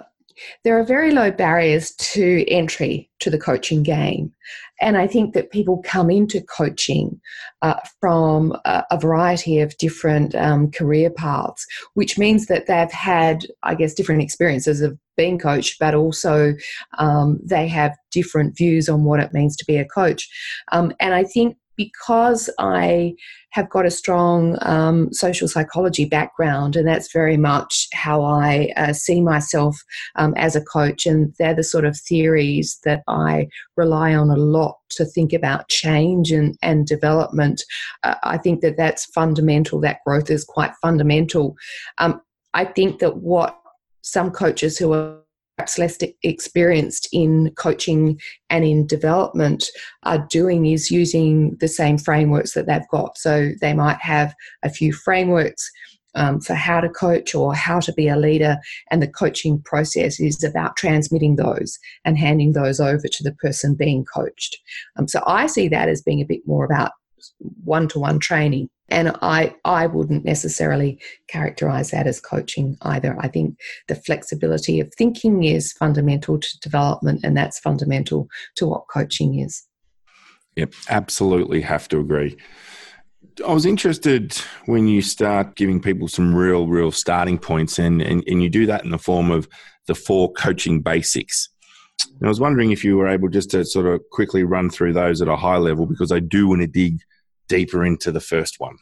there 0.64 0.80
are 0.80 0.84
very 0.84 1.12
low 1.12 1.30
barriers 1.30 1.92
to 1.92 2.44
entry 2.48 3.10
to 3.20 3.30
the 3.30 3.38
coaching 3.38 3.84
game. 3.84 4.34
And 4.80 4.98
I 4.98 5.08
think 5.08 5.34
that 5.34 5.52
people 5.52 5.82
come 5.84 6.10
into 6.10 6.42
coaching 6.42 7.20
uh, 7.62 7.80
from 8.00 8.56
a, 8.66 8.84
a, 8.92 9.00
variety 9.00 9.60
of 9.60 9.78
different 9.78 10.36
um, 10.36 10.72
career 10.72 11.10
paths, 11.10 11.66
which 11.96 12.18
means 12.18 12.46
that 12.48 12.68
they've 12.68 12.92
had, 12.92 13.48
I 13.64 13.76
guess, 13.76 13.94
different 13.94 14.22
experiences 14.22 14.82
of 14.82 14.98
being 15.16 15.40
coached, 15.40 15.80
but 15.80 15.96
also 15.96 16.54
um, 17.00 17.40
they 17.44 17.68
have 17.68 17.96
different 18.12 18.56
views 18.56 18.88
on 18.88 19.04
what 19.04 19.20
it 19.20 19.34
means 19.34 19.56
to 19.58 19.66
be 19.66 19.78
a 19.78 19.86
coach. 19.86 20.30
Um, 20.72 20.94
and 21.00 21.14
I 21.14 21.24
think 21.24 21.58
because 21.76 22.50
I 22.60 23.14
have 23.58 23.72
got 23.72 23.88
a 23.88 23.92
strong 23.92 24.56
um, 24.62 25.12
social 25.12 25.48
psychology 25.48 26.06
background, 26.06 26.76
and 26.76 26.88
that's 26.88 27.12
very 27.12 27.38
much 27.38 27.88
how 27.92 28.24
I 28.24 28.72
uh, 28.78 28.94
see 28.94 29.20
myself 29.20 29.84
um, 30.16 30.36
as 30.38 30.56
a 30.56 30.64
coach. 30.64 31.08
And 31.08 31.34
they're 31.40 31.56
the 31.56 31.64
sort 31.64 31.84
of 31.84 31.98
theories 31.98 32.78
that 32.86 33.02
I 33.08 33.48
rely 33.76 34.14
on 34.14 34.30
a 34.30 34.36
lot 34.36 34.76
to 34.92 35.06
think 35.06 35.34
about 35.34 35.70
change 35.70 36.32
and, 36.32 36.56
and 36.62 36.86
development. 36.86 37.64
Uh, 38.04 38.14
I 38.22 38.38
think 38.38 38.62
that 38.62 38.78
that's 38.78 39.06
fundamental, 39.06 39.82
that 39.82 40.04
growth 40.06 40.30
is 40.30 40.44
quite 40.44 40.74
fundamental. 40.80 41.56
Um, 41.98 42.22
I 42.54 42.64
think 42.64 43.00
that 43.00 43.18
what 43.18 43.58
some 44.04 44.30
coaches 44.30 44.78
who 44.78 44.94
are 44.94 45.18
perhaps 45.58 45.80
less 45.80 45.98
experienced 46.22 47.10
in 47.12 47.52
coaching 47.58 48.20
and 48.50 48.64
in 48.64 48.86
development 48.86 49.66
are 50.04 50.26
doing 50.30 50.68
is 50.68 50.92
using 50.92 51.58
the 51.60 51.68
same 51.68 51.98
frameworks 51.98 52.54
that 52.54 52.68
they've 52.68 52.88
got. 52.92 53.18
So 53.18 53.52
they 53.60 53.74
might 53.74 54.00
have 54.00 54.36
a 54.64 54.70
few 54.70 54.94
frameworks 54.94 55.70
um, 56.14 56.40
for 56.40 56.54
how 56.54 56.80
to 56.80 56.90
coach 56.90 57.34
or 57.34 57.56
how 57.56 57.80
to 57.80 57.94
be 57.94 58.08
a 58.08 58.18
leader, 58.18 58.58
and 58.90 59.02
the 59.02 59.08
coaching 59.08 59.62
process 59.62 60.20
is 60.20 60.44
about 60.44 60.76
transmitting 60.76 61.36
those 61.36 61.78
and 62.06 62.18
handing 62.18 62.54
those 62.54 62.80
over 62.80 63.08
to 63.08 63.24
the 63.24 63.34
person 63.34 63.76
being 63.76 64.06
coached. 64.06 64.58
Um, 64.98 65.08
so 65.08 65.22
I 65.28 65.48
see 65.48 65.68
that 65.68 65.90
as 65.90 66.02
being 66.02 66.22
a 66.22 66.26
bit 66.26 66.42
more 66.48 66.66
about 66.66 66.92
one 67.64 67.88
to 67.90 68.00
one 68.00 68.20
training 68.20 68.70
and 68.90 69.16
I, 69.22 69.56
I 69.66 69.88
wouldn't 69.88 70.26
necessarily 70.26 71.00
characterize 71.28 71.92
that 71.92 72.08
as 72.08 72.22
coaching 72.22 72.78
either. 72.84 73.18
I 73.20 73.28
think 73.28 73.60
the 73.88 73.96
flexibility 73.96 74.80
of 74.80 74.94
thinking 74.94 75.44
is 75.44 75.74
fundamental 75.74 76.40
to 76.40 76.60
development, 76.60 77.22
and 77.24 77.36
that's 77.36 77.60
fundamental 77.60 78.28
to 78.56 78.68
what 78.68 78.88
coaching 78.88 79.40
is. 79.40 79.64
Yep, 80.56 80.74
absolutely 80.90 81.62
have 81.62 81.88
to 81.90 82.00
agree. 82.00 82.38
I 83.46 83.54
was 83.54 83.66
interested 83.66 84.36
when 84.66 84.88
you 84.88 85.02
start 85.02 85.56
giving 85.56 85.80
people 85.80 86.08
some 86.08 86.34
real, 86.34 86.68
real 86.68 86.92
starting 86.92 87.38
points, 87.38 87.78
and, 87.78 88.02
and, 88.02 88.24
and 88.26 88.42
you 88.42 88.50
do 88.50 88.66
that 88.66 88.84
in 88.84 88.92
the 88.92 88.98
form 88.98 89.32
of 89.32 89.48
the 89.86 89.96
four 89.96 90.32
coaching 90.34 90.82
basics. 90.82 91.50
And 92.20 92.28
I 92.28 92.30
was 92.30 92.40
wondering 92.40 92.72
if 92.72 92.84
you 92.84 92.98
were 92.98 93.08
able 93.08 93.30
just 93.30 93.52
to 93.52 93.64
sort 93.66 93.86
of 93.86 94.02
quickly 94.12 94.44
run 94.44 94.70
through 94.70 94.94
those 94.94 95.22
at 95.22 95.28
a 95.28 95.36
high 95.36 95.58
level 95.58 95.86
because 95.86 96.12
I 96.12 96.20
do 96.20 96.48
want 96.48 96.62
to 96.62 96.68
dig 96.68 97.00
deeper 97.48 97.86
into 97.86 98.12
the 98.12 98.22
first 98.22 98.60
one. 98.60 98.78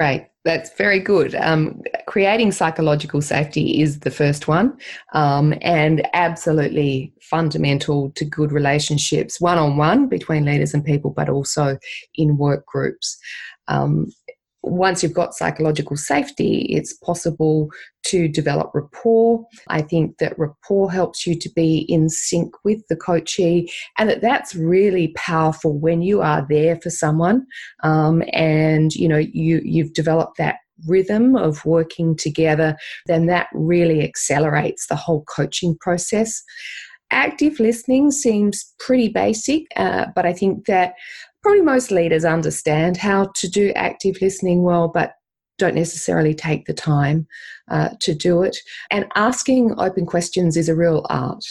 Right, 0.00 0.30
that's 0.44 0.72
very 0.76 1.00
good. 1.00 1.34
Um, 1.34 1.82
creating 2.06 2.52
psychological 2.52 3.20
safety 3.20 3.82
is 3.82 3.98
the 4.00 4.12
first 4.12 4.46
one, 4.46 4.78
um, 5.12 5.54
and 5.60 6.06
absolutely 6.12 7.12
fundamental 7.20 8.10
to 8.10 8.24
good 8.24 8.52
relationships, 8.52 9.40
one 9.40 9.58
on 9.58 9.76
one 9.76 10.06
between 10.06 10.44
leaders 10.44 10.72
and 10.72 10.84
people, 10.84 11.10
but 11.10 11.28
also 11.28 11.78
in 12.14 12.38
work 12.38 12.64
groups. 12.64 13.18
Um, 13.66 14.06
once 14.70 15.02
you've 15.02 15.14
got 15.14 15.34
psychological 15.34 15.96
safety, 15.96 16.66
it's 16.70 16.92
possible 16.92 17.70
to 18.06 18.28
develop 18.28 18.70
rapport. 18.74 19.44
I 19.68 19.82
think 19.82 20.18
that 20.18 20.38
rapport 20.38 20.90
helps 20.90 21.26
you 21.26 21.38
to 21.38 21.50
be 21.54 21.86
in 21.88 22.08
sync 22.08 22.54
with 22.64 22.86
the 22.88 22.96
coachee, 22.96 23.70
and 23.98 24.08
that 24.08 24.20
that's 24.20 24.54
really 24.54 25.08
powerful 25.16 25.78
when 25.78 26.02
you 26.02 26.20
are 26.22 26.46
there 26.48 26.76
for 26.76 26.90
someone, 26.90 27.46
um, 27.82 28.22
and 28.32 28.94
you 28.94 29.08
know 29.08 29.18
you 29.18 29.60
you've 29.64 29.92
developed 29.92 30.38
that 30.38 30.56
rhythm 30.86 31.36
of 31.36 31.64
working 31.64 32.16
together. 32.16 32.76
Then 33.06 33.26
that 33.26 33.48
really 33.52 34.02
accelerates 34.02 34.86
the 34.86 34.96
whole 34.96 35.24
coaching 35.24 35.76
process. 35.80 36.42
Active 37.10 37.58
listening 37.58 38.10
seems 38.10 38.74
pretty 38.78 39.08
basic, 39.08 39.62
uh, 39.76 40.06
but 40.14 40.26
I 40.26 40.32
think 40.32 40.66
that 40.66 40.92
probably 41.42 41.62
most 41.62 41.90
leaders 41.90 42.24
understand 42.24 42.96
how 42.96 43.30
to 43.36 43.48
do 43.48 43.72
active 43.74 44.16
listening 44.20 44.62
well, 44.62 44.88
but 44.88 45.12
don't 45.58 45.74
necessarily 45.74 46.34
take 46.34 46.66
the 46.66 46.74
time 46.74 47.26
uh, 47.70 47.90
to 48.00 48.14
do 48.14 48.42
it. 48.42 48.56
And 48.90 49.06
asking 49.14 49.74
open 49.78 50.06
questions 50.06 50.56
is 50.56 50.68
a 50.68 50.76
real 50.76 51.04
art. 51.10 51.44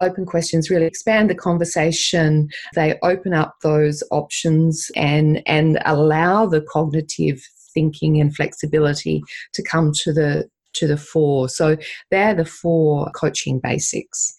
Open 0.00 0.24
questions 0.24 0.70
really 0.70 0.86
expand 0.86 1.28
the 1.28 1.34
conversation. 1.34 2.48
They 2.74 2.98
open 3.02 3.34
up 3.34 3.56
those 3.62 4.02
options 4.10 4.90
and 4.96 5.42
and 5.46 5.78
allow 5.84 6.46
the 6.46 6.62
cognitive 6.62 7.42
thinking 7.74 8.18
and 8.20 8.34
flexibility 8.34 9.22
to 9.52 9.62
come 9.62 9.92
to 10.02 10.12
the 10.12 10.48
to 10.74 10.86
the 10.86 10.96
fore. 10.96 11.50
So 11.50 11.76
they're 12.10 12.34
the 12.34 12.46
four 12.46 13.10
coaching 13.14 13.60
basics. 13.60 14.38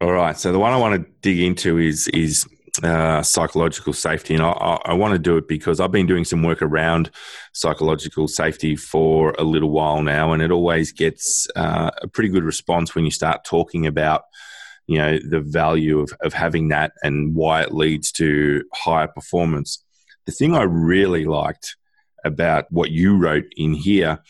All 0.00 0.12
right. 0.12 0.38
So 0.38 0.52
the 0.52 0.58
one 0.58 0.72
I 0.72 0.78
want 0.78 1.00
to 1.00 1.10
dig 1.20 1.38
into 1.40 1.78
is 1.78 2.08
is 2.08 2.46
uh, 2.82 3.22
psychological 3.22 3.92
safety, 3.92 4.34
and 4.34 4.42
I, 4.42 4.78
I, 4.84 4.94
want 4.94 5.12
to 5.12 5.18
do 5.18 5.36
it 5.36 5.46
because 5.46 5.78
I've 5.78 5.92
been 5.92 6.06
doing 6.06 6.24
some 6.24 6.42
work 6.42 6.62
around 6.62 7.10
psychological 7.52 8.28
safety 8.28 8.76
for 8.76 9.34
a 9.38 9.44
little 9.44 9.70
while 9.70 10.00
now, 10.02 10.32
and 10.32 10.42
it 10.42 10.50
always 10.50 10.90
gets 10.90 11.46
uh, 11.54 11.90
a 12.00 12.08
pretty 12.08 12.30
good 12.30 12.44
response 12.44 12.94
when 12.94 13.04
you 13.04 13.10
start 13.10 13.44
talking 13.44 13.86
about 13.86 14.22
you 14.86 14.98
know 14.98 15.18
the 15.28 15.40
value 15.40 16.00
of, 16.00 16.12
of 16.22 16.32
having 16.32 16.68
that 16.68 16.92
and 17.02 17.34
why 17.34 17.62
it 17.62 17.74
leads 17.74 18.10
to 18.12 18.64
higher 18.72 19.08
performance. 19.08 19.84
The 20.24 20.32
thing 20.32 20.54
I 20.54 20.62
really 20.62 21.26
liked 21.26 21.76
about 22.24 22.66
what 22.70 22.90
you 22.90 23.18
wrote 23.18 23.52
in 23.56 23.74
here 23.74 24.20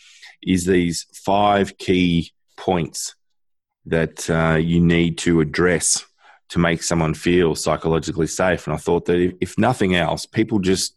is 0.41 0.65
these 0.65 1.05
five 1.13 1.77
key 1.77 2.31
points 2.57 3.15
that 3.85 4.29
uh, 4.29 4.55
you 4.55 4.79
need 4.79 5.17
to 5.19 5.39
address 5.39 6.05
to 6.53 6.59
make 6.59 6.83
someone 6.83 7.15
feel 7.15 7.55
psychologically 7.55 8.27
safe. 8.27 8.67
And 8.67 8.75
I 8.75 8.77
thought 8.77 9.05
that 9.05 9.35
if 9.41 9.57
nothing 9.57 9.95
else, 9.95 10.27
people 10.27 10.59
just 10.59 10.95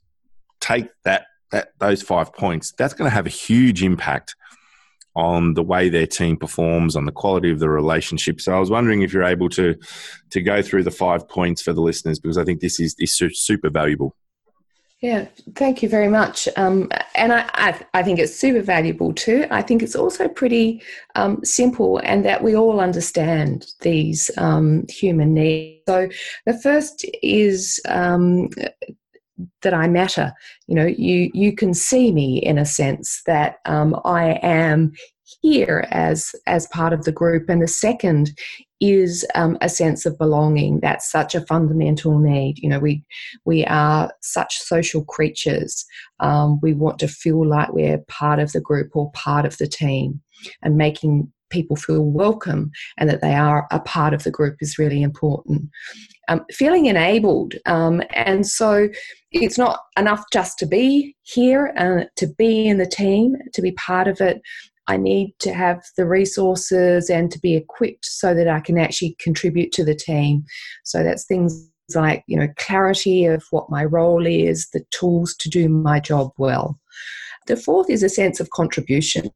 take 0.60 0.90
that 1.04 1.28
that 1.50 1.68
those 1.78 2.02
five 2.02 2.34
points. 2.34 2.74
That's 2.76 2.92
going 2.92 3.08
to 3.10 3.14
have 3.14 3.24
a 3.24 3.30
huge 3.30 3.82
impact 3.82 4.36
on 5.14 5.54
the 5.54 5.62
way 5.62 5.88
their 5.88 6.06
team 6.06 6.36
performs, 6.36 6.94
on 6.94 7.06
the 7.06 7.12
quality 7.12 7.50
of 7.50 7.58
the 7.58 7.70
relationship. 7.70 8.38
So 8.38 8.54
I 8.54 8.60
was 8.60 8.68
wondering 8.68 9.00
if 9.00 9.14
you're 9.14 9.24
able 9.24 9.48
to 9.50 9.74
to 10.28 10.42
go 10.42 10.60
through 10.60 10.84
the 10.84 10.90
five 10.90 11.26
points 11.26 11.62
for 11.62 11.72
the 11.72 11.80
listeners 11.80 12.18
because 12.18 12.36
I 12.36 12.44
think 12.44 12.60
this 12.60 12.78
is, 12.78 12.94
is 12.98 13.16
super 13.16 13.70
valuable. 13.70 14.14
Yeah, 15.02 15.26
thank 15.54 15.82
you 15.82 15.90
very 15.90 16.08
much. 16.08 16.48
Um, 16.56 16.90
and 17.14 17.30
I, 17.30 17.48
I, 17.52 17.80
I, 17.92 18.02
think 18.02 18.18
it's 18.18 18.34
super 18.34 18.62
valuable 18.62 19.12
too. 19.12 19.46
I 19.50 19.60
think 19.60 19.82
it's 19.82 19.94
also 19.94 20.26
pretty 20.26 20.82
um, 21.14 21.44
simple 21.44 21.98
and 21.98 22.24
that 22.24 22.42
we 22.42 22.56
all 22.56 22.80
understand 22.80 23.66
these 23.82 24.30
um, 24.38 24.86
human 24.88 25.34
needs. 25.34 25.82
So 25.86 26.08
the 26.46 26.58
first 26.60 27.04
is 27.22 27.78
um, 27.88 28.48
that 29.60 29.74
I 29.74 29.86
matter. 29.86 30.32
You 30.66 30.76
know, 30.76 30.86
you 30.86 31.30
you 31.34 31.54
can 31.54 31.74
see 31.74 32.10
me 32.10 32.38
in 32.38 32.56
a 32.56 32.64
sense 32.64 33.22
that 33.26 33.58
um, 33.66 34.00
I 34.06 34.38
am 34.42 34.92
here 35.42 35.86
as 35.90 36.34
as 36.46 36.66
part 36.68 36.92
of 36.92 37.04
the 37.04 37.12
group. 37.12 37.48
And 37.48 37.62
the 37.62 37.68
second 37.68 38.30
is 38.80 39.26
um, 39.34 39.56
a 39.60 39.68
sense 39.68 40.06
of 40.06 40.18
belonging. 40.18 40.80
That's 40.80 41.10
such 41.10 41.34
a 41.34 41.40
fundamental 41.46 42.18
need. 42.18 42.58
You 42.58 42.68
know, 42.68 42.78
we 42.78 43.04
we 43.44 43.64
are 43.66 44.12
such 44.22 44.58
social 44.58 45.04
creatures. 45.04 45.84
Um, 46.20 46.58
we 46.62 46.74
want 46.74 46.98
to 47.00 47.08
feel 47.08 47.46
like 47.46 47.72
we're 47.72 47.98
part 48.08 48.38
of 48.38 48.52
the 48.52 48.60
group 48.60 48.94
or 48.94 49.10
part 49.12 49.46
of 49.46 49.56
the 49.58 49.66
team, 49.66 50.20
and 50.62 50.76
making 50.76 51.32
people 51.48 51.76
feel 51.76 52.02
welcome 52.02 52.70
and 52.98 53.08
that 53.08 53.20
they 53.20 53.34
are 53.34 53.68
a 53.70 53.78
part 53.80 54.12
of 54.12 54.24
the 54.24 54.30
group 54.30 54.56
is 54.60 54.78
really 54.78 55.02
important. 55.02 55.62
Um, 56.28 56.44
feeling 56.50 56.86
enabled, 56.86 57.54
um, 57.66 58.02
and 58.10 58.46
so 58.46 58.88
it's 59.30 59.58
not 59.58 59.80
enough 59.96 60.24
just 60.32 60.58
to 60.58 60.66
be 60.66 61.14
here, 61.22 61.72
uh, 61.76 62.04
to 62.16 62.26
be 62.36 62.66
in 62.66 62.78
the 62.78 62.86
team, 62.86 63.36
to 63.54 63.62
be 63.62 63.72
part 63.72 64.08
of 64.08 64.20
it. 64.20 64.40
I 64.88 64.96
need 64.96 65.34
to 65.40 65.52
have 65.52 65.82
the 65.96 66.06
resources 66.06 67.10
and 67.10 67.30
to 67.32 67.38
be 67.40 67.56
equipped 67.56 68.04
so 68.04 68.34
that 68.34 68.48
I 68.48 68.60
can 68.60 68.78
actually 68.78 69.16
contribute 69.18 69.72
to 69.72 69.84
the 69.84 69.94
team. 69.94 70.44
So 70.84 71.02
that's 71.02 71.24
things 71.24 71.68
like, 71.94 72.24
you 72.26 72.38
know, 72.38 72.48
clarity 72.56 73.24
of 73.24 73.44
what 73.50 73.70
my 73.70 73.84
role 73.84 74.26
is, 74.26 74.68
the 74.70 74.84
tools 74.90 75.34
to 75.36 75.48
do 75.48 75.68
my 75.68 76.00
job 76.00 76.32
well. 76.38 76.78
The 77.46 77.56
fourth 77.56 77.90
is 77.90 78.02
a 78.02 78.08
sense 78.08 78.40
of 78.40 78.50
contribution. 78.50 79.30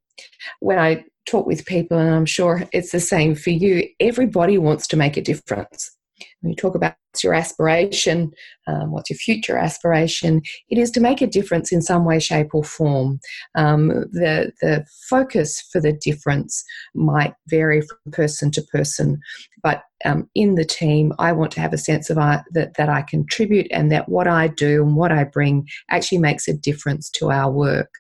When 0.60 0.78
I 0.78 1.04
talk 1.26 1.46
with 1.46 1.66
people, 1.66 1.98
and 1.98 2.14
I'm 2.14 2.26
sure 2.26 2.64
it's 2.72 2.92
the 2.92 3.00
same 3.00 3.34
for 3.34 3.50
you, 3.50 3.88
everybody 4.00 4.58
wants 4.58 4.86
to 4.88 4.96
make 4.96 5.16
a 5.16 5.22
difference 5.22 5.96
when 6.40 6.50
you 6.50 6.56
talk 6.56 6.74
about 6.74 6.94
your 7.22 7.34
aspiration, 7.34 8.30
um, 8.66 8.92
what's 8.92 9.10
your 9.10 9.16
future 9.16 9.56
aspiration, 9.56 10.40
it 10.68 10.78
is 10.78 10.90
to 10.92 11.00
make 11.00 11.20
a 11.20 11.26
difference 11.26 11.72
in 11.72 11.82
some 11.82 12.04
way, 12.04 12.18
shape, 12.18 12.54
or 12.54 12.64
form. 12.64 13.20
Um, 13.56 13.88
the, 14.12 14.52
the 14.62 14.84
focus 15.08 15.60
for 15.72 15.80
the 15.80 15.92
difference 15.92 16.64
might 16.94 17.34
vary 17.48 17.82
from 17.82 18.12
person 18.12 18.50
to 18.52 18.62
person, 18.62 19.20
but 19.62 19.82
um, 20.04 20.28
in 20.34 20.54
the 20.54 20.64
team, 20.64 21.12
I 21.18 21.32
want 21.32 21.50
to 21.52 21.60
have 21.60 21.72
a 21.72 21.78
sense 21.78 22.10
of 22.10 22.18
I, 22.18 22.42
that, 22.52 22.74
that 22.76 22.88
I 22.88 23.02
contribute 23.02 23.66
and 23.70 23.90
that 23.92 24.08
what 24.08 24.26
I 24.26 24.48
do 24.48 24.82
and 24.82 24.96
what 24.96 25.12
I 25.12 25.24
bring 25.24 25.66
actually 25.90 26.18
makes 26.18 26.48
a 26.48 26.56
difference 26.56 27.10
to 27.10 27.30
our 27.30 27.50
work. 27.50 27.90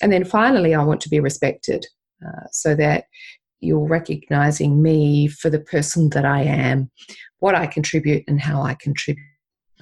And 0.00 0.12
then 0.12 0.24
finally, 0.24 0.74
I 0.74 0.82
want 0.84 1.00
to 1.02 1.08
be 1.08 1.20
respected. 1.20 1.84
Uh, 2.24 2.46
so 2.52 2.74
that 2.76 3.04
you're 3.64 3.86
recognizing 3.86 4.82
me 4.82 5.28
for 5.28 5.50
the 5.50 5.60
person 5.60 6.10
that 6.10 6.24
I 6.24 6.42
am, 6.42 6.90
what 7.38 7.54
I 7.54 7.66
contribute, 7.66 8.24
and 8.28 8.40
how 8.40 8.62
I 8.62 8.74
contribute. 8.74 9.24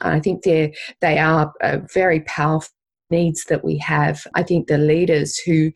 I 0.01 0.21
think 0.21 0.43
they 0.43 0.75
they 1.01 1.19
are 1.19 1.53
uh, 1.63 1.79
very 1.93 2.21
powerful 2.21 2.73
needs 3.11 3.45
that 3.45 3.65
we 3.65 3.77
have. 3.79 4.27
I 4.35 4.43
think 4.43 4.67
the 4.67 4.79
leaders 4.79 5.39
who 5.39 5.73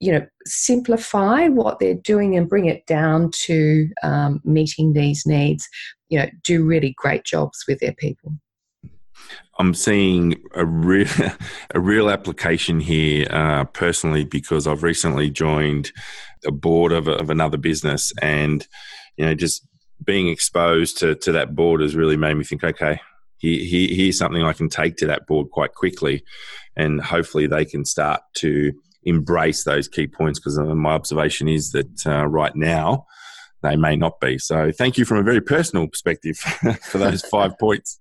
you 0.00 0.12
know 0.12 0.26
simplify 0.44 1.48
what 1.48 1.78
they're 1.78 1.94
doing 1.94 2.36
and 2.36 2.48
bring 2.48 2.66
it 2.66 2.86
down 2.86 3.30
to 3.46 3.88
um, 4.02 4.40
meeting 4.44 4.92
these 4.92 5.24
needs 5.24 5.68
you 6.08 6.18
know 6.18 6.26
do 6.42 6.64
really 6.64 6.94
great 6.98 7.24
jobs 7.24 7.64
with 7.68 7.78
their 7.78 7.94
people 7.94 8.32
I'm 9.58 9.74
seeing 9.74 10.42
a 10.54 10.64
real 10.64 11.08
a 11.74 11.80
real 11.80 12.10
application 12.10 12.80
here 12.80 13.26
uh, 13.30 13.64
personally 13.64 14.24
because 14.24 14.66
I've 14.66 14.82
recently 14.82 15.30
joined 15.30 15.92
a 16.46 16.52
board 16.52 16.92
of, 16.92 17.08
of 17.08 17.30
another 17.30 17.56
business, 17.56 18.12
and 18.20 18.66
you 19.16 19.24
know, 19.24 19.34
just 19.34 19.66
being 20.04 20.28
exposed 20.28 20.98
to 20.98 21.14
to 21.16 21.32
that 21.32 21.54
board 21.54 21.80
has 21.80 21.96
really 21.96 22.16
made 22.16 22.34
me 22.34 22.44
think, 22.44 22.64
okay, 22.64 23.00
he, 23.38 23.64
he, 23.64 23.94
here's 23.94 24.18
something 24.18 24.42
I 24.42 24.52
can 24.52 24.68
take 24.68 24.96
to 24.98 25.06
that 25.06 25.26
board 25.26 25.50
quite 25.50 25.74
quickly, 25.74 26.24
and 26.76 27.00
hopefully 27.00 27.46
they 27.46 27.64
can 27.64 27.84
start 27.84 28.20
to 28.36 28.72
embrace 29.04 29.64
those 29.64 29.88
key 29.88 30.06
points 30.06 30.38
because 30.38 30.58
uh, 30.58 30.74
my 30.74 30.92
observation 30.92 31.48
is 31.48 31.72
that 31.72 32.06
uh, 32.06 32.26
right 32.26 32.56
now 32.56 33.06
they 33.62 33.76
may 33.76 33.96
not 33.96 34.20
be. 34.20 34.38
So 34.38 34.70
thank 34.72 34.98
you 34.98 35.04
from 35.04 35.18
a 35.18 35.22
very 35.22 35.40
personal 35.40 35.88
perspective 35.88 36.36
for 36.82 36.98
those 36.98 37.22
five 37.22 37.58
points. 37.60 38.00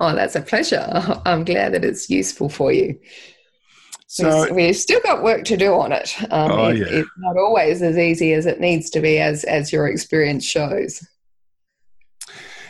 Oh, 0.00 0.14
that's 0.14 0.36
a 0.36 0.42
pleasure. 0.42 0.86
I'm 1.24 1.44
glad 1.44 1.72
that 1.72 1.84
it's 1.84 2.10
useful 2.10 2.48
for 2.48 2.70
you. 2.70 2.98
So 4.14 4.52
we've 4.52 4.76
still 4.76 5.00
got 5.00 5.24
work 5.24 5.42
to 5.46 5.56
do 5.56 5.74
on 5.74 5.90
it. 5.90 6.14
Um, 6.30 6.52
oh, 6.52 6.68
it, 6.68 6.78
yeah. 6.78 6.84
It's 6.88 7.10
not 7.16 7.36
always 7.36 7.82
as 7.82 7.98
easy 7.98 8.32
as 8.32 8.46
it 8.46 8.60
needs 8.60 8.88
to 8.90 9.00
be, 9.00 9.18
as 9.18 9.42
as 9.42 9.72
your 9.72 9.88
experience 9.88 10.44
shows. 10.44 11.04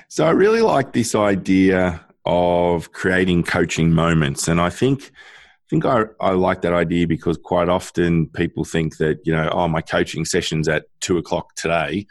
So 0.09 0.25
I 0.25 0.31
really 0.31 0.63
like 0.63 0.95
this 0.95 1.15
idea 1.15 2.03
of 2.25 2.93
creating 2.93 3.43
coaching 3.43 3.93
moments, 3.93 4.49
and 4.49 4.59
I 4.59 4.71
think 4.71 5.03
I 5.13 5.67
think 5.69 5.85
I, 5.85 6.05
I 6.19 6.31
like 6.31 6.63
that 6.63 6.73
idea 6.73 7.07
because 7.07 7.37
quite 7.37 7.69
often 7.69 8.29
people 8.29 8.65
think 8.65 8.97
that 8.97 9.19
you 9.27 9.35
know, 9.35 9.51
oh, 9.53 9.69
my 9.69 9.83
coaching 9.83 10.25
session's 10.25 10.67
at 10.67 10.87
two 11.01 11.19
o'clock 11.19 11.57
today, 11.57 12.07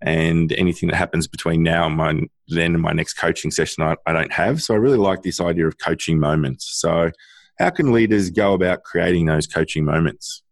and 0.00 0.52
anything 0.52 0.90
that 0.90 0.96
happens 0.96 1.26
between 1.26 1.64
now 1.64 1.86
and 1.86 1.96
my, 1.96 2.20
then 2.46 2.74
and 2.74 2.82
my 2.82 2.92
next 2.92 3.14
coaching 3.14 3.50
session, 3.50 3.82
I, 3.82 3.96
I 4.06 4.12
don't 4.12 4.32
have. 4.32 4.62
So 4.62 4.74
I 4.74 4.76
really 4.76 4.96
like 4.98 5.22
this 5.22 5.40
idea 5.40 5.66
of 5.66 5.76
coaching 5.78 6.20
moments. 6.20 6.78
So 6.80 7.10
how 7.58 7.70
can 7.70 7.92
leaders 7.92 8.30
go 8.30 8.54
about 8.54 8.82
creating 8.82 9.26
those 9.26 9.46
coaching 9.46 9.84
moments? 9.84 10.42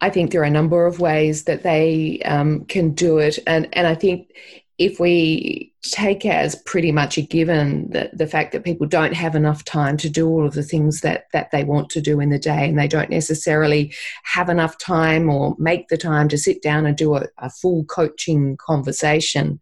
I 0.00 0.10
think 0.10 0.32
there 0.32 0.40
are 0.40 0.44
a 0.44 0.50
number 0.50 0.86
of 0.86 0.98
ways 0.98 1.44
that 1.44 1.62
they 1.62 2.20
um, 2.24 2.64
can 2.64 2.92
do 2.92 3.18
it, 3.18 3.38
and 3.46 3.68
and 3.72 3.86
I 3.86 3.94
think 3.94 4.32
if 4.78 4.98
we 4.98 5.72
take 5.82 6.24
as 6.24 6.56
pretty 6.56 6.90
much 6.90 7.18
a 7.18 7.22
given 7.22 7.90
that 7.90 8.16
the 8.16 8.26
fact 8.26 8.52
that 8.52 8.64
people 8.64 8.86
don't 8.86 9.14
have 9.14 9.34
enough 9.34 9.64
time 9.64 9.96
to 9.96 10.08
do 10.08 10.28
all 10.28 10.46
of 10.46 10.54
the 10.54 10.62
things 10.62 11.02
that 11.02 11.26
that 11.32 11.50
they 11.50 11.62
want 11.62 11.90
to 11.90 12.00
do 12.00 12.20
in 12.20 12.30
the 12.30 12.38
day 12.38 12.68
and 12.68 12.78
they 12.78 12.88
don't 12.88 13.10
necessarily 13.10 13.92
have 14.24 14.48
enough 14.48 14.78
time 14.78 15.28
or 15.28 15.54
make 15.58 15.88
the 15.88 15.98
time 15.98 16.28
to 16.28 16.38
sit 16.38 16.62
down 16.62 16.86
and 16.86 16.96
do 16.96 17.14
a, 17.14 17.26
a 17.38 17.50
full 17.50 17.84
coaching 17.84 18.56
conversation 18.56 19.60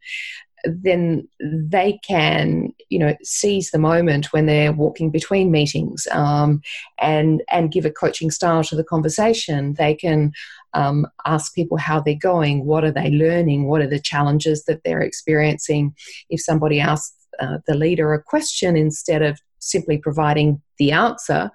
then 0.65 1.29
they 1.41 1.99
can, 2.07 2.73
you 2.91 2.99
know, 2.99 3.17
seize 3.23 3.71
the 3.71 3.79
moment 3.79 4.33
when 4.33 4.47
they're 4.47 4.73
walking 4.73 5.11
between 5.11 5.51
meetings 5.51 6.07
um, 6.11 6.61
and 6.99 7.43
and 7.51 7.73
give 7.73 7.87
a 7.87 7.91
coaching 7.91 8.31
style 8.31 8.63
to 8.65 8.77
the 8.77 8.85
conversation. 8.85 9.75
They 9.75 9.95
can 9.95 10.33
um, 10.75 11.07
ask 11.25 11.55
people 11.55 11.79
how 11.79 12.01
they're 12.01 12.15
going, 12.15 12.67
what 12.67 12.85
are 12.85 12.93
they 12.93 13.11
learning, 13.11 13.69
what 13.69 13.81
are 13.81 13.89
the 13.89 14.01
challenges 14.01 14.65
that 14.65 14.83
they're 14.85 15.01
experiencing. 15.01 15.95
If 16.29 16.41
somebody 16.41 16.81
asks 16.81 17.17
uh, 17.41 17.59
the 17.67 17.75
leader 17.75 18.13
a 18.13 18.23
question 18.23 18.77
instead 18.77 19.23
of 19.23 19.41
simply 19.61 19.99
providing 19.99 20.61
the 20.79 20.93
answer, 20.93 21.51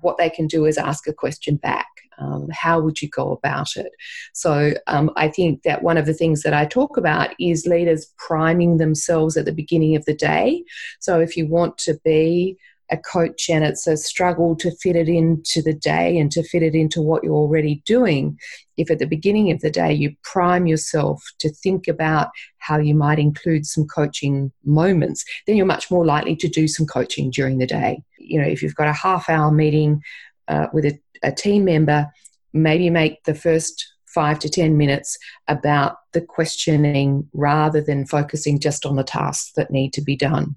what 0.00 0.18
they 0.18 0.30
can 0.30 0.46
do 0.46 0.64
is 0.64 0.78
ask 0.78 1.06
a 1.06 1.12
question 1.12 1.56
back. 1.56 1.86
Um, 2.20 2.48
how 2.52 2.80
would 2.80 3.00
you 3.02 3.08
go 3.08 3.32
about 3.32 3.76
it? 3.76 3.92
So 4.32 4.74
um, 4.86 5.10
I 5.16 5.28
think 5.28 5.62
that 5.62 5.82
one 5.82 5.96
of 5.96 6.06
the 6.06 6.14
things 6.14 6.42
that 6.42 6.54
I 6.54 6.66
talk 6.66 6.96
about 6.96 7.30
is 7.40 7.66
leaders 7.66 8.12
priming 8.18 8.76
themselves 8.76 9.36
at 9.36 9.44
the 9.44 9.52
beginning 9.52 9.96
of 9.96 10.04
the 10.04 10.14
day. 10.14 10.64
So 11.00 11.20
if 11.20 11.36
you 11.36 11.46
want 11.46 11.78
to 11.78 11.98
be 12.04 12.56
a 12.90 12.96
coach 12.96 13.48
and 13.48 13.64
it's 13.64 13.86
a 13.86 13.96
struggle 13.96 14.56
to 14.56 14.70
fit 14.82 14.96
it 14.96 15.08
into 15.08 15.62
the 15.62 15.72
day 15.72 16.18
and 16.18 16.30
to 16.32 16.42
fit 16.42 16.62
it 16.62 16.74
into 16.74 17.00
what 17.00 17.22
you're 17.22 17.32
already 17.32 17.82
doing, 17.86 18.38
if 18.76 18.90
at 18.90 18.98
the 18.98 19.06
beginning 19.06 19.50
of 19.50 19.60
the 19.60 19.70
day 19.70 19.92
you 19.92 20.14
prime 20.24 20.66
yourself 20.66 21.22
to 21.38 21.50
think 21.50 21.86
about 21.86 22.28
how 22.58 22.78
you 22.78 22.94
might 22.94 23.18
include 23.18 23.64
some 23.64 23.86
coaching 23.86 24.50
moments, 24.64 25.24
then 25.46 25.56
you're 25.56 25.66
much 25.66 25.90
more 25.90 26.04
likely 26.04 26.36
to 26.36 26.48
do 26.48 26.66
some 26.66 26.86
coaching 26.86 27.30
during 27.30 27.58
the 27.58 27.66
day. 27.66 28.02
You 28.18 28.40
know, 28.40 28.48
if 28.48 28.62
you've 28.62 28.74
got 28.74 28.88
a 28.88 28.92
half 28.92 29.28
hour 29.28 29.50
meeting 29.50 30.02
uh, 30.48 30.66
with 30.72 30.84
a, 30.84 30.98
a 31.22 31.32
team 31.32 31.64
member, 31.64 32.06
maybe 32.52 32.90
make 32.90 33.22
the 33.24 33.34
first 33.34 33.86
five 34.06 34.38
to 34.40 34.48
10 34.48 34.76
minutes 34.76 35.16
about 35.48 35.96
the 36.12 36.20
questioning 36.20 37.28
rather 37.32 37.80
than 37.80 38.06
focusing 38.06 38.58
just 38.58 38.84
on 38.84 38.96
the 38.96 39.04
tasks 39.04 39.52
that 39.56 39.70
need 39.70 39.92
to 39.92 40.02
be 40.02 40.16
done. 40.16 40.56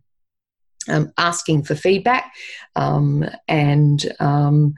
Um, 0.89 1.13
asking 1.17 1.63
for 1.63 1.75
feedback 1.75 2.29
um, 2.75 3.23
and 3.47 4.05
um, 4.19 4.75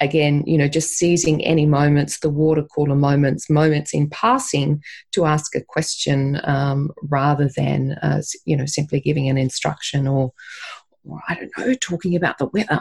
again 0.00 0.44
you 0.46 0.56
know 0.56 0.68
just 0.68 0.90
seizing 0.90 1.44
any 1.44 1.66
moments 1.66 2.20
the 2.20 2.30
water 2.30 2.62
cooler 2.62 2.94
moments 2.94 3.50
moments 3.50 3.92
in 3.92 4.08
passing 4.10 4.80
to 5.10 5.24
ask 5.24 5.56
a 5.56 5.60
question 5.60 6.40
um, 6.44 6.92
rather 7.02 7.50
than 7.56 7.94
uh, 8.00 8.22
you 8.44 8.56
know 8.56 8.64
simply 8.64 9.00
giving 9.00 9.28
an 9.28 9.36
instruction 9.36 10.06
or 10.06 10.32
or 11.08 11.20
I 11.28 11.34
don't 11.34 11.50
know, 11.58 11.74
talking 11.74 12.16
about 12.16 12.38
the 12.38 12.46
weather. 12.46 12.80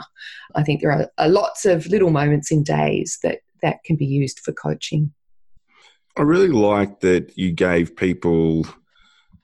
I 0.55 0.63
think 0.63 0.81
there 0.81 0.91
are, 0.91 1.09
are 1.17 1.29
lots 1.29 1.65
of 1.65 1.87
little 1.87 2.09
moments 2.09 2.51
in 2.51 2.63
days 2.63 3.19
that 3.23 3.39
that 3.61 3.83
can 3.83 3.95
be 3.95 4.05
used 4.05 4.39
for 4.39 4.51
coaching. 4.51 5.11
I 6.17 6.23
really 6.23 6.49
like 6.49 7.01
that 7.01 7.37
you 7.37 7.51
gave 7.51 7.95
people 7.95 8.65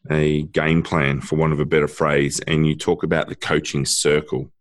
a 0.09 0.43
game 0.43 0.83
plan, 0.83 1.21
for 1.21 1.35
want 1.35 1.53
of 1.53 1.59
a 1.59 1.65
better 1.65 1.87
phrase, 1.87 2.39
and 2.41 2.67
you 2.67 2.75
talk 2.75 3.03
about 3.03 3.27
the 3.27 3.35
coaching 3.35 3.85
circle. 3.85 4.51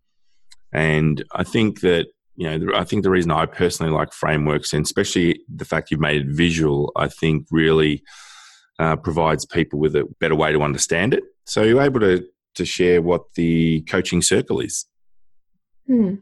And 0.73 1.25
I 1.33 1.45
think 1.45 1.81
that 1.81 2.07
you 2.37 2.51
know, 2.51 2.75
I 2.75 2.85
think 2.85 3.05
the 3.05 3.11
reason 3.11 3.31
I 3.31 3.47
personally 3.47 3.93
like 3.93 4.13
frameworks, 4.13 4.73
and 4.73 4.85
especially 4.85 5.41
the 5.49 5.65
fact 5.65 5.91
you've 5.91 6.01
made 6.01 6.23
it 6.23 6.27
visual, 6.29 6.91
I 6.97 7.09
think 7.09 7.47
really 7.51 8.03
uh, 8.79 8.97
provides 8.97 9.47
people 9.47 9.79
with 9.79 9.95
a 9.95 10.05
better 10.19 10.35
way 10.35 10.51
to 10.53 10.63
understand 10.63 11.15
it. 11.15 11.23
So 11.47 11.63
you're 11.63 11.83
able 11.83 12.01
to 12.01 12.27
to 12.55 12.65
share 12.65 13.03
what 13.03 13.23
the 13.35 13.83
coaching 13.83 14.23
circle 14.23 14.61
is. 14.61 14.87
Hmm. 15.87 16.15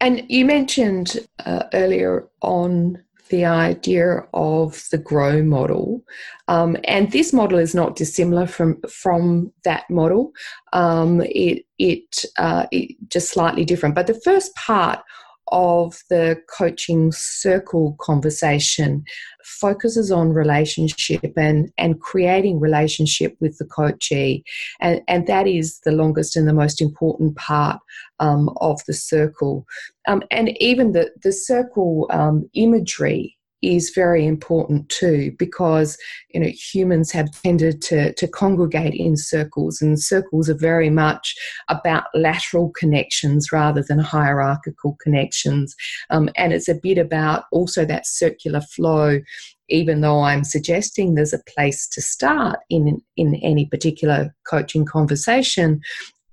And 0.00 0.24
you 0.28 0.44
mentioned 0.44 1.18
uh, 1.44 1.64
earlier 1.74 2.28
on 2.40 3.02
the 3.28 3.44
idea 3.44 4.24
of 4.32 4.86
the 4.90 4.98
grow 4.98 5.42
model, 5.42 6.02
um, 6.48 6.76
and 6.84 7.10
this 7.10 7.32
model 7.32 7.58
is 7.58 7.74
not 7.74 7.96
dissimilar 7.96 8.46
from 8.46 8.80
from 8.88 9.52
that 9.64 9.88
model. 9.90 10.32
Um, 10.72 11.20
it 11.22 11.64
it, 11.78 12.24
uh, 12.38 12.66
it 12.70 12.96
just 13.08 13.30
slightly 13.30 13.64
different, 13.64 13.94
but 13.94 14.06
the 14.06 14.20
first 14.24 14.54
part 14.54 15.00
of 15.48 16.02
the 16.10 16.40
coaching 16.56 17.12
circle 17.12 17.96
conversation 18.00 19.04
focuses 19.44 20.10
on 20.10 20.30
relationship 20.30 21.32
and, 21.36 21.70
and 21.76 22.00
creating 22.00 22.60
relationship 22.60 23.36
with 23.40 23.58
the 23.58 23.64
coachee. 23.66 24.42
And, 24.80 25.02
and 25.06 25.26
that 25.26 25.46
is 25.46 25.80
the 25.80 25.92
longest 25.92 26.36
and 26.36 26.48
the 26.48 26.54
most 26.54 26.80
important 26.80 27.36
part 27.36 27.78
um, 28.20 28.50
of 28.60 28.80
the 28.86 28.94
circle. 28.94 29.66
Um, 30.08 30.22
and 30.30 30.56
even 30.60 30.92
the, 30.92 31.10
the 31.22 31.32
circle 31.32 32.06
um, 32.10 32.48
imagery 32.54 33.33
is 33.64 33.90
very 33.94 34.26
important 34.26 34.88
too 34.88 35.32
because 35.38 35.96
you 36.30 36.40
know 36.40 36.48
humans 36.48 37.10
have 37.12 37.30
tended 37.42 37.80
to, 37.82 38.12
to 38.14 38.28
congregate 38.28 38.94
in 38.94 39.16
circles 39.16 39.80
and 39.80 40.00
circles 40.00 40.48
are 40.48 40.58
very 40.58 40.90
much 40.90 41.34
about 41.68 42.04
lateral 42.14 42.70
connections 42.70 43.52
rather 43.52 43.82
than 43.82 43.98
hierarchical 43.98 44.96
connections. 45.02 45.74
Um, 46.10 46.28
and 46.36 46.52
it's 46.52 46.68
a 46.68 46.74
bit 46.74 46.98
about 46.98 47.44
also 47.52 47.84
that 47.84 48.06
circular 48.06 48.60
flow 48.60 49.20
even 49.68 50.02
though 50.02 50.20
I'm 50.20 50.44
suggesting 50.44 51.14
there's 51.14 51.32
a 51.32 51.42
place 51.54 51.88
to 51.88 52.02
start 52.02 52.60
in 52.68 53.00
in 53.16 53.36
any 53.36 53.66
particular 53.66 54.34
coaching 54.46 54.84
conversation, 54.84 55.80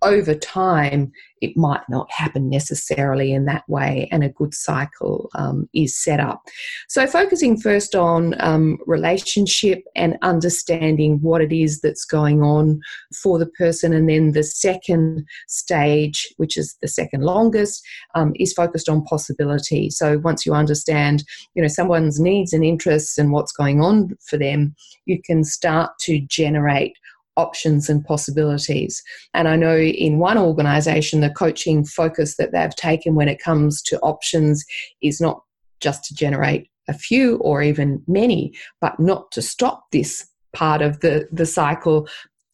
over 0.02 0.34
time, 0.34 1.12
it 1.42 1.58
might 1.58 1.82
not 1.90 2.10
happen 2.12 2.50
necessarily 2.50 3.34
in 3.34 3.46
that 3.46 3.68
way, 3.68 4.08
and 4.12 4.24
a 4.24 4.30
good 4.30 4.54
cycle 4.54 5.30
um, 5.36 5.68
is 5.74 5.98
set 5.98 6.20
up. 6.20 6.44
So, 6.88 7.08
focusing 7.08 7.60
first 7.60 7.96
on 7.96 8.36
um, 8.40 8.78
relationship 8.86 9.84
and 9.96 10.18
understanding 10.22 11.20
what 11.22 11.42
it 11.42 11.52
is 11.52 11.82
that's 11.82 12.06
going 12.06 12.44
on 12.44 12.80
for 13.14 13.40
the 13.40 13.48
person, 13.48 13.94
and 13.94 14.08
then 14.08 14.32
the 14.32 14.44
second 14.44 15.26
stage, 15.48 16.32
which 16.38 16.58
is 16.58 16.78
the 16.82 16.88
second 16.88 17.24
longest, 17.24 17.84
um, 18.16 18.34
is 18.36 18.54
focused 18.54 18.90
on 18.90 19.04
possibility. 19.06 19.90
So, 19.90 20.20
once 20.20 20.46
you 20.46 20.54
understand, 20.54 21.24
you 21.56 21.62
know, 21.62 21.68
someone's 21.68 22.20
needs 22.20 22.54
and 22.54 22.64
interests 22.64 23.18
and 23.18 23.32
what's 23.32 23.52
going 23.52 23.82
on 23.82 24.16
for 24.26 24.38
them, 24.38 24.76
you 25.06 25.20
can 25.22 25.44
start 25.44 25.92
to 26.02 26.20
generate 26.22 26.94
options 27.38 27.90
and 27.90 28.04
possibilities. 28.04 29.02
And 29.34 29.48
I 29.48 29.56
know 29.56 29.78
in 29.78 30.20
one 30.20 30.38
organization, 30.38 31.22
the 31.22 31.30
coaching 31.30 31.86
focus 31.86 32.36
that 32.38 32.52
they've 32.52 32.76
taken 32.76 33.16
when 33.16 33.28
it 33.28 33.42
comes 33.42 33.82
to 33.84 34.00
options 34.00 34.66
is 35.02 35.22
not 35.22 35.42
just 35.80 36.04
to 36.06 36.16
generate 36.16 36.70
a 36.88 36.94
few 36.94 37.38
or 37.38 37.62
even 37.62 38.04
many, 38.08 38.54
but 38.80 39.00
not 39.00 39.32
to 39.32 39.42
stop 39.42 39.86
this 39.92 40.28
part 40.54 40.82
of 40.82 41.00
the, 41.00 41.28
the 41.32 41.46
cycle 41.46 42.08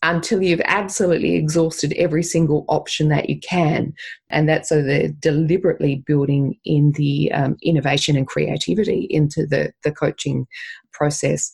until 0.03 0.43
you've 0.43 0.61
absolutely 0.65 1.35
exhausted 1.35 1.91
every 1.93 2.21
single 2.21 2.65
option 2.67 3.09
that 3.09 3.29
you 3.29 3.39
can. 3.39 3.93
And 4.29 4.47
that's 4.47 4.69
so 4.69 4.81
they're 4.81 5.09
deliberately 5.09 6.03
building 6.05 6.55
in 6.65 6.91
the 6.93 7.31
um, 7.31 7.57
innovation 7.63 8.15
and 8.15 8.27
creativity 8.27 9.07
into 9.09 9.47
the, 9.47 9.73
the 9.83 9.91
coaching 9.91 10.45
process 10.91 11.51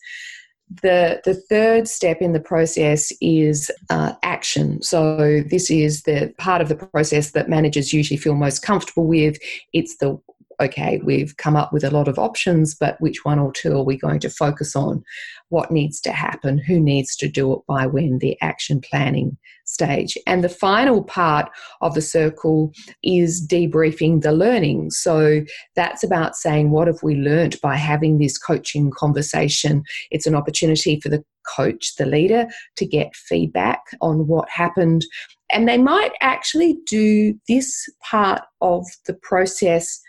the 0.81 1.21
the 1.23 1.35
third 1.35 1.87
step 1.87 2.21
in 2.21 2.33
the 2.33 2.39
process 2.39 3.11
is 3.21 3.69
uh, 3.89 4.13
action. 4.23 4.81
So 4.81 5.41
this 5.45 5.69
is 5.69 6.03
the 6.03 6.33
part 6.37 6.61
of 6.61 6.69
the 6.69 6.75
process 6.75 7.31
that 7.31 7.49
managers 7.49 7.93
usually 7.93 8.17
feel 8.17 8.35
most 8.35 8.59
comfortable 8.59 9.05
with. 9.05 9.37
It's 9.73 9.97
the 9.97 10.19
okay, 10.61 10.99
we've 11.03 11.37
come 11.37 11.55
up 11.55 11.73
with 11.73 11.83
a 11.83 11.91
lot 11.91 12.07
of 12.07 12.19
options, 12.19 12.75
but 12.75 12.99
which 12.99 13.23
one 13.23 13.39
or 13.39 13.51
two 13.51 13.73
are 13.73 13.83
we 13.83 13.97
going 13.97 14.19
to 14.21 14.29
focus 14.29 14.75
on? 14.75 15.03
What 15.49 15.71
needs 15.71 15.99
to 16.01 16.11
happen? 16.11 16.57
Who 16.57 16.79
needs 16.79 17.15
to 17.17 17.27
do 17.27 17.53
it 17.53 17.59
by 17.67 17.85
when? 17.85 18.19
The 18.19 18.37
action 18.41 18.81
planning 18.81 19.37
stage. 19.65 20.17
And 20.27 20.43
the 20.43 20.49
final 20.49 21.03
part 21.03 21.49
of 21.81 21.95
the 21.95 22.01
circle 22.01 22.73
is 23.03 23.45
debriefing 23.47 24.21
the 24.21 24.31
learning. 24.31 24.91
So 24.91 25.41
that's 25.75 26.03
about 26.03 26.35
saying, 26.35 26.71
what 26.71 26.87
have 26.87 27.01
we 27.03 27.15
learned 27.15 27.59
by 27.61 27.75
having 27.75 28.17
this 28.17 28.37
coaching 28.37 28.91
conversation? 28.91 29.83
It's 30.11 30.27
an 30.27 30.35
opportunity 30.35 30.99
for 30.99 31.09
the 31.09 31.23
coach, 31.55 31.95
the 31.97 32.05
leader, 32.05 32.47
to 32.77 32.85
get 32.85 33.15
feedback 33.15 33.81
on 34.01 34.27
what 34.27 34.49
happened. 34.49 35.05
And 35.51 35.67
they 35.67 35.77
might 35.77 36.13
actually 36.21 36.77
do 36.89 37.39
this 37.47 37.87
part 38.01 38.41
of 38.61 38.85
the 39.05 39.13
process 39.13 40.01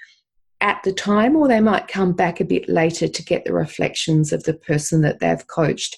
at 0.64 0.82
the 0.82 0.92
time, 0.94 1.36
or 1.36 1.46
they 1.46 1.60
might 1.60 1.88
come 1.88 2.14
back 2.14 2.40
a 2.40 2.44
bit 2.44 2.66
later 2.70 3.06
to 3.06 3.22
get 3.22 3.44
the 3.44 3.52
reflections 3.52 4.32
of 4.32 4.44
the 4.44 4.54
person 4.54 5.02
that 5.02 5.20
they've 5.20 5.46
coached. 5.46 5.94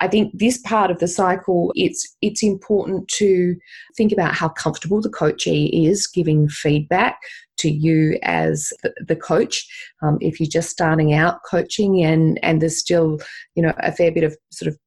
I 0.00 0.06
think 0.06 0.30
this 0.38 0.56
part 0.58 0.92
of 0.92 1.00
the 1.00 1.08
cycle, 1.08 1.72
it's 1.74 2.16
it's 2.22 2.40
important 2.40 3.08
to 3.08 3.56
think 3.96 4.12
about 4.12 4.32
how 4.32 4.50
comfortable 4.50 5.00
the 5.00 5.10
coachee 5.10 5.88
is 5.88 6.06
giving 6.06 6.48
feedback 6.48 7.18
to 7.58 7.68
you 7.68 8.16
as 8.22 8.72
the 9.04 9.16
coach. 9.16 9.66
Um, 10.00 10.18
if 10.20 10.38
you're 10.38 10.48
just 10.48 10.70
starting 10.70 11.12
out 11.12 11.40
coaching 11.50 12.04
and 12.04 12.38
and 12.44 12.62
there's 12.62 12.78
still 12.78 13.18
you 13.56 13.64
know 13.64 13.74
a 13.78 13.90
fair 13.90 14.12
bit 14.12 14.22
of 14.22 14.36
sort 14.52 14.68
of 14.68 14.78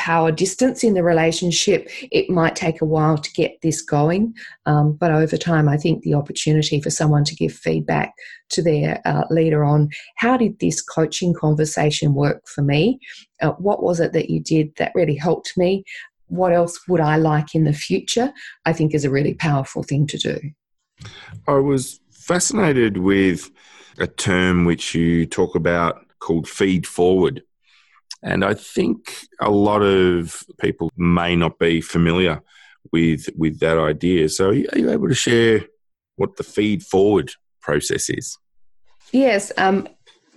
power 0.00 0.32
distance 0.32 0.82
in 0.82 0.94
the 0.94 1.02
relationship, 1.02 1.86
it 2.10 2.30
might 2.30 2.56
take 2.56 2.80
a 2.80 2.86
while 2.86 3.18
to 3.18 3.30
get 3.32 3.60
this 3.60 3.82
going. 3.82 4.34
Um, 4.64 4.94
but 4.94 5.10
over 5.10 5.36
time, 5.36 5.68
I 5.68 5.76
think 5.76 6.02
the 6.02 6.14
opportunity 6.14 6.80
for 6.80 6.88
someone 6.88 7.22
to 7.24 7.34
give 7.34 7.52
feedback 7.52 8.14
to 8.52 8.62
their 8.62 9.02
uh, 9.04 9.24
leader 9.28 9.62
on 9.62 9.90
how 10.16 10.38
did 10.38 10.58
this 10.58 10.80
coaching 10.80 11.34
conversation 11.34 12.14
work 12.14 12.48
for 12.48 12.62
me? 12.62 12.98
Uh, 13.42 13.50
what 13.58 13.82
was 13.82 14.00
it 14.00 14.14
that 14.14 14.30
you 14.30 14.40
did 14.40 14.74
that 14.76 14.92
really 14.94 15.16
helped 15.16 15.52
me? 15.58 15.84
What 16.28 16.54
else 16.54 16.80
would 16.88 17.00
I 17.00 17.16
like 17.16 17.54
in 17.54 17.64
the 17.64 17.74
future? 17.74 18.32
I 18.64 18.72
think 18.72 18.94
is 18.94 19.04
a 19.04 19.10
really 19.10 19.34
powerful 19.34 19.82
thing 19.82 20.06
to 20.06 20.16
do. 20.16 20.40
I 21.46 21.56
was 21.56 22.00
fascinated 22.10 22.96
with 22.96 23.50
a 23.98 24.06
term 24.06 24.64
which 24.64 24.94
you 24.94 25.26
talk 25.26 25.54
about 25.54 26.06
called 26.20 26.48
feed 26.48 26.86
forward. 26.86 27.42
And 28.22 28.44
I 28.44 28.54
think 28.54 29.26
a 29.40 29.50
lot 29.50 29.82
of 29.82 30.42
people 30.60 30.90
may 30.96 31.36
not 31.36 31.58
be 31.58 31.80
familiar 31.80 32.42
with 32.92 33.28
with 33.36 33.60
that 33.60 33.78
idea. 33.78 34.28
So, 34.28 34.50
are 34.50 34.54
you 34.54 34.90
able 34.90 35.08
to 35.08 35.14
share 35.14 35.62
what 36.16 36.36
the 36.36 36.42
feed 36.42 36.82
forward 36.82 37.32
process 37.62 38.10
is? 38.10 38.36
Yes, 39.12 39.52
um, 39.56 39.88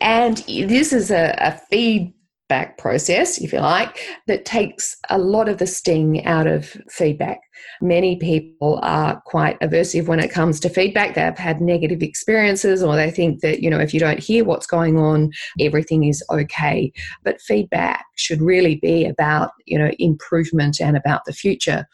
and 0.02 0.38
this 0.48 0.94
is 0.94 1.12
a, 1.12 1.36
a 1.40 1.60
feedback 1.70 2.78
process, 2.78 3.40
if 3.40 3.54
you 3.54 3.60
like, 3.60 4.00
that 4.28 4.46
takes 4.46 4.98
a 5.10 5.18
lot 5.18 5.48
of 5.48 5.58
the 5.58 5.68
sting 5.68 6.26
out 6.26 6.48
of 6.48 6.66
feedback. 6.90 7.40
Many 7.82 8.18
people 8.18 8.80
are 8.82 9.22
quite 9.26 9.60
aversive 9.60 10.08
when 10.08 10.20
it 10.20 10.32
comes 10.32 10.60
to 10.62 10.70
feedback. 10.70 11.16
They've 11.16 11.38
had 11.38 11.62
negative 11.62 12.02
experiences 12.02 12.84
or 12.84 12.96
they 12.96 13.12
think 13.12 13.42
that, 13.42 13.62
you 13.62 13.70
know, 13.70 13.80
if 13.80 13.94
you 13.94 14.00
don't 14.00 14.20
hear 14.20 14.44
what's 14.44 14.68
going 14.68 14.98
on, 14.98 15.32
everything 15.60 16.06
is 16.06 16.24
okay. 16.30 16.92
But 17.24 17.42
feedback 17.42 18.06
should 18.16 18.42
really 18.42 18.76
be 18.76 19.06
about, 19.06 19.52
you 19.66 19.78
know, 19.78 19.92
improvement 20.00 20.80
and 20.80 20.96
about 20.96 21.26
the 21.26 21.34
future. 21.34 21.88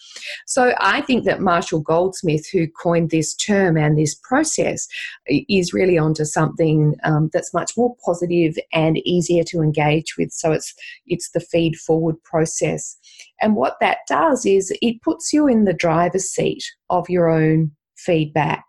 So 0.45 0.74
I 0.80 1.01
think 1.01 1.26
that 1.26 1.41
Marshall 1.41 1.82
Goldsmith, 1.82 2.47
who 2.51 2.68
coined 2.68 3.10
this 3.10 3.36
term 3.36 3.78
and 3.78 3.97
this 3.97 4.16
process, 4.16 4.88
is 5.28 5.74
really 5.74 5.97
onto 5.97 6.26
something 6.26 6.95
um, 7.03 7.30
that's 7.34 7.53
much 7.53 7.78
more 7.78 7.95
positive 8.05 8.57
and 8.74 8.97
easier 8.99 9.43
to 9.45 9.62
engage 9.62 10.18
with. 10.18 10.32
So 10.32 10.51
it's 10.51 10.74
it's 11.07 11.32
the 11.32 11.39
feed 11.39 11.76
forward 11.76 12.22
process. 12.24 12.97
And 13.41 13.55
what 13.55 13.77
that 13.79 13.99
does 14.07 14.45
is 14.45 14.73
it 14.81 15.01
puts 15.01 15.33
you 15.33 15.47
in 15.47 15.65
the 15.65 15.73
driver's 15.73 16.29
seat 16.29 16.63
of 16.89 17.09
your 17.09 17.29
own 17.29 17.71
feedback. 17.97 18.65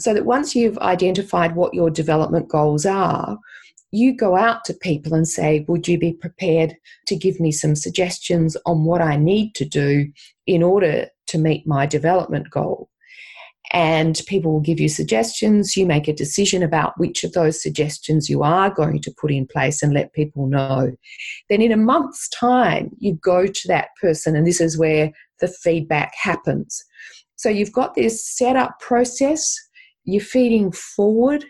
So 0.00 0.14
that 0.14 0.24
once 0.24 0.54
you've 0.54 0.78
identified 0.78 1.56
what 1.56 1.74
your 1.74 1.90
development 1.90 2.48
goals 2.48 2.86
are, 2.86 3.38
you 3.90 4.14
go 4.14 4.36
out 4.36 4.64
to 4.66 4.74
people 4.74 5.14
and 5.14 5.26
say, 5.26 5.64
Would 5.66 5.88
you 5.88 5.98
be 5.98 6.12
prepared 6.12 6.76
to 7.06 7.16
give 7.16 7.40
me 7.40 7.50
some 7.50 7.74
suggestions 7.74 8.56
on 8.66 8.84
what 8.84 9.00
I 9.00 9.16
need 9.16 9.54
to 9.56 9.64
do 9.64 10.06
in 10.46 10.62
order 10.62 11.08
to 11.28 11.38
meet 11.38 11.66
my 11.66 11.86
development 11.86 12.50
goal? 12.50 12.90
And 13.72 14.20
people 14.26 14.52
will 14.52 14.60
give 14.60 14.80
you 14.80 14.88
suggestions. 14.88 15.76
You 15.76 15.86
make 15.86 16.08
a 16.08 16.12
decision 16.12 16.62
about 16.62 16.98
which 16.98 17.24
of 17.24 17.32
those 17.32 17.62
suggestions 17.62 18.28
you 18.28 18.42
are 18.42 18.70
going 18.70 19.00
to 19.02 19.14
put 19.20 19.30
in 19.30 19.46
place 19.46 19.82
and 19.82 19.92
let 19.92 20.12
people 20.12 20.46
know. 20.46 20.92
Then, 21.48 21.62
in 21.62 21.72
a 21.72 21.76
month's 21.76 22.28
time, 22.28 22.90
you 22.98 23.14
go 23.14 23.46
to 23.46 23.68
that 23.68 23.88
person, 24.00 24.36
and 24.36 24.46
this 24.46 24.60
is 24.60 24.78
where 24.78 25.12
the 25.40 25.48
feedback 25.48 26.14
happens. 26.20 26.84
So, 27.36 27.48
you've 27.48 27.72
got 27.72 27.94
this 27.94 28.24
set 28.24 28.56
up 28.56 28.78
process, 28.80 29.54
you're 30.04 30.22
feeding 30.22 30.72
forward 30.72 31.44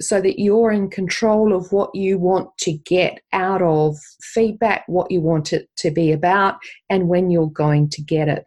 so 0.00 0.20
that 0.20 0.40
you're 0.40 0.72
in 0.72 0.90
control 0.90 1.54
of 1.54 1.70
what 1.70 1.94
you 1.94 2.18
want 2.18 2.48
to 2.58 2.72
get 2.72 3.20
out 3.32 3.62
of 3.62 3.96
feedback, 4.22 4.84
what 4.86 5.10
you 5.10 5.20
want 5.20 5.52
it 5.52 5.68
to 5.76 5.90
be 5.90 6.12
about, 6.12 6.56
and 6.90 7.08
when 7.08 7.30
you're 7.30 7.50
going 7.50 7.88
to 7.90 8.02
get 8.02 8.28
it. 8.28 8.44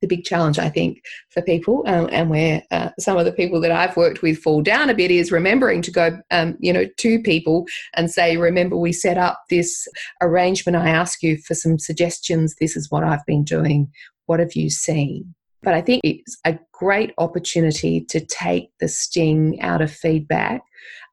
The 0.00 0.06
big 0.06 0.24
challenge, 0.24 0.58
I 0.58 0.68
think, 0.68 1.02
for 1.28 1.42
people, 1.42 1.84
um, 1.86 2.08
and 2.10 2.30
where 2.30 2.62
uh, 2.70 2.90
some 2.98 3.18
of 3.18 3.24
the 3.24 3.32
people 3.32 3.60
that 3.60 3.70
I've 3.70 3.96
worked 3.96 4.22
with 4.22 4.38
fall 4.38 4.62
down 4.62 4.90
a 4.90 4.94
bit, 4.94 5.10
is 5.10 5.32
remembering 5.32 5.82
to 5.82 5.90
go, 5.90 6.20
um, 6.30 6.56
you 6.58 6.72
know, 6.72 6.86
to 6.98 7.22
people 7.22 7.66
and 7.94 8.10
say, 8.10 8.36
"Remember, 8.36 8.76
we 8.76 8.92
set 8.92 9.18
up 9.18 9.42
this 9.50 9.86
arrangement. 10.20 10.76
I 10.76 10.88
ask 10.88 11.22
you 11.22 11.36
for 11.38 11.54
some 11.54 11.78
suggestions. 11.78 12.56
This 12.56 12.76
is 12.76 12.90
what 12.90 13.04
I've 13.04 13.26
been 13.26 13.44
doing. 13.44 13.90
What 14.26 14.40
have 14.40 14.54
you 14.54 14.70
seen?" 14.70 15.34
But 15.62 15.74
I 15.74 15.82
think 15.82 16.00
it's 16.04 16.38
a 16.46 16.58
great 16.72 17.12
opportunity 17.18 18.00
to 18.06 18.20
take 18.20 18.70
the 18.80 18.88
sting 18.88 19.60
out 19.60 19.82
of 19.82 19.90
feedback 19.92 20.62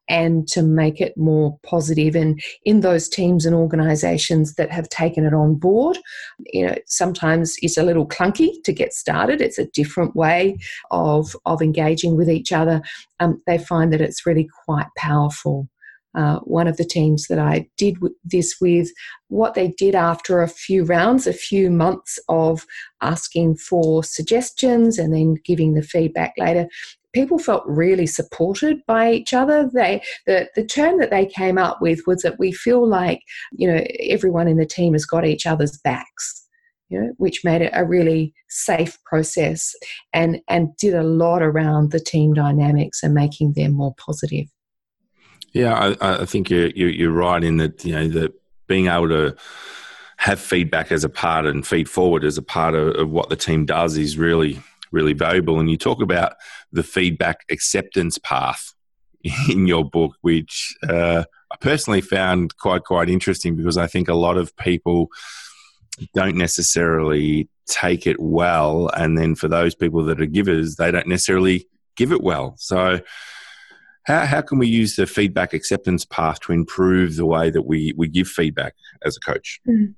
and 0.08 0.48
to 0.48 0.62
make 0.62 1.00
it 1.00 1.16
more 1.16 1.58
positive. 1.64 2.14
And 2.14 2.40
in 2.64 2.80
those 2.80 3.08
teams 3.08 3.44
and 3.44 3.54
organizations 3.54 4.54
that 4.54 4.70
have 4.70 4.88
taken 4.88 5.24
it 5.24 5.34
on 5.34 5.54
board 5.54 5.98
you 6.52 6.66
know 6.66 6.74
sometimes 6.86 7.56
it's 7.62 7.76
a 7.76 7.82
little 7.82 8.06
clunky 8.06 8.62
to 8.64 8.72
get 8.72 8.92
started. 8.92 9.40
It's 9.40 9.58
a 9.58 9.66
different 9.66 10.14
way 10.16 10.58
of 10.90 11.34
of 11.44 11.62
engaging 11.62 12.16
with 12.16 12.28
each 12.28 12.52
other. 12.52 12.82
Um, 13.20 13.42
they 13.46 13.58
find 13.58 13.92
that 13.92 14.00
it's 14.00 14.26
really 14.26 14.48
quite 14.64 14.88
powerful. 14.96 15.68
Uh, 16.14 16.38
one 16.40 16.66
of 16.66 16.78
the 16.78 16.84
teams 16.84 17.28
that 17.28 17.38
I 17.38 17.68
did 17.76 17.96
this 18.24 18.56
with, 18.60 18.90
what 19.28 19.54
they 19.54 19.68
did 19.68 19.94
after 19.94 20.42
a 20.42 20.48
few 20.48 20.84
rounds, 20.84 21.26
a 21.26 21.32
few 21.32 21.70
months 21.70 22.18
of 22.28 22.66
asking 23.02 23.56
for 23.56 24.02
suggestions 24.02 24.98
and 24.98 25.14
then 25.14 25.36
giving 25.44 25.74
the 25.74 25.82
feedback 25.82 26.32
later, 26.38 26.66
people 27.18 27.38
felt 27.38 27.64
really 27.66 28.06
supported 28.06 28.80
by 28.86 29.10
each 29.10 29.34
other. 29.34 29.68
They 29.72 30.02
the 30.26 30.48
the 30.54 30.64
term 30.64 31.00
that 31.00 31.10
they 31.10 31.26
came 31.26 31.58
up 31.58 31.82
with 31.82 32.06
was 32.06 32.22
that 32.22 32.38
we 32.38 32.52
feel 32.52 32.86
like 32.86 33.22
you 33.50 33.66
know 33.66 33.84
everyone 34.00 34.46
in 34.46 34.56
the 34.56 34.66
team 34.66 34.92
has 34.92 35.04
got 35.04 35.26
each 35.26 35.46
other's 35.46 35.76
backs. 35.78 36.44
You 36.90 37.00
know, 37.00 37.12
which 37.18 37.44
made 37.44 37.60
it 37.60 37.72
a 37.74 37.84
really 37.84 38.32
safe 38.48 38.96
process 39.04 39.74
and 40.14 40.40
and 40.48 40.74
did 40.76 40.94
a 40.94 41.02
lot 41.02 41.42
around 41.42 41.90
the 41.90 42.00
team 42.00 42.34
dynamics 42.34 43.02
and 43.02 43.12
making 43.12 43.54
them 43.54 43.72
more 43.72 43.94
positive. 43.98 44.46
Yeah, 45.52 45.74
I, 46.00 46.22
I 46.22 46.24
think 46.24 46.48
you're, 46.50 46.68
you're 46.68 47.10
right 47.10 47.42
in 47.42 47.56
that 47.56 47.84
you 47.84 47.94
know 47.94 48.08
that 48.08 48.32
being 48.68 48.86
able 48.86 49.08
to 49.08 49.36
have 50.18 50.40
feedback 50.40 50.92
as 50.92 51.04
a 51.04 51.08
part 51.08 51.46
and 51.46 51.66
feed 51.66 51.88
forward 51.88 52.24
as 52.24 52.38
a 52.38 52.42
part 52.42 52.74
of, 52.74 52.96
of, 52.96 53.10
what 53.10 53.28
the 53.28 53.36
team 53.36 53.64
does 53.64 53.96
is 53.96 54.18
really 54.18 54.60
really 54.92 55.12
valuable. 55.12 55.58
And 55.58 55.70
you 55.70 55.76
talk 55.76 56.02
about 56.02 56.34
the 56.72 56.82
feedback 56.82 57.44
acceptance 57.50 58.18
path 58.18 58.74
in 59.48 59.66
your 59.66 59.88
book, 59.88 60.16
which 60.20 60.76
uh, 60.88 61.24
I 61.50 61.56
personally 61.60 62.00
found 62.00 62.56
quite 62.56 62.84
quite 62.84 63.08
interesting 63.08 63.56
because 63.56 63.76
I 63.76 63.86
think 63.86 64.08
a 64.08 64.14
lot 64.14 64.36
of 64.36 64.56
people 64.56 65.08
don't 66.14 66.36
necessarily 66.36 67.48
take 67.66 68.06
it 68.06 68.20
well, 68.20 68.88
and 68.96 69.18
then 69.18 69.34
for 69.34 69.48
those 69.48 69.74
people 69.74 70.04
that 70.04 70.20
are 70.20 70.26
givers, 70.26 70.76
they 70.76 70.90
don't 70.90 71.08
necessarily 71.08 71.66
give 71.96 72.12
it 72.12 72.22
well. 72.22 72.54
So 72.58 73.00
how, 74.08 74.24
how 74.24 74.40
can 74.40 74.58
we 74.58 74.68
use 74.68 74.96
the 74.96 75.06
feedback 75.06 75.52
acceptance 75.52 76.04
path 76.06 76.40
to 76.40 76.52
improve 76.52 77.16
the 77.16 77.26
way 77.26 77.50
that 77.50 77.62
we, 77.62 77.92
we 77.96 78.08
give 78.08 78.26
feedback 78.26 78.74
as 79.04 79.16
a 79.16 79.20
coach? 79.20 79.60
Mm. 79.68 79.94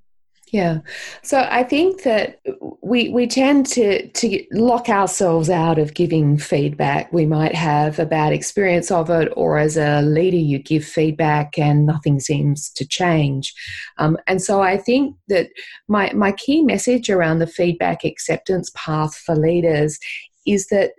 Yeah. 0.53 0.81
So 1.23 1.47
I 1.49 1.63
think 1.63 2.03
that 2.03 2.41
we 2.83 3.09
we 3.11 3.29
tend 3.29 3.67
to 3.67 4.09
to 4.09 4.45
lock 4.51 4.89
ourselves 4.89 5.49
out 5.49 5.79
of 5.79 5.95
giving 5.95 6.39
feedback. 6.39 7.13
We 7.13 7.25
might 7.25 7.55
have 7.55 8.01
a 8.01 8.07
bad 8.07 8.33
experience 8.33 8.91
of 8.91 9.11
it, 9.11 9.33
or 9.37 9.59
as 9.59 9.77
a 9.77 10.03
leader, 10.03 10.37
you 10.37 10.59
give 10.59 10.85
feedback 10.85 11.57
and 11.57 11.87
nothing 11.87 12.19
seems 12.19 12.69
to 12.71 12.87
change. 12.87 13.55
Um, 13.99 14.19
and 14.27 14.43
so 14.43 14.61
I 14.61 14.77
think 14.77 15.15
that 15.29 15.51
my 15.87 16.13
my 16.15 16.33
key 16.33 16.63
message 16.63 17.11
around 17.11 17.39
the 17.39 17.47
feedback 17.47 18.05
acceptance 18.05 18.73
path 18.75 19.15
for 19.15 19.37
leaders 19.37 20.01
is 20.47 20.67
that 20.69 20.93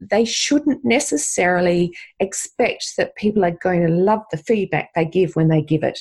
they 0.00 0.24
shouldn't 0.24 0.84
necessarily 0.84 1.96
expect 2.18 2.96
that 2.96 3.16
people 3.16 3.44
are 3.44 3.58
going 3.62 3.86
to 3.86 3.92
love 3.92 4.22
the 4.30 4.38
feedback 4.38 4.90
they 4.94 5.04
give 5.04 5.36
when 5.36 5.48
they 5.48 5.62
give 5.62 5.82
it. 5.82 6.00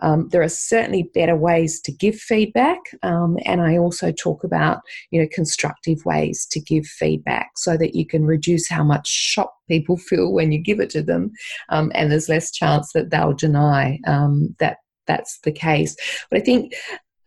Um, 0.00 0.28
there 0.30 0.42
are 0.42 0.48
certainly 0.48 1.10
better 1.14 1.36
ways 1.36 1.80
to 1.82 1.92
give 1.92 2.16
feedback, 2.16 2.78
um, 3.02 3.38
and 3.44 3.60
I 3.60 3.78
also 3.78 4.12
talk 4.12 4.44
about 4.44 4.80
you 5.10 5.20
know 5.20 5.28
constructive 5.32 6.04
ways 6.04 6.46
to 6.50 6.60
give 6.60 6.86
feedback 6.86 7.52
so 7.56 7.76
that 7.76 7.94
you 7.94 8.06
can 8.06 8.24
reduce 8.24 8.68
how 8.68 8.84
much 8.84 9.08
shock 9.08 9.54
people 9.68 9.96
feel 10.08 10.32
when 10.32 10.52
you 10.52 10.58
give 10.58 10.80
it 10.80 10.90
to 10.90 11.02
them, 11.02 11.32
um, 11.68 11.90
and 11.94 12.10
there's 12.10 12.28
less 12.28 12.50
chance 12.50 12.92
that 12.92 13.10
they'll 13.10 13.32
deny 13.32 13.98
um, 14.06 14.54
that 14.58 14.78
that's 15.06 15.38
the 15.40 15.52
case. 15.52 15.96
But 16.30 16.40
I 16.40 16.42
think 16.42 16.74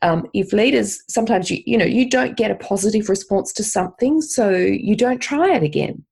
um, 0.01 0.27
if 0.33 0.53
leaders 0.53 1.01
sometimes 1.07 1.49
you 1.49 1.61
you 1.65 1.77
know 1.77 1.85
you 1.85 2.09
don't 2.09 2.37
get 2.37 2.51
a 2.51 2.55
positive 2.55 3.09
response 3.09 3.51
to 3.53 3.63
something 3.63 4.21
so 4.21 4.49
you 4.49 4.95
don't 4.95 5.19
try 5.19 5.55
it 5.55 5.63
again 5.63 6.05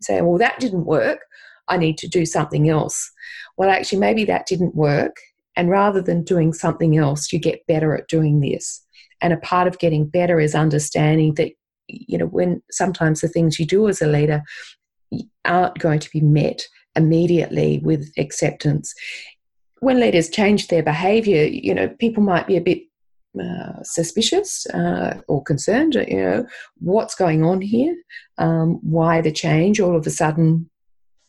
say, 0.00 0.20
well, 0.20 0.38
that 0.38 0.58
didn't 0.60 0.86
work. 0.86 1.20
I 1.68 1.76
need 1.76 1.98
to 1.98 2.08
do 2.08 2.24
something 2.24 2.68
else. 2.68 3.10
Well, 3.56 3.70
actually, 3.70 3.98
maybe 3.98 4.24
that 4.24 4.46
didn't 4.46 4.74
work. 4.74 5.16
And 5.58 5.68
rather 5.68 6.00
than 6.00 6.22
doing 6.22 6.52
something 6.52 6.96
else, 6.96 7.32
you 7.32 7.40
get 7.40 7.66
better 7.66 7.94
at 7.94 8.06
doing 8.06 8.40
this. 8.40 8.80
And 9.20 9.32
a 9.32 9.38
part 9.38 9.66
of 9.66 9.80
getting 9.80 10.06
better 10.06 10.38
is 10.38 10.54
understanding 10.54 11.34
that, 11.34 11.50
you 11.88 12.16
know, 12.16 12.26
when 12.26 12.62
sometimes 12.70 13.20
the 13.20 13.28
things 13.28 13.58
you 13.58 13.66
do 13.66 13.88
as 13.88 14.00
a 14.00 14.06
leader 14.06 14.42
aren't 15.44 15.78
going 15.80 15.98
to 15.98 16.10
be 16.10 16.20
met 16.20 16.62
immediately 16.94 17.80
with 17.82 18.08
acceptance. 18.16 18.94
When 19.80 19.98
leaders 19.98 20.30
change 20.30 20.68
their 20.68 20.84
behavior, 20.84 21.44
you 21.44 21.74
know, 21.74 21.88
people 21.88 22.22
might 22.22 22.46
be 22.46 22.56
a 22.56 22.60
bit 22.60 22.82
uh, 23.40 23.82
suspicious 23.82 24.64
uh, 24.66 25.20
or 25.26 25.42
concerned. 25.42 25.94
You 25.94 26.22
know, 26.22 26.46
what's 26.78 27.16
going 27.16 27.42
on 27.42 27.62
here? 27.62 27.96
Um, 28.38 28.78
why 28.82 29.22
the 29.22 29.32
change? 29.32 29.80
All 29.80 29.96
of 29.96 30.06
a 30.06 30.10
sudden, 30.10 30.70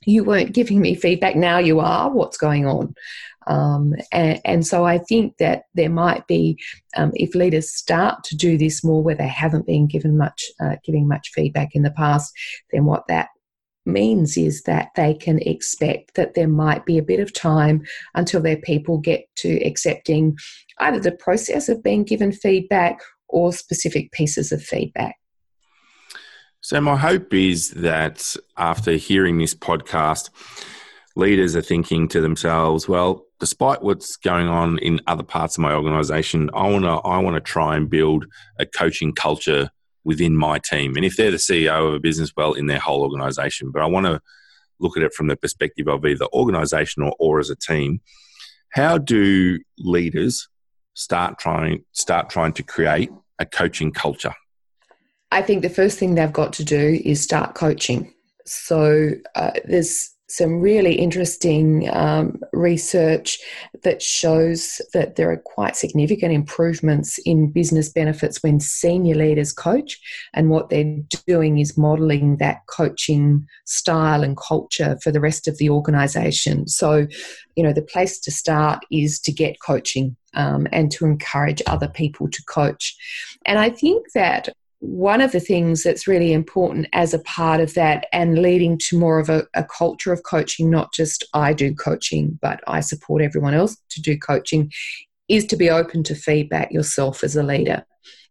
you 0.05 0.23
weren't 0.23 0.53
giving 0.53 0.81
me 0.81 0.95
feedback. 0.95 1.35
Now 1.35 1.57
you 1.57 1.79
are. 1.79 2.09
What's 2.09 2.37
going 2.37 2.65
on? 2.65 2.93
Um, 3.47 3.95
and, 4.11 4.39
and, 4.45 4.67
so 4.67 4.85
I 4.85 4.99
think 4.99 5.37
that 5.37 5.63
there 5.73 5.89
might 5.89 6.27
be, 6.27 6.59
um, 6.95 7.11
if 7.15 7.33
leaders 7.33 7.71
start 7.71 8.23
to 8.25 8.37
do 8.37 8.57
this 8.59 8.83
more, 8.83 9.01
where 9.01 9.15
they 9.15 9.27
haven't 9.27 9.65
been 9.65 9.87
given 9.87 10.17
much, 10.17 10.43
uh, 10.59 10.75
giving 10.85 11.07
much 11.07 11.31
feedback 11.33 11.69
in 11.73 11.81
the 11.81 11.91
past, 11.91 12.31
then 12.71 12.85
what 12.85 13.07
that 13.07 13.29
means 13.85 14.37
is 14.37 14.63
that 14.63 14.89
they 14.95 15.13
can 15.13 15.39
expect 15.39 16.13
that 16.15 16.35
there 16.35 16.47
might 16.47 16.85
be 16.85 16.97
a 16.97 17.03
bit 17.03 17.19
of 17.19 17.33
time 17.33 17.83
until 18.13 18.41
their 18.41 18.57
people 18.57 18.99
get 18.99 19.25
to 19.37 19.59
accepting 19.65 20.37
either 20.79 20.99
the 20.99 21.11
process 21.11 21.69
of 21.69 21.81
being 21.81 22.03
given 22.03 22.31
feedback 22.31 22.99
or 23.29 23.51
specific 23.51 24.11
pieces 24.11 24.51
of 24.51 24.61
feedback. 24.61 25.15
So, 26.61 26.81
my 26.81 26.97
hope 26.97 27.33
is 27.33 27.71
that 27.71 28.35
after 28.57 28.91
hearing 28.93 29.37
this 29.37 29.55
podcast, 29.55 30.29
leaders 31.15 31.55
are 31.55 31.61
thinking 31.61 32.09
to 32.09 32.19
themselves, 32.19 32.87
well, 32.87 33.25
despite 33.39 33.81
what's 33.81 34.17
going 34.17 34.47
on 34.49 34.77
in 34.79 34.99
other 35.07 35.23
parts 35.23 35.57
of 35.57 35.61
my 35.61 35.73
organization, 35.73 36.49
I 36.53 36.69
want 36.69 36.83
to 36.83 36.89
I 36.89 37.17
want 37.19 37.35
to 37.35 37.41
try 37.41 37.77
and 37.77 37.89
build 37.89 38.25
a 38.57 38.65
coaching 38.65 39.13
culture 39.13 39.69
within 40.03 40.35
my 40.35 40.59
team. 40.59 40.97
And 40.97 41.05
if 41.05 41.15
they're 41.15 41.31
the 41.31 41.37
CEO 41.37 41.87
of 41.87 41.93
a 41.93 41.99
business, 41.99 42.33
well, 42.35 42.53
in 42.53 42.67
their 42.67 42.79
whole 42.79 43.03
organization. 43.03 43.71
But 43.71 43.81
I 43.81 43.85
want 43.85 44.05
to 44.07 44.19
look 44.79 44.97
at 44.97 45.03
it 45.03 45.13
from 45.13 45.27
the 45.27 45.37
perspective 45.37 45.87
of 45.87 46.05
either 46.05 46.25
organization 46.33 47.03
or, 47.03 47.15
or 47.19 47.39
as 47.39 47.49
a 47.49 47.55
team. 47.55 48.01
How 48.73 48.97
do 48.97 49.59
leaders 49.77 50.49
start 50.93 51.39
trying 51.39 51.85
start 51.93 52.29
trying 52.29 52.51
to 52.53 52.63
create 52.63 53.11
a 53.39 53.45
coaching 53.45 53.93
culture? 53.93 54.33
I 55.31 55.41
think 55.41 55.61
the 55.61 55.69
first 55.69 55.99
thing 55.99 56.15
they've 56.15 56.33
got 56.33 56.53
to 56.53 56.63
do 56.63 56.99
is 57.03 57.21
start 57.21 57.55
coaching. 57.55 58.13
So 58.45 59.11
uh, 59.35 59.51
there's 59.65 60.11
some 60.29 60.59
really 60.59 60.93
interesting 60.93 61.89
um, 61.91 62.39
research 62.53 63.39
that 63.83 64.01
shows 64.01 64.79
that 64.93 65.15
there 65.15 65.31
are 65.31 65.37
quite 65.37 65.75
significant 65.75 66.31
improvements 66.31 67.17
in 67.25 67.51
business 67.51 67.89
benefits 67.89 68.41
when 68.43 68.59
senior 68.59 69.15
leaders 69.15 69.51
coach. 69.51 69.99
And 70.33 70.49
what 70.49 70.69
they're 70.69 70.97
doing 71.27 71.57
is 71.57 71.77
modeling 71.77 72.37
that 72.37 72.59
coaching 72.67 73.47
style 73.65 74.23
and 74.23 74.37
culture 74.37 74.97
for 75.01 75.11
the 75.11 75.19
rest 75.19 75.47
of 75.47 75.57
the 75.57 75.69
organization. 75.69 76.67
So, 76.67 77.07
you 77.55 77.63
know, 77.63 77.73
the 77.73 77.81
place 77.81 78.19
to 78.19 78.31
start 78.31 78.85
is 78.91 79.19
to 79.21 79.31
get 79.31 79.61
coaching 79.61 80.15
um, 80.35 80.67
and 80.71 80.91
to 80.91 81.05
encourage 81.05 81.61
other 81.65 81.87
people 81.87 82.29
to 82.29 82.43
coach. 82.43 82.95
And 83.45 83.57
I 83.57 83.71
think 83.71 84.11
that 84.13 84.49
one 84.79 85.19
of 85.19 85.33
the 85.33 85.39
things 85.41 85.83
that's 85.83 86.07
really 86.07 86.31
important 86.31 86.87
as 86.93 87.13
a 87.13 87.19
part 87.19 87.59
of 87.59 87.73
that 87.73 88.07
and 88.13 88.41
leading 88.41 88.77
to 88.77 88.97
more 88.97 89.19
of 89.19 89.29
a, 89.29 89.45
a, 89.53 89.63
culture 89.63 90.13
of 90.13 90.23
coaching, 90.23 90.69
not 90.69 90.93
just 90.93 91.25
I 91.33 91.51
do 91.53 91.75
coaching, 91.75 92.39
but 92.41 92.61
I 92.65 92.79
support 92.79 93.21
everyone 93.21 93.53
else 93.53 93.75
to 93.89 94.01
do 94.01 94.17
coaching, 94.17 94.71
is 95.27 95.45
to 95.47 95.57
be 95.57 95.69
open 95.69 96.03
to 96.03 96.15
feedback 96.15 96.71
yourself 96.71 97.23
as 97.25 97.35
a 97.35 97.43
leader 97.43 97.85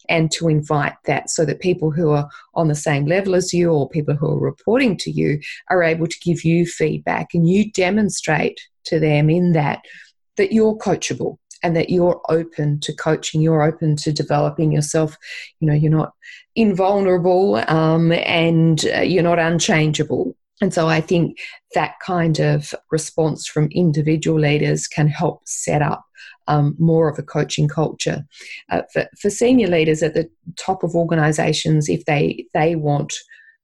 and 0.08 0.30
to 0.32 0.48
invite 0.48 0.94
that 1.04 1.28
so 1.28 1.44
that 1.44 1.60
people 1.60 1.90
who 1.90 2.10
are 2.10 2.28
on 2.54 2.68
the 2.68 2.74
same 2.74 3.04
level 3.04 3.34
as 3.34 3.52
you 3.52 3.70
or 3.70 3.88
people 3.88 4.14
who 4.14 4.28
are 4.28 4.40
reporting 4.40 4.96
to 4.96 5.10
you 5.10 5.38
are 5.68 5.82
able 5.82 6.06
to 6.06 6.18
give 6.20 6.44
you 6.44 6.64
feedback 6.64 7.34
and 7.34 7.46
you 7.48 7.70
demonstrate 7.72 8.58
to 8.84 8.98
them 8.98 9.28
in 9.28 9.52
that 9.52 9.84
that 10.38 10.52
you're 10.52 10.78
coachable 10.78 11.36
and 11.62 11.76
that 11.76 11.90
you're 11.90 12.20
open 12.28 12.80
to 12.80 12.94
coaching 12.94 13.40
you're 13.40 13.62
open 13.62 13.96
to 13.96 14.12
developing 14.12 14.72
yourself 14.72 15.16
you 15.60 15.68
know 15.68 15.74
you're 15.74 15.90
not 15.90 16.12
invulnerable 16.56 17.56
um, 17.68 18.12
and 18.12 18.84
uh, 18.94 19.00
you're 19.00 19.22
not 19.22 19.38
unchangeable 19.38 20.34
and 20.60 20.74
so 20.74 20.88
I 20.88 21.00
think 21.00 21.38
that 21.74 21.94
kind 22.04 22.40
of 22.40 22.74
response 22.90 23.46
from 23.46 23.68
individual 23.70 24.40
leaders 24.40 24.88
can 24.88 25.06
help 25.06 25.46
set 25.46 25.82
up 25.82 26.04
um, 26.48 26.74
more 26.78 27.08
of 27.08 27.18
a 27.18 27.22
coaching 27.22 27.68
culture. 27.68 28.24
Uh, 28.70 28.82
for, 28.92 29.06
for 29.20 29.30
senior 29.30 29.68
leaders 29.68 30.02
at 30.02 30.14
the 30.14 30.28
top 30.56 30.82
of 30.82 30.94
organizations, 30.94 31.88
if 31.88 32.04
they, 32.06 32.46
they 32.54 32.74
want 32.74 33.14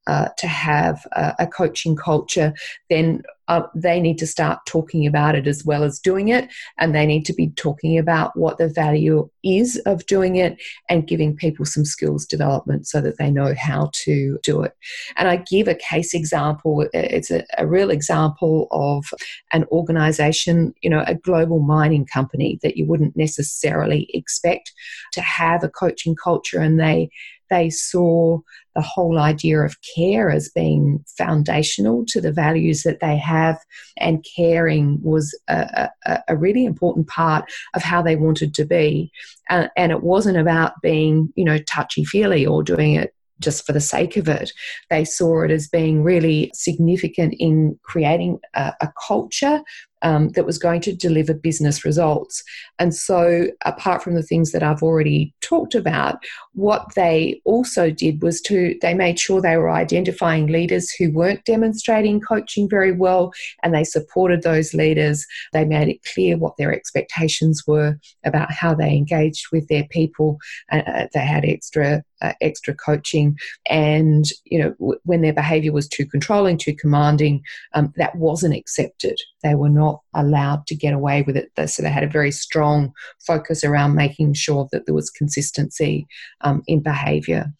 uh, 0.07 0.29
to 0.37 0.47
have 0.47 1.05
a, 1.13 1.33
a, 1.39 1.47
coaching 1.47 1.95
culture, 1.95 2.53
then 2.89 3.23
uh, 3.47 3.63
they 3.75 3.99
need 3.99 4.17
to 4.17 4.27
start 4.27 4.59
talking 4.65 5.05
about 5.05 5.35
it 5.35 5.47
as 5.47 5.63
well 5.65 5.83
as 5.83 5.99
doing 5.99 6.29
it. 6.29 6.51
And 6.79 6.93
they 6.93 7.05
need 7.05 7.25
to 7.25 7.33
be 7.33 7.49
talking 7.51 7.97
about 7.97 8.35
what 8.37 8.57
the 8.57 8.67
value 8.67 9.29
is 9.43 9.77
of 9.85 10.05
doing 10.05 10.35
it 10.35 10.61
and 10.89 11.07
giving 11.07 11.35
people 11.35 11.65
some 11.65 11.85
skills 11.85 12.25
development 12.25 12.87
so 12.87 13.01
that 13.01 13.17
they 13.17 13.29
know 13.29 13.53
how 13.57 13.91
to 13.93 14.39
do 14.43 14.63
it. 14.63 14.73
And 15.15 15.27
I 15.27 15.37
give 15.37 15.67
a 15.67 15.75
case 15.75 16.13
example. 16.13 16.87
It's 16.93 17.31
a, 17.31 17.45
a 17.57 17.67
real 17.67 17.91
example 17.91 18.67
of 18.71 19.05
an 19.53 19.65
organization, 19.65 20.73
you 20.81 20.89
know, 20.89 21.03
a 21.05 21.15
global 21.15 21.59
mining 21.59 22.05
company 22.05 22.59
that 22.63 22.77
you 22.77 22.85
wouldn't 22.85 23.15
necessarily 23.15 24.09
expect 24.13 24.73
to 25.13 25.21
have 25.21 25.63
a 25.63 25.69
coaching 25.69 26.15
culture. 26.15 26.59
And 26.59 26.79
they 26.79 27.09
they 27.49 27.69
saw 27.69 28.39
the 28.75 28.81
whole 28.81 29.19
idea 29.19 29.59
of 29.61 29.77
care 29.95 30.29
as 30.29 30.49
being 30.49 31.03
foundational 31.17 32.05
to 32.07 32.19
the 32.19 32.31
values 32.31 32.83
that 32.83 32.99
they 32.99 33.17
have, 33.17 33.57
and 33.97 34.25
caring 34.35 34.99
was 35.01 35.37
a, 35.47 35.89
a, 36.05 36.23
a 36.29 36.35
really 36.35 36.65
important 36.65 37.07
part 37.07 37.45
of 37.73 37.83
how 37.83 38.01
they 38.01 38.15
wanted 38.15 38.53
to 38.55 38.65
be. 38.65 39.11
Uh, 39.49 39.67
and 39.77 39.91
it 39.91 40.03
wasn't 40.03 40.37
about 40.37 40.73
being, 40.81 41.31
you 41.35 41.45
know, 41.45 41.57
touchy 41.59 42.03
feely 42.03 42.45
or 42.45 42.63
doing 42.63 42.95
it 42.95 43.13
just 43.39 43.65
for 43.65 43.73
the 43.73 43.81
sake 43.81 44.17
of 44.17 44.27
it. 44.27 44.51
They 44.89 45.05
saw 45.05 45.43
it 45.43 45.51
as 45.51 45.67
being 45.67 46.03
really 46.03 46.51
significant 46.53 47.35
in 47.37 47.77
creating 47.83 48.39
a, 48.53 48.73
a 48.81 48.89
culture 49.07 49.61
um, 50.05 50.29
that 50.29 50.45
was 50.45 50.59
going 50.59 50.81
to 50.81 50.95
deliver 50.95 51.33
business 51.33 51.83
results. 51.83 52.43
And 52.77 52.93
so, 52.93 53.47
apart 53.65 54.03
from 54.03 54.13
the 54.13 54.21
things 54.21 54.51
that 54.51 54.61
I've 54.61 54.83
already 54.83 55.33
talked 55.41 55.73
about, 55.73 56.23
what 56.53 56.93
they 56.95 57.41
also 57.43 57.89
did 57.89 58.21
was 58.21 58.39
to 58.41 58.77
they 58.81 58.93
made 58.93 59.19
sure 59.19 59.41
they 59.41 59.57
were 59.57 59.71
identifying 59.71 60.47
leaders 60.47 60.91
who 60.91 61.11
weren't 61.11 61.43
demonstrating 61.43 62.21
coaching 62.21 62.69
very 62.69 62.91
well, 62.91 63.33
and 63.63 63.73
they 63.73 63.83
supported 63.83 64.43
those 64.43 64.75
leaders. 64.75 65.25
They 65.53 65.65
made 65.65 65.89
it 65.89 66.05
clear 66.13 66.37
what 66.37 66.55
their 66.57 66.71
expectations 66.71 67.63
were 67.65 67.97
about 68.23 68.51
how 68.51 68.75
they 68.75 68.95
engaged 68.95 69.47
with 69.51 69.67
their 69.69 69.85
people. 69.89 70.37
Uh, 70.71 71.07
they 71.15 71.25
had 71.25 71.45
extra 71.45 72.03
uh, 72.21 72.33
extra 72.41 72.73
coaching, 72.73 73.37
and 73.69 74.25
you 74.45 74.59
know 74.59 74.71
w- 74.79 74.99
when 75.03 75.21
their 75.21 75.33
behaviour 75.33 75.71
was 75.71 75.87
too 75.87 76.05
controlling, 76.05 76.57
too 76.57 76.75
commanding, 76.75 77.41
um, 77.73 77.93
that 77.97 78.15
wasn't 78.15 78.55
accepted. 78.55 79.17
They 79.43 79.55
were 79.55 79.69
not 79.69 80.01
allowed 80.13 80.67
to 80.67 80.75
get 80.75 80.93
away 80.93 81.23
with 81.23 81.37
it. 81.37 81.51
So 81.69 81.83
they 81.83 81.89
had 81.89 82.03
a 82.03 82.09
very 82.09 82.31
strong 82.31 82.93
focus 83.25 83.63
around 83.63 83.95
making 83.95 84.33
sure 84.33 84.67
that 84.71 84.85
there 84.85 84.95
was 84.95 85.09
consistency 85.09 86.07
um, 86.41 86.63
in 86.67 86.81
behaviour. 86.81 87.53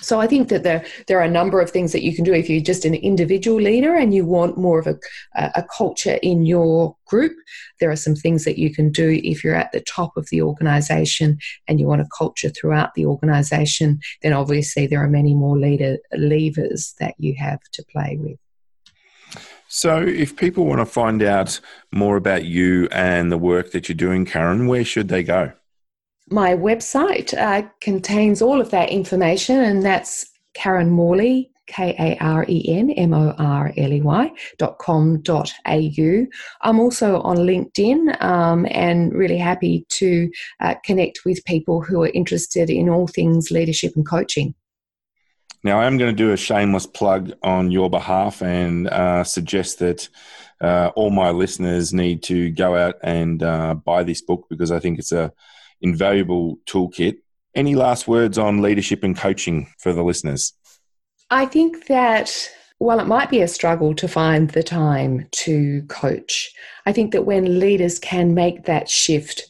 So 0.00 0.20
I 0.20 0.26
think 0.26 0.48
that 0.48 0.62
there 0.62 0.84
there 1.06 1.18
are 1.18 1.24
a 1.24 1.30
number 1.30 1.60
of 1.60 1.70
things 1.70 1.92
that 1.92 2.02
you 2.02 2.14
can 2.14 2.24
do 2.24 2.32
if 2.32 2.48
you're 2.48 2.60
just 2.60 2.84
an 2.84 2.94
individual 2.94 3.60
leader 3.60 3.94
and 3.94 4.14
you 4.14 4.24
want 4.24 4.56
more 4.56 4.78
of 4.78 4.86
a, 4.86 4.96
a 5.34 5.64
culture 5.76 6.18
in 6.22 6.46
your 6.46 6.96
group. 7.06 7.36
There 7.80 7.90
are 7.90 7.96
some 7.96 8.14
things 8.14 8.44
that 8.44 8.58
you 8.58 8.72
can 8.72 8.90
do 8.90 9.20
if 9.22 9.42
you're 9.42 9.54
at 9.54 9.72
the 9.72 9.80
top 9.80 10.16
of 10.16 10.28
the 10.30 10.42
organisation 10.42 11.38
and 11.66 11.80
you 11.80 11.86
want 11.86 12.00
a 12.00 12.08
culture 12.16 12.50
throughout 12.50 12.94
the 12.94 13.06
organisation. 13.06 14.00
Then 14.22 14.32
obviously 14.32 14.86
there 14.86 15.02
are 15.02 15.08
many 15.08 15.34
more 15.34 15.58
leader 15.58 15.98
levers 16.12 16.94
that 17.00 17.14
you 17.18 17.34
have 17.38 17.60
to 17.72 17.84
play 17.84 18.16
with. 18.20 18.38
So, 19.70 20.00
if 20.00 20.34
people 20.34 20.64
want 20.64 20.80
to 20.80 20.86
find 20.86 21.22
out 21.22 21.60
more 21.92 22.16
about 22.16 22.46
you 22.46 22.88
and 22.90 23.30
the 23.30 23.36
work 23.36 23.72
that 23.72 23.86
you're 23.86 23.96
doing, 23.96 24.24
Karen, 24.24 24.66
where 24.66 24.84
should 24.84 25.08
they 25.08 25.22
go? 25.22 25.52
My 26.30 26.54
website 26.54 27.36
uh, 27.36 27.68
contains 27.80 28.42
all 28.42 28.60
of 28.60 28.70
that 28.70 28.90
information, 28.90 29.60
and 29.60 29.82
that's 29.82 30.26
Karen 30.54 30.90
Morley, 30.90 31.50
K 31.68 31.94
A 31.98 32.22
R 32.22 32.44
E 32.48 32.64
N 32.68 32.90
M 32.90 33.14
O 33.14 33.34
R 33.38 33.72
L 33.76 33.92
E 33.92 34.00
Y 34.02 34.30
dot 34.58 34.78
com 34.78 35.20
dot 35.22 35.52
au. 35.66 36.26
I'm 36.62 36.80
also 36.80 37.20
on 37.20 37.36
LinkedIn 37.38 38.20
um, 38.22 38.66
and 38.70 39.12
really 39.14 39.38
happy 39.38 39.86
to 39.90 40.30
uh, 40.60 40.74
connect 40.84 41.20
with 41.24 41.44
people 41.44 41.80
who 41.80 42.02
are 42.02 42.10
interested 42.14 42.68
in 42.68 42.88
all 42.88 43.06
things 43.06 43.50
leadership 43.50 43.92
and 43.96 44.06
coaching. 44.06 44.54
Now, 45.64 45.80
I 45.80 45.86
am 45.86 45.98
going 45.98 46.14
to 46.14 46.16
do 46.16 46.32
a 46.32 46.36
shameless 46.36 46.86
plug 46.86 47.32
on 47.42 47.70
your 47.70 47.90
behalf 47.90 48.42
and 48.42 48.86
uh, 48.88 49.24
suggest 49.24 49.80
that 49.80 50.08
uh, 50.60 50.90
all 50.94 51.10
my 51.10 51.30
listeners 51.30 51.92
need 51.92 52.22
to 52.24 52.50
go 52.50 52.76
out 52.76 52.96
and 53.02 53.42
uh, 53.42 53.74
buy 53.74 54.04
this 54.04 54.20
book 54.20 54.46
because 54.48 54.70
I 54.70 54.78
think 54.78 54.98
it's 54.98 55.12
a 55.12 55.32
invaluable 55.80 56.58
toolkit. 56.66 57.18
Any 57.54 57.74
last 57.74 58.06
words 58.06 58.38
on 58.38 58.62
leadership 58.62 59.02
and 59.02 59.16
coaching 59.16 59.68
for 59.78 59.92
the 59.92 60.04
listeners? 60.04 60.52
I 61.30 61.46
think 61.46 61.86
that 61.86 62.50
while 62.78 63.00
it 63.00 63.06
might 63.06 63.30
be 63.30 63.42
a 63.42 63.48
struggle 63.48 63.94
to 63.96 64.06
find 64.08 64.50
the 64.50 64.62
time 64.62 65.26
to 65.32 65.82
coach, 65.88 66.50
I 66.86 66.92
think 66.92 67.12
that 67.12 67.26
when 67.26 67.58
leaders 67.58 67.98
can 67.98 68.34
make 68.34 68.64
that 68.64 68.88
shift 68.88 69.48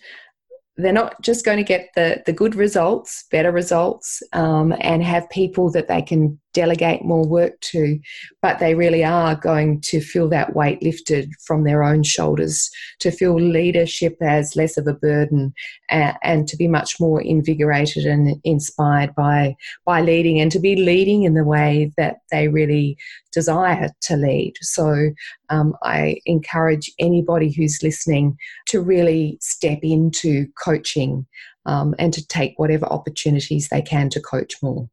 they're 0.79 0.93
not 0.93 1.21
just 1.21 1.45
going 1.45 1.59
to 1.59 1.65
get 1.65 1.91
the, 1.97 2.23
the 2.25 2.33
good 2.33 2.55
results, 2.55 3.25
better 3.31 3.51
results, 3.51 4.23
um, 4.33 4.73
and 4.81 5.03
have 5.03 5.29
people 5.29 5.71
that 5.73 5.89
they 5.89 6.01
can 6.01 6.41
delegate 6.61 7.05
more 7.05 7.27
work 7.39 7.55
to, 7.73 8.01
but 8.43 8.59
they 8.59 8.75
really 8.75 9.05
are 9.05 9.37
going 9.51 9.81
to 9.91 10.01
feel 10.01 10.29
that 10.29 10.55
weight 10.55 10.83
lifted 10.83 11.31
from 11.47 11.65
their 11.65 11.83
own 11.91 12.03
shoulders, 12.03 12.71
to 12.99 13.11
feel 13.11 13.37
leadership 13.59 14.17
as 14.21 14.57
less 14.57 14.77
of 14.77 14.87
a 14.87 14.99
burden, 15.09 15.53
and, 15.89 16.17
and 16.23 16.49
to 16.49 16.57
be 16.57 16.69
much 16.79 16.99
more 16.99 17.21
invigorated 17.23 18.05
and 18.05 18.41
inspired 18.45 19.15
by 19.15 19.55
by 19.85 20.01
leading, 20.01 20.41
and 20.41 20.51
to 20.53 20.59
be 20.59 20.75
leading 20.91 21.23
in 21.23 21.35
the 21.35 21.49
way 21.57 21.93
that 21.97 22.17
they 22.33 22.49
really 22.49 22.97
desire 23.33 23.91
to 24.01 24.17
lead. 24.17 24.55
So 24.61 25.11
um, 25.49 25.75
I 25.83 26.21
encourage 26.27 26.91
anybody 26.99 27.53
who's 27.53 27.83
listening 27.83 28.37
to 28.71 28.81
really 28.81 29.39
step 29.41 29.79
into 29.83 30.47
coaching 30.65 31.27
um, 31.67 31.95
and 31.99 32.13
to 32.15 32.27
take 32.27 32.55
whatever 32.57 32.87
opportunities 32.87 33.69
they 33.69 33.83
can 33.83 34.09
to 34.11 34.21
coach 34.21 34.55
more. 34.63 34.89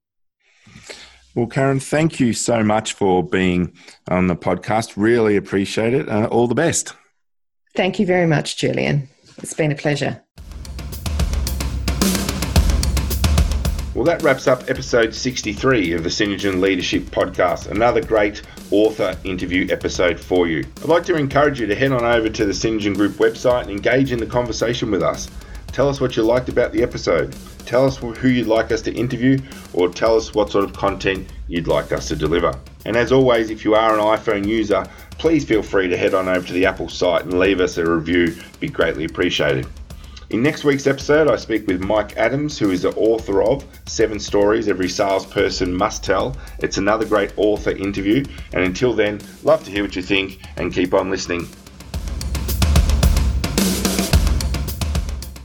Well, 1.35 1.47
Karen, 1.47 1.81
thank 1.81 2.21
you 2.21 2.31
so 2.31 2.63
much 2.63 2.93
for 2.93 3.21
being 3.21 3.73
on 4.07 4.27
the 4.27 4.37
podcast. 4.37 4.93
Really 4.95 5.35
appreciate 5.35 5.93
it. 5.93 6.07
Uh, 6.07 6.27
all 6.27 6.47
the 6.47 6.55
best. 6.55 6.95
Thank 7.75 7.99
you 7.99 8.05
very 8.05 8.25
much, 8.25 8.55
Julian. 8.55 9.09
It's 9.39 9.53
been 9.53 9.73
a 9.73 9.75
pleasure. 9.75 10.21
Well, 13.93 14.05
that 14.05 14.21
wraps 14.23 14.47
up 14.47 14.69
episode 14.69 15.13
63 15.13 15.91
of 15.93 16.03
the 16.03 16.09
Synergen 16.09 16.61
Leadership 16.61 17.03
Podcast. 17.03 17.69
Another 17.69 18.01
great 18.01 18.41
author 18.71 19.17
interview 19.25 19.67
episode 19.69 20.17
for 20.19 20.47
you. 20.47 20.65
I'd 20.77 20.85
like 20.85 21.03
to 21.05 21.15
encourage 21.15 21.59
you 21.59 21.67
to 21.67 21.75
head 21.75 21.91
on 21.91 22.03
over 22.05 22.29
to 22.29 22.45
the 22.45 22.53
Synergen 22.53 22.95
Group 22.95 23.13
website 23.13 23.63
and 23.63 23.71
engage 23.71 24.13
in 24.13 24.19
the 24.19 24.25
conversation 24.25 24.89
with 24.89 25.03
us. 25.03 25.29
Tell 25.75 25.89
us 25.89 25.99
what 25.99 26.15
you 26.15 26.23
liked 26.23 26.47
about 26.47 26.71
the 26.71 26.81
episode. 26.81 27.35
Tell 27.65 27.83
us 27.83 27.97
who 27.97 28.29
you'd 28.29 28.47
like 28.47 28.71
us 28.71 28.81
to 28.83 28.93
interview, 28.93 29.37
or 29.73 29.89
tell 29.89 30.15
us 30.15 30.33
what 30.33 30.49
sort 30.49 30.63
of 30.63 30.71
content 30.71 31.27
you'd 31.49 31.67
like 31.67 31.91
us 31.91 32.07
to 32.07 32.15
deliver. 32.15 32.57
And 32.85 32.95
as 32.95 33.11
always, 33.11 33.49
if 33.49 33.65
you 33.65 33.75
are 33.75 33.93
an 33.93 33.99
iPhone 33.99 34.47
user, 34.47 34.87
please 35.17 35.43
feel 35.43 35.61
free 35.61 35.89
to 35.89 35.97
head 35.97 36.13
on 36.13 36.29
over 36.29 36.47
to 36.47 36.53
the 36.53 36.65
Apple 36.65 36.87
site 36.87 37.25
and 37.25 37.39
leave 37.39 37.59
us 37.59 37.77
a 37.77 37.85
review. 37.85 38.37
would 38.37 38.59
Be 38.61 38.69
greatly 38.69 39.03
appreciated. 39.03 39.67
In 40.29 40.41
next 40.41 40.63
week's 40.63 40.87
episode, 40.87 41.29
I 41.29 41.35
speak 41.35 41.67
with 41.67 41.83
Mike 41.83 42.15
Adams, 42.15 42.57
who 42.57 42.71
is 42.71 42.83
the 42.83 42.95
author 42.95 43.43
of 43.43 43.65
Seven 43.85 44.17
Stories 44.17 44.69
Every 44.69 44.87
Salesperson 44.87 45.73
Must 45.73 46.01
Tell. 46.01 46.37
It's 46.59 46.77
another 46.77 47.03
great 47.03 47.33
author 47.35 47.71
interview. 47.71 48.23
And 48.53 48.63
until 48.63 48.93
then, 48.93 49.19
love 49.43 49.65
to 49.65 49.71
hear 49.71 49.83
what 49.83 49.97
you 49.97 50.01
think 50.01 50.39
and 50.55 50.73
keep 50.73 50.93
on 50.93 51.09
listening. 51.09 51.49